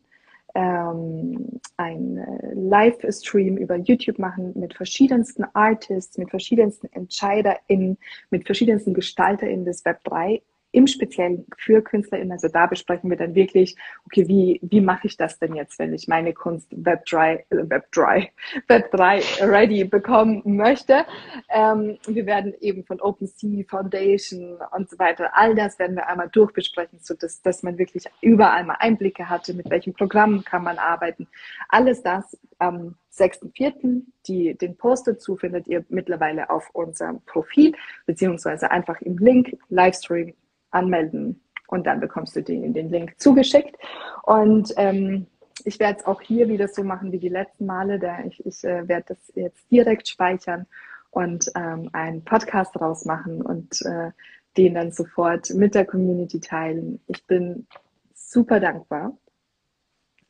Ähm, 0.55 1.59
ein 1.77 2.17
äh, 2.17 2.53
Livestream 2.53 3.57
über 3.57 3.77
YouTube 3.77 4.19
machen 4.19 4.53
mit 4.55 4.73
verschiedensten 4.75 5.45
Artists, 5.53 6.17
mit 6.17 6.29
verschiedensten 6.29 6.87
EntscheiderInnen, 6.91 7.97
mit 8.29 8.45
verschiedensten 8.45 8.93
GestalterInnen 8.93 9.65
des 9.65 9.85
Web 9.85 10.03
3 10.03 10.41
im 10.71 10.87
Speziellen 10.87 11.45
für 11.57 11.81
KünstlerInnen. 11.81 12.31
Also 12.31 12.47
da 12.47 12.67
besprechen 12.67 13.09
wir 13.09 13.17
dann 13.17 13.35
wirklich, 13.35 13.75
okay, 14.05 14.27
wie, 14.27 14.59
wie 14.61 14.81
mache 14.81 15.07
ich 15.07 15.17
das 15.17 15.39
denn 15.39 15.55
jetzt, 15.55 15.79
wenn 15.79 15.93
ich 15.93 16.07
meine 16.07 16.33
Kunst 16.33 16.67
Web 16.71 17.05
3, 17.05 17.33
äh, 17.33 17.45
Web 17.49 17.91
3, 17.91 18.31
Web 18.67 18.91
3 18.91 19.21
ready 19.41 19.83
bekommen 19.83 20.41
möchte. 20.45 21.05
Ähm, 21.49 21.97
wir 22.07 22.25
werden 22.25 22.53
eben 22.59 22.83
von 22.85 23.01
OpenSea 23.01 23.63
Foundation 23.67 24.57
und 24.75 24.89
so 24.89 24.99
weiter, 24.99 25.31
all 25.33 25.55
das 25.55 25.79
werden 25.79 25.95
wir 25.95 26.07
einmal 26.07 26.29
durchbesprechen, 26.29 26.99
so 27.01 27.15
dass, 27.15 27.41
dass 27.41 27.63
man 27.63 27.77
wirklich 27.77 28.05
überall 28.21 28.63
mal 28.63 28.77
Einblicke 28.79 29.29
hatte, 29.29 29.53
mit 29.53 29.69
welchen 29.69 29.93
Programmen 29.93 30.43
kann 30.43 30.63
man 30.63 30.77
arbeiten. 30.77 31.27
Alles 31.67 32.03
das 32.03 32.37
am 32.59 32.95
6.4. 33.17 34.03
Die, 34.27 34.55
den 34.55 34.77
Post 34.77 35.07
dazu 35.07 35.35
findet 35.35 35.67
ihr 35.67 35.83
mittlerweile 35.89 36.49
auf 36.49 36.69
unserem 36.73 37.21
Profil, 37.21 37.73
beziehungsweise 38.05 38.71
einfach 38.71 39.01
im 39.01 39.17
Link 39.17 39.57
Livestream 39.69 40.33
anmelden 40.71 41.41
und 41.67 41.85
dann 41.85 41.99
bekommst 41.99 42.35
du 42.35 42.41
den, 42.41 42.73
den 42.73 42.89
Link 42.89 43.19
zugeschickt. 43.19 43.77
Und 44.23 44.73
ähm, 44.77 45.27
ich 45.65 45.79
werde 45.79 45.99
es 45.99 46.05
auch 46.05 46.21
hier 46.21 46.47
wieder 46.49 46.67
so 46.67 46.83
machen 46.83 47.11
wie 47.11 47.19
die 47.19 47.29
letzten 47.29 47.65
Male. 47.65 47.99
Da 47.99 48.19
ich 48.23 48.45
ich 48.45 48.63
äh, 48.63 48.87
werde 48.87 49.05
das 49.09 49.31
jetzt 49.35 49.69
direkt 49.71 50.07
speichern 50.07 50.65
und 51.11 51.51
ähm, 51.55 51.89
einen 51.93 52.23
Podcast 52.23 52.75
draus 52.75 53.05
machen 53.05 53.41
und 53.41 53.81
äh, 53.83 54.11
den 54.57 54.75
dann 54.75 54.91
sofort 54.91 55.49
mit 55.51 55.75
der 55.75 55.85
Community 55.85 56.39
teilen. 56.39 56.99
Ich 57.07 57.25
bin 57.27 57.67
super 58.13 58.59
dankbar. 58.59 59.17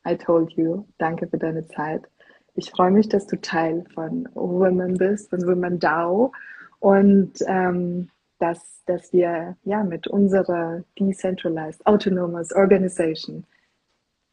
I 0.06 0.16
told 0.16 0.52
you. 0.52 0.86
Danke 0.98 1.26
für 1.28 1.38
deine 1.38 1.66
Zeit. 1.68 2.08
Ich 2.54 2.70
freue 2.70 2.90
mich, 2.90 3.08
dass 3.08 3.26
du 3.26 3.40
Teil 3.40 3.84
von 3.94 4.28
Women 4.34 4.96
bist, 4.96 5.30
von 5.30 5.46
Women 5.46 5.78
DAO. 5.78 6.32
Und 6.78 7.32
ähm, 7.46 8.10
dass, 8.40 8.82
dass 8.86 9.12
wir 9.12 9.56
ja 9.64 9.84
mit 9.84 10.08
unserer 10.08 10.82
Decentralized 10.98 11.86
Autonomous 11.86 12.52
Organization 12.52 13.46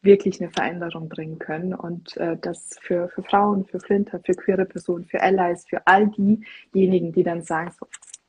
wirklich 0.02 0.40
eine 0.40 0.50
Veränderung 0.50 1.08
bringen 1.08 1.38
können 1.38 1.74
und 1.74 2.16
äh, 2.16 2.36
das 2.40 2.78
für, 2.80 3.08
für 3.08 3.22
Frauen, 3.22 3.66
für 3.66 3.80
Flinter, 3.80 4.20
für 4.24 4.34
queere 4.34 4.64
Personen, 4.64 5.04
für 5.04 5.20
Allies, 5.20 5.66
für 5.68 5.86
all 5.86 6.08
diejenigen, 6.72 7.12
die 7.12 7.22
dann 7.22 7.42
sagen, 7.42 7.72
so, 7.78 7.86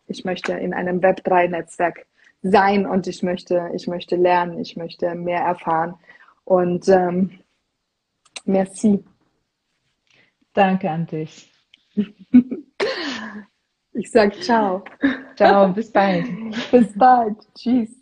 ich 0.07 0.25
möchte 0.25 0.53
in 0.53 0.73
einem 0.73 0.99
Web3-Netzwerk 0.99 2.05
sein 2.41 2.85
und 2.85 3.07
ich 3.07 3.21
möchte, 3.23 3.69
ich 3.73 3.87
möchte 3.87 4.15
lernen, 4.15 4.59
ich 4.59 4.75
möchte 4.75 5.13
mehr 5.15 5.41
erfahren 5.41 5.95
und 6.43 6.87
ähm, 6.89 7.39
merci. 8.45 9.03
Danke 10.53 10.89
an 10.89 11.05
dich. 11.05 11.51
Ich 13.93 14.11
sag 14.11 14.35
ciao. 14.43 14.83
Ciao, 15.35 15.69
bis 15.73 15.91
bald. 15.91 16.25
Bis 16.71 16.97
bald. 16.97 17.37
Tschüss. 17.55 17.98